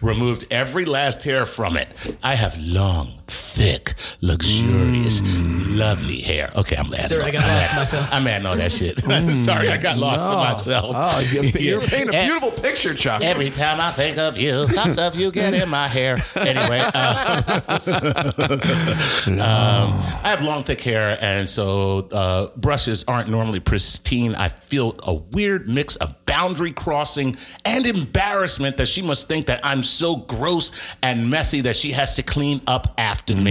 removed 0.00 0.46
every 0.50 0.84
last 0.84 1.24
hair 1.24 1.44
from 1.44 1.76
it. 1.76 1.88
I 2.22 2.36
have 2.36 2.56
long, 2.60 3.20
thick, 3.56 3.94
luxurious, 4.20 5.22
lovely 5.70 6.20
hair. 6.20 6.52
Okay, 6.56 6.76
I'm 6.76 6.92
adding. 6.92 7.06
Sir, 7.06 7.22
I 7.24 7.30
got 7.30 7.42
I'm 7.42 7.48
lost 7.48 7.64
adding- 7.64 7.76
myself. 7.78 8.08
I'm 8.12 8.26
adding 8.26 8.46
all 8.46 8.56
that 8.56 8.70
shit. 8.70 9.00
Sorry, 9.44 9.68
I 9.70 9.78
got 9.78 9.96
lost 9.96 10.20
to 10.20 10.36
myself. 10.36 10.92
Oh, 10.94 11.20
you- 11.32 11.42
you're 11.58 11.80
painting 11.88 12.14
a 12.14 12.24
beautiful 12.26 12.50
picture, 12.52 12.92
Chuck. 12.92 13.22
Every 13.22 13.48
time 13.48 13.80
I 13.80 13.92
think 13.92 14.18
of 14.18 14.36
you, 14.36 14.68
thoughts 14.68 14.98
of 14.98 15.16
you 15.16 15.30
get 15.30 15.54
in 15.54 15.70
my 15.70 15.88
hair. 15.88 16.18
Anyway, 16.36 16.80
uh, 16.82 17.42
um, 19.26 19.38
I 19.40 20.20
have 20.28 20.42
long, 20.42 20.64
thick 20.64 20.80
hair, 20.82 21.16
and 21.20 21.48
so 21.48 22.00
uh, 22.12 22.48
brushes 22.56 23.04
aren't 23.08 23.30
normally 23.30 23.60
pristine. 23.60 24.34
I 24.34 24.48
feel 24.50 24.96
a 25.02 25.14
weird 25.14 25.66
mix 25.68 25.96
of 25.96 26.14
boundary 26.26 26.72
crossing 26.72 27.36
and 27.64 27.86
embarrassment 27.86 28.76
that 28.76 28.86
she 28.88 29.00
must 29.00 29.28
think 29.28 29.46
that 29.46 29.60
I'm 29.64 29.82
so 29.82 30.16
gross 30.16 30.72
and 31.02 31.30
messy 31.30 31.62
that 31.62 31.76
she 31.76 31.92
has 31.92 32.16
to 32.16 32.22
clean 32.22 32.60
up 32.66 32.92
after 32.98 33.34
me. 33.34 33.45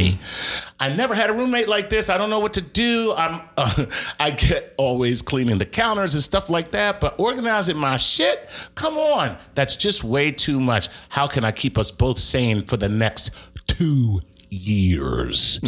I 0.79 0.89
never 0.93 1.15
had 1.15 1.29
a 1.29 1.33
roommate 1.33 1.67
like 1.67 1.89
this. 1.89 2.09
I 2.09 2.17
don't 2.17 2.29
know 2.29 2.39
what 2.39 2.53
to 2.53 2.61
do. 2.61 3.13
I'm 3.13 3.41
uh, 3.57 3.85
I 4.19 4.31
get 4.31 4.73
always 4.77 5.21
cleaning 5.21 5.57
the 5.57 5.65
counters 5.65 6.13
and 6.13 6.21
stuff 6.23 6.49
like 6.49 6.71
that, 6.71 6.99
but 6.99 7.15
organizing 7.19 7.77
my 7.77 7.97
shit, 7.97 8.49
come 8.75 8.97
on, 8.97 9.37
that's 9.55 9.75
just 9.75 10.03
way 10.03 10.31
too 10.31 10.59
much. 10.59 10.89
How 11.09 11.27
can 11.27 11.43
I 11.45 11.51
keep 11.51 11.77
us 11.77 11.91
both 11.91 12.19
sane 12.19 12.61
for 12.61 12.77
the 12.77 12.89
next 12.89 13.31
two 13.67 14.21
years? 14.49 15.59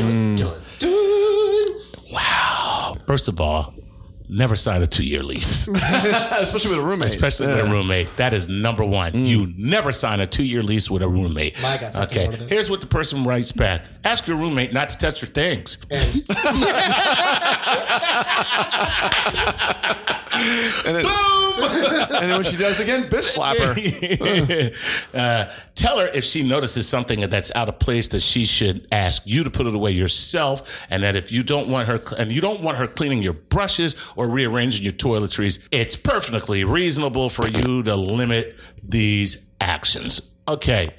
Wow. 2.11 2.95
First 3.05 3.27
of 3.27 3.39
all, 3.41 3.73
never 4.29 4.55
sign 4.55 4.81
a 4.81 4.87
two-year 4.87 5.23
lease. 5.23 5.67
Especially 5.67 6.71
with 6.71 6.79
a 6.79 6.87
roommate. 6.87 7.09
Especially 7.09 7.47
with 7.47 7.59
a 7.59 7.65
roommate. 7.65 8.15
That 8.17 8.33
is 8.33 8.47
number 8.47 8.83
one. 8.83 9.25
You 9.25 9.53
never 9.57 9.91
sign 9.91 10.19
a 10.19 10.27
two 10.27 10.43
year 10.43 10.63
lease 10.63 10.89
with 10.89 11.01
a 11.01 11.07
roommate. 11.07 11.63
I 11.63 11.77
got 11.77 11.93
something 11.93 12.17
okay. 12.17 12.27
more 12.27 12.33
to 12.33 12.43
this. 12.43 12.49
Here's 12.49 12.69
what 12.69 12.81
the 12.81 12.87
person 12.87 13.23
writes 13.23 13.51
back 13.51 13.83
Ask 14.03 14.27
your 14.27 14.37
roommate 14.37 14.73
not 14.73 14.89
to 14.89 14.97
touch 14.97 15.21
your 15.21 15.29
things. 15.29 15.77
And 15.89 16.03
then, 20.95 21.05
and 21.05 22.29
then 22.29 22.29
when 22.29 22.43
she 22.43 22.57
does 22.57 22.79
again, 22.79 23.09
bitch 23.09 23.23
slap 23.23 23.57
her. 23.57 23.75
uh, 25.13 25.51
tell 25.75 25.99
her 25.99 26.07
if 26.13 26.23
she 26.23 26.43
notices 26.43 26.87
something 26.87 27.21
that's 27.21 27.51
out 27.55 27.69
of 27.69 27.79
place 27.79 28.07
that 28.09 28.21
she 28.21 28.45
should 28.45 28.87
ask 28.91 29.23
you 29.25 29.43
to 29.43 29.49
put 29.49 29.67
it 29.67 29.75
away 29.75 29.91
yourself, 29.91 30.63
and 30.89 31.03
that 31.03 31.15
if 31.15 31.31
you 31.31 31.43
don't 31.43 31.67
want 31.67 31.87
her 31.87 32.01
and 32.17 32.31
you 32.31 32.41
don't 32.41 32.61
want 32.61 32.77
her 32.77 32.87
cleaning 32.87 33.21
your 33.21 33.33
brushes 33.33 33.95
or 34.17 34.27
rearranging 34.27 34.84
your 34.84 34.91
toiletries, 34.91 35.60
it's 35.71 35.95
perfectly 35.95 36.65
reasonable 36.65 37.30
for 37.30 37.47
you 37.47 37.84
to 37.84 37.95
limit 37.95 38.58
these 38.84 39.47
actions. 39.62 40.19
Okay. 40.47 40.89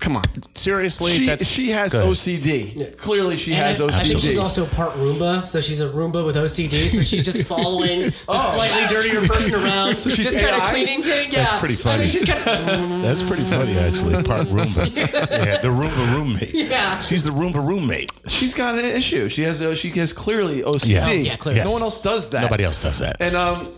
Come 0.00 0.16
on. 0.16 0.24
Seriously, 0.54 1.12
She, 1.12 1.26
that's 1.26 1.46
she 1.46 1.70
has 1.70 1.92
good. 1.92 2.04
OCD. 2.06 2.96
Clearly, 2.96 3.36
she 3.36 3.52
And 3.52 3.62
has 3.62 3.80
I, 3.80 3.86
I 3.88 3.92
think 3.92 4.20
she's 4.20 4.38
also 4.38 4.66
part 4.66 4.92
Roomba, 4.94 5.46
so 5.46 5.60
she's 5.60 5.80
a 5.80 5.88
Roomba 5.88 6.24
with 6.24 6.36
OCD. 6.36 6.88
So 6.88 7.02
she's 7.02 7.22
just 7.22 7.46
following 7.46 8.00
the 8.02 8.10
slightly 8.10 8.88
dirtier 8.88 9.20
person 9.28 9.54
around, 9.62 9.96
So 9.96 10.08
she's 10.10 10.24
just 10.24 10.38
kind 10.38 10.56
of 10.56 10.62
cleaning 10.68 11.02
things. 11.02 11.34
Yeah, 11.34 11.44
That's 11.44 11.58
pretty 11.60 11.76
funny. 11.76 12.06
she's 12.06 12.24
kind 12.24 12.40
of. 12.40 13.02
That's 13.02 13.22
pretty 13.22 13.44
funny, 13.44 13.78
actually. 13.78 14.22
Part 14.24 14.48
Roomba. 14.48 14.96
yeah, 14.96 15.58
the 15.60 15.68
Roomba 15.68 16.14
roommate. 16.14 16.54
Yeah. 16.54 16.98
She's 16.98 17.22
the 17.22 17.30
Roomba 17.30 17.64
roommate. 17.66 18.10
She's 18.26 18.54
got 18.54 18.78
an 18.78 18.84
issue. 18.84 19.28
She 19.28 19.42
has 19.42 19.60
uh, 19.62 19.74
she 19.74 19.90
has 19.90 20.12
clearly 20.12 20.62
OCD. 20.62 20.88
Yeah. 20.90 21.06
Oh, 21.08 21.12
yeah, 21.12 21.36
clearly. 21.36 21.64
No 21.64 21.72
one 21.72 21.82
else 21.82 22.00
does 22.00 22.30
that. 22.30 22.42
Nobody 22.42 22.64
else 22.64 22.80
does 22.82 22.98
that. 23.00 23.16
And 23.20 23.36
um, 23.36 23.72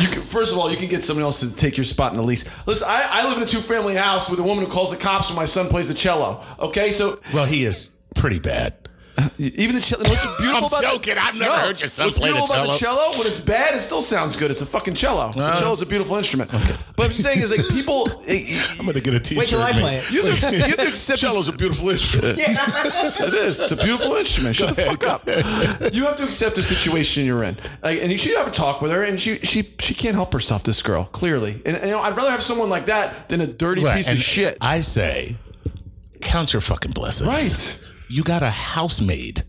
you 0.00 0.08
can, 0.08 0.22
first 0.22 0.52
of 0.52 0.58
all, 0.58 0.70
you 0.70 0.76
can 0.76 0.88
get 0.88 1.02
someone 1.02 1.24
else 1.24 1.40
to 1.40 1.54
take 1.54 1.76
your 1.76 1.84
spot 1.84 2.12
in 2.12 2.18
the 2.18 2.22
lease. 2.24 2.44
Listen, 2.66 2.86
I, 2.88 3.08
I 3.10 3.28
live 3.28 3.38
in 3.38 3.42
a 3.44 3.46
two 3.46 3.60
family 3.60 3.94
house 3.94 4.28
with 4.30 4.38
a 4.38 4.42
woman 4.42 4.64
who 4.64 4.70
calls 4.70 4.90
the 4.90 4.96
cops 4.96 5.28
when 5.28 5.36
my 5.36 5.44
son 5.44 5.68
plays 5.68 5.88
the 5.88 5.94
cello. 5.94 6.44
Okay, 6.58 6.90
so 6.90 7.20
Well, 7.32 7.46
he 7.46 7.64
is 7.64 7.88
pretty 8.14 8.38
bad. 8.38 8.87
even 9.38 9.74
the 9.76 9.80
cello. 9.82 10.02
What's 10.04 10.24
beautiful 10.38 10.56
I'm 10.56 10.64
about 10.64 10.82
joking. 10.82 11.16
I've 11.18 11.34
never 11.34 11.56
heard 11.56 11.80
your 11.80 11.88
son 11.88 12.06
what's 12.06 12.18
play 12.18 12.28
the 12.30 12.34
beautiful 12.36 12.56
about 12.56 12.72
the 12.72 12.78
cello? 12.78 13.18
When 13.18 13.26
it's 13.26 13.40
bad, 13.40 13.74
it 13.74 13.80
still 13.80 14.00
sounds 14.02 14.36
good. 14.36 14.50
It's 14.50 14.60
a 14.60 14.66
fucking 14.66 14.94
cello. 14.94 15.32
the 15.32 15.42
Uh. 15.44 15.58
cello 15.58 15.72
is 15.72 15.82
a 15.82 15.86
beautiful 15.86 16.16
instrument. 16.16 16.50
But 16.96 17.06
I'm 17.06 17.12
saying 17.12 17.40
is 17.40 17.50
like 17.50 17.66
people. 17.68 18.08
I'm 18.28 18.86
gonna 18.86 19.00
get 19.00 19.14
a 19.14 19.20
T-shirt. 19.20 19.38
Wait 19.38 19.48
till 19.48 19.60
I 19.62 19.72
play 19.72 19.96
it. 19.96 20.10
You 20.10 20.22
to, 20.22 20.28
you 20.68 20.76
to 20.76 20.88
accept 20.88 21.20
Cello's 21.20 21.46
this. 21.46 21.54
a 21.54 21.58
beautiful 21.58 21.90
instrument. 21.90 22.38
It 22.38 23.34
is. 23.34 23.60
It's 23.62 23.72
a 23.72 23.76
beautiful 23.76 24.14
instrument. 24.16 24.56
Shut 24.56 24.74
the 24.76 24.82
fuck 24.82 25.04
up. 25.06 25.26
You 25.94 26.04
have 26.06 26.16
to 26.16 26.24
accept 26.24 26.56
the 26.56 26.62
situation 26.62 27.24
you're 27.24 27.42
in, 27.44 27.56
like, 27.82 28.00
and 28.02 28.10
you 28.12 28.18
should 28.18 28.36
have 28.36 28.46
a 28.48 28.50
talk 28.50 28.80
with 28.82 28.90
her. 28.92 29.02
And 29.02 29.20
she 29.20 29.38
she 29.40 29.74
she 29.80 29.94
can't 29.94 30.14
help 30.14 30.32
herself. 30.32 30.64
This 30.64 30.82
girl 30.82 31.04
clearly, 31.04 31.62
and, 31.64 31.76
and, 31.76 31.86
you 31.86 31.90
know 31.92 32.00
I'd 32.00 32.16
rather 32.16 32.30
have 32.30 32.42
someone 32.42 32.68
like 32.70 32.86
that 32.86 33.28
than 33.28 33.40
a 33.40 33.46
dirty 33.46 33.84
Right, 33.84 33.96
piece 33.96 34.08
and 34.08 34.18
of 34.18 34.22
shit. 34.22 34.56
I 34.60 34.80
say, 34.80 35.36
count 36.20 36.52
your 36.52 36.60
fucking 36.60 36.92
blessings. 36.92 37.28
Right. 37.28 37.84
You 38.08 38.22
got 38.22 38.42
a 38.42 38.50
housemaid 38.50 39.42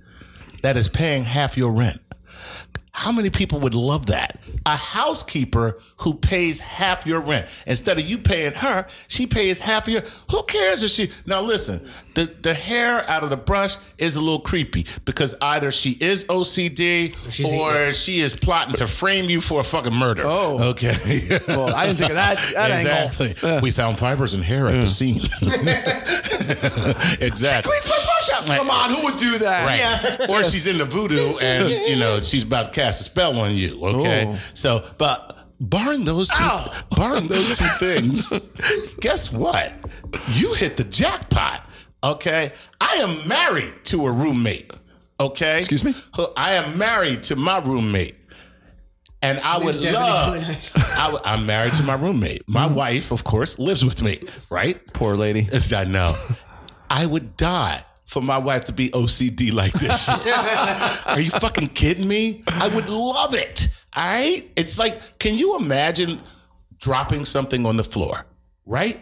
that 0.61 0.75
is 0.77 0.87
paying 0.87 1.23
half 1.23 1.57
your 1.57 1.71
rent. 1.71 2.01
How 2.99 3.13
many 3.13 3.29
people 3.29 3.61
would 3.61 3.75
love 3.75 4.07
that? 4.07 4.41
A 4.65 4.75
housekeeper 4.75 5.79
who 5.97 6.15
pays 6.15 6.59
half 6.59 7.05
your 7.05 7.21
rent. 7.21 7.47
Instead 7.65 7.97
of 7.97 8.05
you 8.05 8.17
paying 8.17 8.51
her, 8.51 8.87
she 9.07 9.25
pays 9.25 9.59
half 9.59 9.87
your. 9.87 10.03
Who 10.31 10.43
cares 10.43 10.83
if 10.83 10.91
she. 10.91 11.09
Now 11.25 11.39
listen, 11.39 11.87
the, 12.15 12.25
the 12.25 12.53
hair 12.53 13.09
out 13.09 13.23
of 13.23 13.29
the 13.29 13.37
brush 13.37 13.77
is 13.97 14.17
a 14.17 14.19
little 14.19 14.41
creepy 14.41 14.85
because 15.05 15.33
either 15.41 15.71
she 15.71 15.91
is 16.01 16.25
OCD 16.25 17.15
She's 17.31 17.47
or 17.47 17.93
she 17.93 18.19
is 18.19 18.35
plotting 18.35 18.75
to 18.75 18.87
frame 18.87 19.29
you 19.29 19.39
for 19.39 19.61
a 19.61 19.63
fucking 19.63 19.93
murder. 19.93 20.23
Oh. 20.25 20.71
Okay. 20.71 21.39
well, 21.47 21.73
I 21.73 21.85
didn't 21.85 21.99
think 21.99 22.09
of 22.09 22.15
that, 22.15 22.37
that 22.53 22.71
angle. 22.71 23.31
exactly. 23.31 23.61
We 23.61 23.71
found 23.71 23.97
fibers 23.97 24.33
and 24.33 24.43
hair 24.43 24.67
at 24.67 24.81
the 24.81 24.89
scene. 24.89 25.21
exactly. 27.21 27.77
Cleans 28.29 28.47
my. 28.47 28.57
Come 28.57 28.69
on, 28.69 28.93
who 28.93 29.03
would 29.03 29.17
do 29.17 29.39
that? 29.39 29.65
Right. 29.65 30.29
Or 30.29 30.43
she's 30.43 30.67
into 30.67 30.85
voodoo 30.85 31.37
and, 31.37 31.69
you 31.69 31.97
know, 31.97 32.19
she's 32.19 32.43
about 32.43 32.73
to 32.73 32.79
cast 32.79 33.01
a 33.01 33.03
spell 33.03 33.39
on 33.39 33.55
you. 33.55 33.83
Okay. 33.83 34.25
Oh. 34.27 34.39
So, 34.53 34.85
but 34.97 35.37
barring 35.59 36.05
those 36.05 36.29
two, 36.29 36.59
barring 36.95 37.27
those 37.27 37.57
two 37.57 37.67
things, 37.79 38.29
guess 38.99 39.31
what? 39.31 39.73
You 40.29 40.53
hit 40.53 40.77
the 40.77 40.83
jackpot. 40.83 41.67
Okay. 42.03 42.53
I 42.79 42.95
am 42.95 43.27
married 43.27 43.73
to 43.85 44.05
a 44.05 44.11
roommate. 44.11 44.71
Okay. 45.19 45.57
Excuse 45.57 45.83
me? 45.83 45.95
I 46.37 46.53
am 46.53 46.77
married 46.77 47.23
to 47.23 47.35
my 47.35 47.57
roommate. 47.57 48.15
And 49.21 49.39
I 49.39 49.55
His 49.55 49.65
would 49.65 49.75
name's 49.75 49.85
Devin. 49.85 50.01
He's 50.01 50.13
love. 50.13 50.33
really 50.33 50.45
nice. 50.45 50.97
I, 50.97 51.05
w- 51.05 51.23
I'm 51.25 51.45
married 51.45 51.73
to 51.75 51.83
my 51.83 51.95
roommate. 51.95 52.47
My 52.47 52.69
mm. 52.69 52.73
wife, 52.73 53.11
of 53.11 53.25
course, 53.25 53.59
lives 53.59 53.83
with 53.83 54.01
me, 54.01 54.21
right? 54.49 54.81
Poor 54.93 55.17
lady. 55.17 55.49
I 55.75 55.83
know. 55.83 56.15
I 56.89 57.05
would 57.05 57.35
die 57.35 57.83
for 58.09 58.23
my 58.23 58.39
wife 58.39 58.63
to 58.65 58.71
be 58.71 58.89
OCD 58.89 59.53
like 59.53 59.71
this. 59.73 60.09
Are 61.05 61.19
you 61.19 61.29
fucking 61.29 61.67
kidding 61.69 62.07
me? 62.07 62.43
I 62.47 62.67
would 62.67 62.89
love 62.89 63.35
it. 63.35 63.69
All 63.93 64.03
right? 64.03 64.49
It's 64.55 64.79
like, 64.79 65.19
can 65.19 65.37
you 65.37 65.55
imagine 65.57 66.19
dropping 66.79 67.25
something 67.25 67.67
on 67.67 67.77
the 67.77 67.83
floor, 67.83 68.25
right? 68.65 68.99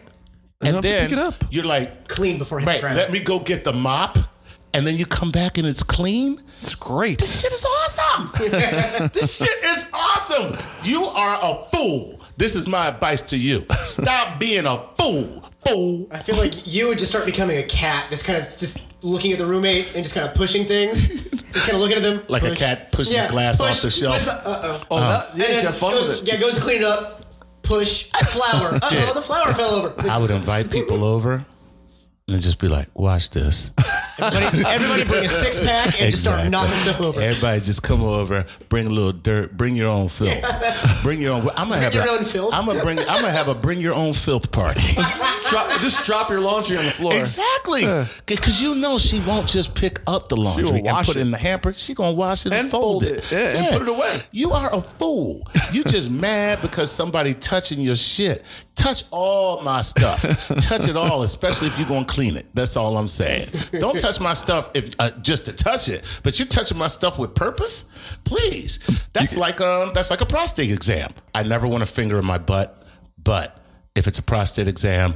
And, 0.59 0.75
have 0.75 0.81
to 0.83 0.89
then 0.89 1.03
pick 1.03 1.13
it 1.13 1.19
up. 1.19 1.35
you're 1.49 1.63
like, 1.63 2.09
Clean 2.09 2.37
before 2.37 2.59
it 2.59 2.63
hits 2.63 2.67
right, 2.67 2.75
the 2.75 2.81
ground. 2.81 2.97
let 2.97 3.11
me 3.13 3.19
go 3.19 3.39
get 3.39 3.63
the 3.63 3.71
mop. 3.71 4.17
And 4.73 4.85
then 4.85 4.97
you 4.97 5.05
come 5.05 5.31
back 5.31 5.57
and 5.57 5.65
it's 5.65 5.83
clean. 5.83 6.43
It's 6.59 6.75
great. 6.75 7.19
This 7.19 7.41
shit 7.41 7.53
is 7.53 7.65
awesome. 7.65 8.31
this 9.13 9.37
shit 9.37 9.63
is 9.63 9.85
awesome. 9.93 10.57
You 10.83 11.05
are 11.05 11.39
a 11.41 11.63
fool. 11.71 12.19
This 12.35 12.55
is 12.55 12.67
my 12.67 12.87
advice 12.87 13.21
to 13.23 13.37
you. 13.37 13.65
Stop 13.85 14.37
being 14.37 14.65
a 14.65 14.85
fool. 14.99 15.49
Fool. 15.65 16.07
I 16.11 16.19
feel 16.19 16.35
like 16.35 16.67
you 16.67 16.89
would 16.89 16.99
just 16.99 17.09
start 17.09 17.25
becoming 17.25 17.57
a 17.57 17.63
cat, 17.63 18.07
just 18.09 18.25
kind 18.25 18.37
of 18.43 18.57
just 18.57 18.86
looking 19.01 19.31
at 19.31 19.39
the 19.39 19.45
roommate 19.45 19.87
and 19.95 20.03
just 20.03 20.15
kind 20.15 20.27
of 20.27 20.33
pushing 20.35 20.65
things, 20.65 21.07
just 21.07 21.65
kind 21.65 21.75
of 21.75 21.81
looking 21.81 21.97
at 21.97 22.03
them 22.03 22.21
Like 22.27 22.43
a 22.43 22.55
cat 22.55 22.91
pushing 22.91 23.21
the 23.21 23.27
glass 23.27 23.59
off 23.61 23.81
the 23.81 23.89
shelf. 23.89 24.27
Uh 24.27 24.41
oh. 24.45 24.83
Oh, 24.91 24.99
that, 24.99 25.37
yeah, 25.37 25.45
and 25.45 25.53
then 25.53 25.63
got 25.65 25.75
fun 25.75 25.93
goes, 25.93 26.09
with 26.09 26.17
it. 26.19 26.27
Yeah, 26.27 26.39
goes 26.39 26.55
to 26.55 26.61
clean 26.61 26.81
it 26.81 26.83
up. 26.83 27.25
Push 27.63 28.09
flour. 28.11 28.75
Uh 28.75 28.79
oh, 28.81 29.11
the 29.13 29.21
flower 29.21 29.53
fell 29.53 29.73
over. 29.73 30.09
I 30.09 30.17
would 30.17 30.31
invite 30.31 30.71
people 30.71 31.03
over 31.15 31.45
and 32.29 32.41
just 32.41 32.59
be 32.59 32.67
like, 32.67 32.89
watch 32.93 33.29
this. 33.29 33.71
Everybody, 34.19 34.63
everybody 34.67 35.03
bring 35.05 35.25
a 35.25 35.29
six 35.29 35.59
pack 35.59 35.99
and 36.01 36.11
just 36.11 36.23
start 36.23 36.49
knocking 36.49 36.75
stuff 36.75 36.99
over. 36.99 37.21
Everybody 37.21 37.61
just 37.61 37.83
come 37.83 38.03
over, 38.03 38.45
bring 38.67 38.87
a 38.87 38.89
little 38.89 39.13
dirt, 39.13 39.55
bring 39.55 39.75
your 39.75 39.89
own 39.89 40.09
filth. 40.09 40.43
Bring 41.03 41.21
your 41.21 41.33
own. 41.33 41.49
I'm 41.55 41.69
gonna 41.69 41.79
Bring 41.79 41.81
have 41.83 41.93
your 41.93 42.05
a, 42.05 42.09
own 42.09 42.25
filth? 42.25 42.53
I'm 42.53 42.65
gonna 42.65 42.83
bring. 42.83 42.99
I'm 42.99 43.21
gonna 43.21 43.31
have 43.31 43.47
a 43.47 43.55
bring 43.55 43.79
your 43.79 43.93
own 43.93 44.13
filth 44.13 44.51
party. 44.51 44.81
Drop, 45.49 45.79
just 45.81 46.03
drop 46.05 46.29
your 46.29 46.41
laundry 46.41 46.77
on 46.77 46.85
the 46.85 46.91
floor. 46.91 47.15
exactly, 47.15 47.85
because 48.25 48.61
you 48.61 48.75
know 48.75 48.97
she 48.97 49.19
won't 49.21 49.47
just 49.47 49.75
pick 49.75 49.99
up 50.07 50.29
the 50.29 50.35
laundry 50.37 50.79
and 50.79 50.85
wash 50.85 51.07
put 51.07 51.15
it 51.15 51.19
it. 51.19 51.23
in 51.23 51.31
the 51.31 51.37
hamper. 51.37 51.73
She 51.73 51.93
gonna 51.93 52.15
wash 52.15 52.45
it 52.45 52.53
and, 52.53 52.61
And 52.61 52.69
fold, 52.71 53.03
fold 53.03 53.17
it, 53.17 53.31
it. 53.31 53.31
Yeah, 53.31 53.63
and 53.63 53.73
put 53.73 53.81
it 53.83 53.89
away. 53.89 54.21
You 54.31 54.51
are 54.51 54.73
a 54.73 54.81
fool. 54.81 55.47
You 55.71 55.83
just 55.83 56.09
mad 56.27 56.61
because 56.61 56.91
somebody 56.91 57.33
touching 57.33 57.79
your 57.79 57.95
shit. 57.95 58.43
Touch 58.75 59.03
all 59.11 59.61
my 59.61 59.81
stuff. 59.81 60.21
touch 60.59 60.87
it 60.87 60.95
all, 60.95 61.23
especially 61.23 61.67
if 61.67 61.77
you're 61.79 61.87
gonna 61.87 62.05
clean 62.05 62.37
it. 62.37 62.45
That's 62.53 62.77
all 62.77 62.97
I'm 62.97 63.07
saying. 63.07 63.49
Don't 63.79 63.99
touch 63.99 64.19
my 64.19 64.33
stuff 64.33 64.69
if 64.73 64.91
uh, 64.99 65.11
just 65.21 65.45
to 65.45 65.53
touch 65.53 65.89
it, 65.89 66.03
but 66.23 66.37
you're 66.37 66.47
touching 66.47 66.77
my 66.77 66.87
stuff 66.87 67.17
with 67.17 67.33
purpose. 67.33 67.85
Please, 68.23 68.79
that's 69.13 69.35
like 69.37 69.61
um, 69.61 69.91
that's 69.93 70.09
like 70.11 70.21
a 70.21 70.25
prostate 70.25 70.71
exam. 70.71 71.11
I 71.33 71.43
never 71.43 71.67
want 71.67 71.81
a 71.83 71.87
finger 71.87 72.19
in 72.19 72.25
my 72.25 72.37
butt, 72.37 72.83
but 73.17 73.57
if 73.95 74.07
it's 74.07 74.19
a 74.19 74.23
prostate 74.23 74.67
exam, 74.67 75.15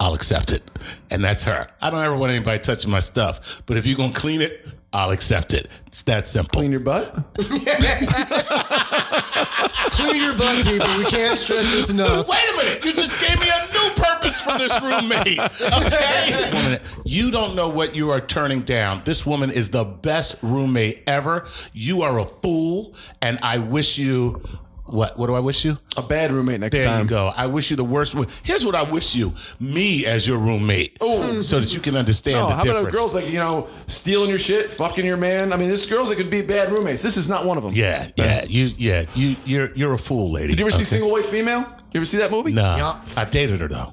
I'll 0.00 0.14
accept 0.14 0.52
it. 0.52 0.62
And 1.10 1.24
that's 1.24 1.44
her. 1.44 1.68
I 1.80 1.90
don't 1.90 2.00
ever 2.00 2.16
want 2.16 2.32
anybody 2.32 2.58
touching 2.60 2.90
my 2.90 2.98
stuff, 2.98 3.62
but 3.66 3.76
if 3.76 3.86
you're 3.86 3.96
gonna 3.96 4.12
clean 4.12 4.40
it, 4.40 4.66
I'll 4.92 5.10
accept 5.10 5.54
it. 5.54 5.68
It's 5.86 6.02
that 6.02 6.26
simple. 6.26 6.60
Clean 6.60 6.70
your 6.70 6.80
butt. 6.80 7.14
Clean 9.92 10.22
your 10.22 10.34
butt, 10.34 10.66
people. 10.66 10.98
We 10.98 11.04
can't 11.06 11.38
stress 11.38 11.70
this 11.72 11.88
enough. 11.90 12.28
Wait 12.28 12.44
a 12.52 12.56
minute. 12.56 12.84
You 12.84 12.92
just 12.92 13.18
gave 13.18 13.40
me 13.40 13.48
a 13.48 13.72
new 13.72 13.90
purpose 13.94 14.40
for 14.40 14.58
this 14.58 14.78
roommate. 14.82 15.38
Okay? 15.38 16.50
Woman, 16.52 16.80
you 17.04 17.30
don't 17.30 17.54
know 17.54 17.68
what 17.68 17.94
you 17.94 18.10
are 18.10 18.20
turning 18.20 18.62
down. 18.62 19.02
This 19.04 19.24
woman 19.24 19.50
is 19.50 19.70
the 19.70 19.84
best 19.84 20.42
roommate 20.42 21.02
ever. 21.06 21.46
You 21.72 22.02
are 22.02 22.18
a 22.18 22.26
fool, 22.26 22.94
and 23.22 23.38
I 23.42 23.58
wish 23.58 23.96
you. 23.98 24.42
What? 24.92 25.18
What 25.18 25.26
do 25.26 25.34
I 25.34 25.40
wish 25.40 25.64
you? 25.64 25.78
A 25.96 26.02
bad 26.02 26.32
roommate 26.32 26.60
next 26.60 26.76
There 26.78 26.86
time. 26.86 27.04
you 27.04 27.08
go. 27.08 27.32
I 27.34 27.46
wish 27.46 27.70
you 27.70 27.76
the 27.76 27.84
worst. 27.84 28.14
room- 28.14 28.26
Here's 28.42 28.64
what 28.64 28.74
I 28.74 28.82
wish 28.82 29.14
you: 29.14 29.34
me 29.58 30.04
as 30.06 30.26
your 30.28 30.38
roommate, 30.38 30.98
so 31.00 31.58
that 31.60 31.72
you 31.74 31.80
can 31.80 31.96
understand 31.96 32.36
No, 32.38 32.48
the 32.48 32.54
how 32.56 32.62
difference. 32.62 32.88
about 32.88 32.92
girls 32.92 33.14
like 33.14 33.30
you 33.30 33.38
know 33.38 33.68
stealing 33.86 34.28
your 34.30 34.38
shit, 34.38 34.70
fucking 34.70 35.04
your 35.04 35.16
man? 35.16 35.52
I 35.52 35.56
mean, 35.56 35.68
there's 35.68 35.86
girls 35.86 36.10
that 36.10 36.16
could 36.16 36.30
be 36.30 36.42
bad 36.42 36.70
roommates. 36.70 37.02
This 37.02 37.16
is 37.16 37.28
not 37.28 37.46
one 37.46 37.56
of 37.56 37.64
them. 37.64 37.72
yeah, 37.74 38.10
yeah, 38.16 38.44
you, 38.44 38.70
yeah, 38.76 39.06
you, 39.14 39.36
you're, 39.46 39.72
you're 39.74 39.94
a 39.94 39.98
fool, 39.98 40.30
lady. 40.30 40.48
Did 40.48 40.58
you 40.60 40.66
ever 40.66 40.76
see 40.76 40.84
Single 40.84 41.10
White 41.10 41.26
Female? 41.26 41.66
You 41.92 41.98
ever 41.98 42.04
see 42.06 42.18
that 42.18 42.30
movie? 42.30 42.52
No, 42.52 42.62
Yeah. 42.76 43.00
I 43.16 43.24
dated 43.24 43.60
her 43.60 43.68
though. 43.68 43.92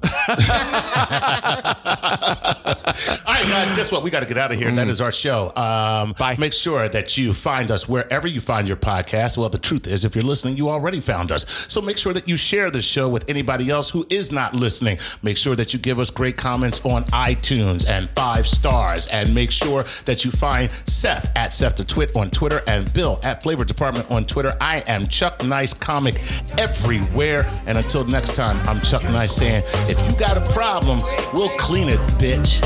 All 3.26 3.34
right, 3.34 3.46
guys. 3.48 3.72
Guess 3.72 3.92
what? 3.92 4.02
We 4.02 4.10
got 4.10 4.20
to 4.20 4.26
get 4.26 4.38
out 4.38 4.52
of 4.52 4.58
here. 4.58 4.72
That 4.72 4.88
is 4.88 5.00
our 5.00 5.12
show. 5.12 5.54
Um, 5.56 6.14
Bye. 6.18 6.36
Make 6.38 6.52
sure 6.52 6.88
that 6.88 7.16
you 7.18 7.34
find 7.34 7.70
us 7.70 7.88
wherever 7.88 8.26
you 8.26 8.40
find 8.40 8.66
your 8.68 8.76
podcast. 8.76 9.36
Well, 9.36 9.48
the 9.50 9.58
truth 9.58 9.86
is, 9.86 10.04
if 10.04 10.14
you're 10.14 10.24
listening, 10.24 10.56
you 10.56 10.68
already 10.70 11.00
found 11.00 11.30
us. 11.32 11.44
So 11.68 11.80
make 11.82 11.98
sure 11.98 12.12
that 12.14 12.26
you 12.28 12.36
share 12.36 12.70
the 12.70 12.80
show 12.82 13.08
with 13.08 13.28
anybody 13.28 13.68
else 13.70 13.90
who 13.90 14.06
is 14.08 14.32
not 14.32 14.54
listening. 14.54 14.98
Make 15.22 15.36
sure 15.36 15.54
that 15.56 15.72
you 15.74 15.78
give 15.78 15.98
us 15.98 16.10
great 16.10 16.36
comments 16.36 16.84
on 16.84 17.04
iTunes 17.06 17.86
and 17.88 18.08
five 18.10 18.46
stars. 18.48 19.06
And 19.08 19.34
make 19.34 19.50
sure 19.50 19.82
that 20.06 20.24
you 20.24 20.30
find 20.30 20.72
Seth 20.86 21.30
at 21.36 21.52
Seth 21.52 21.76
the 21.76 21.84
Twit 21.84 22.16
on 22.16 22.30
Twitter 22.30 22.60
and 22.66 22.90
Bill 22.94 23.20
at 23.24 23.42
Flavor 23.42 23.64
Department 23.64 24.10
on 24.10 24.24
Twitter. 24.24 24.56
I 24.60 24.82
am 24.86 25.06
Chuck 25.06 25.44
Nice 25.44 25.74
Comic 25.74 26.14
everywhere. 26.58 27.46
And 27.66 27.76
until 27.78 27.89
next 27.98 28.36
time, 28.36 28.56
I'm 28.68 28.80
Chuck 28.82 29.02
Nice 29.04 29.34
saying, 29.34 29.64
if 29.88 29.98
you 29.98 30.16
got 30.16 30.36
a 30.36 30.52
problem, 30.52 31.00
we'll 31.34 31.48
clean 31.56 31.88
it, 31.88 31.98
bitch. 32.20 32.60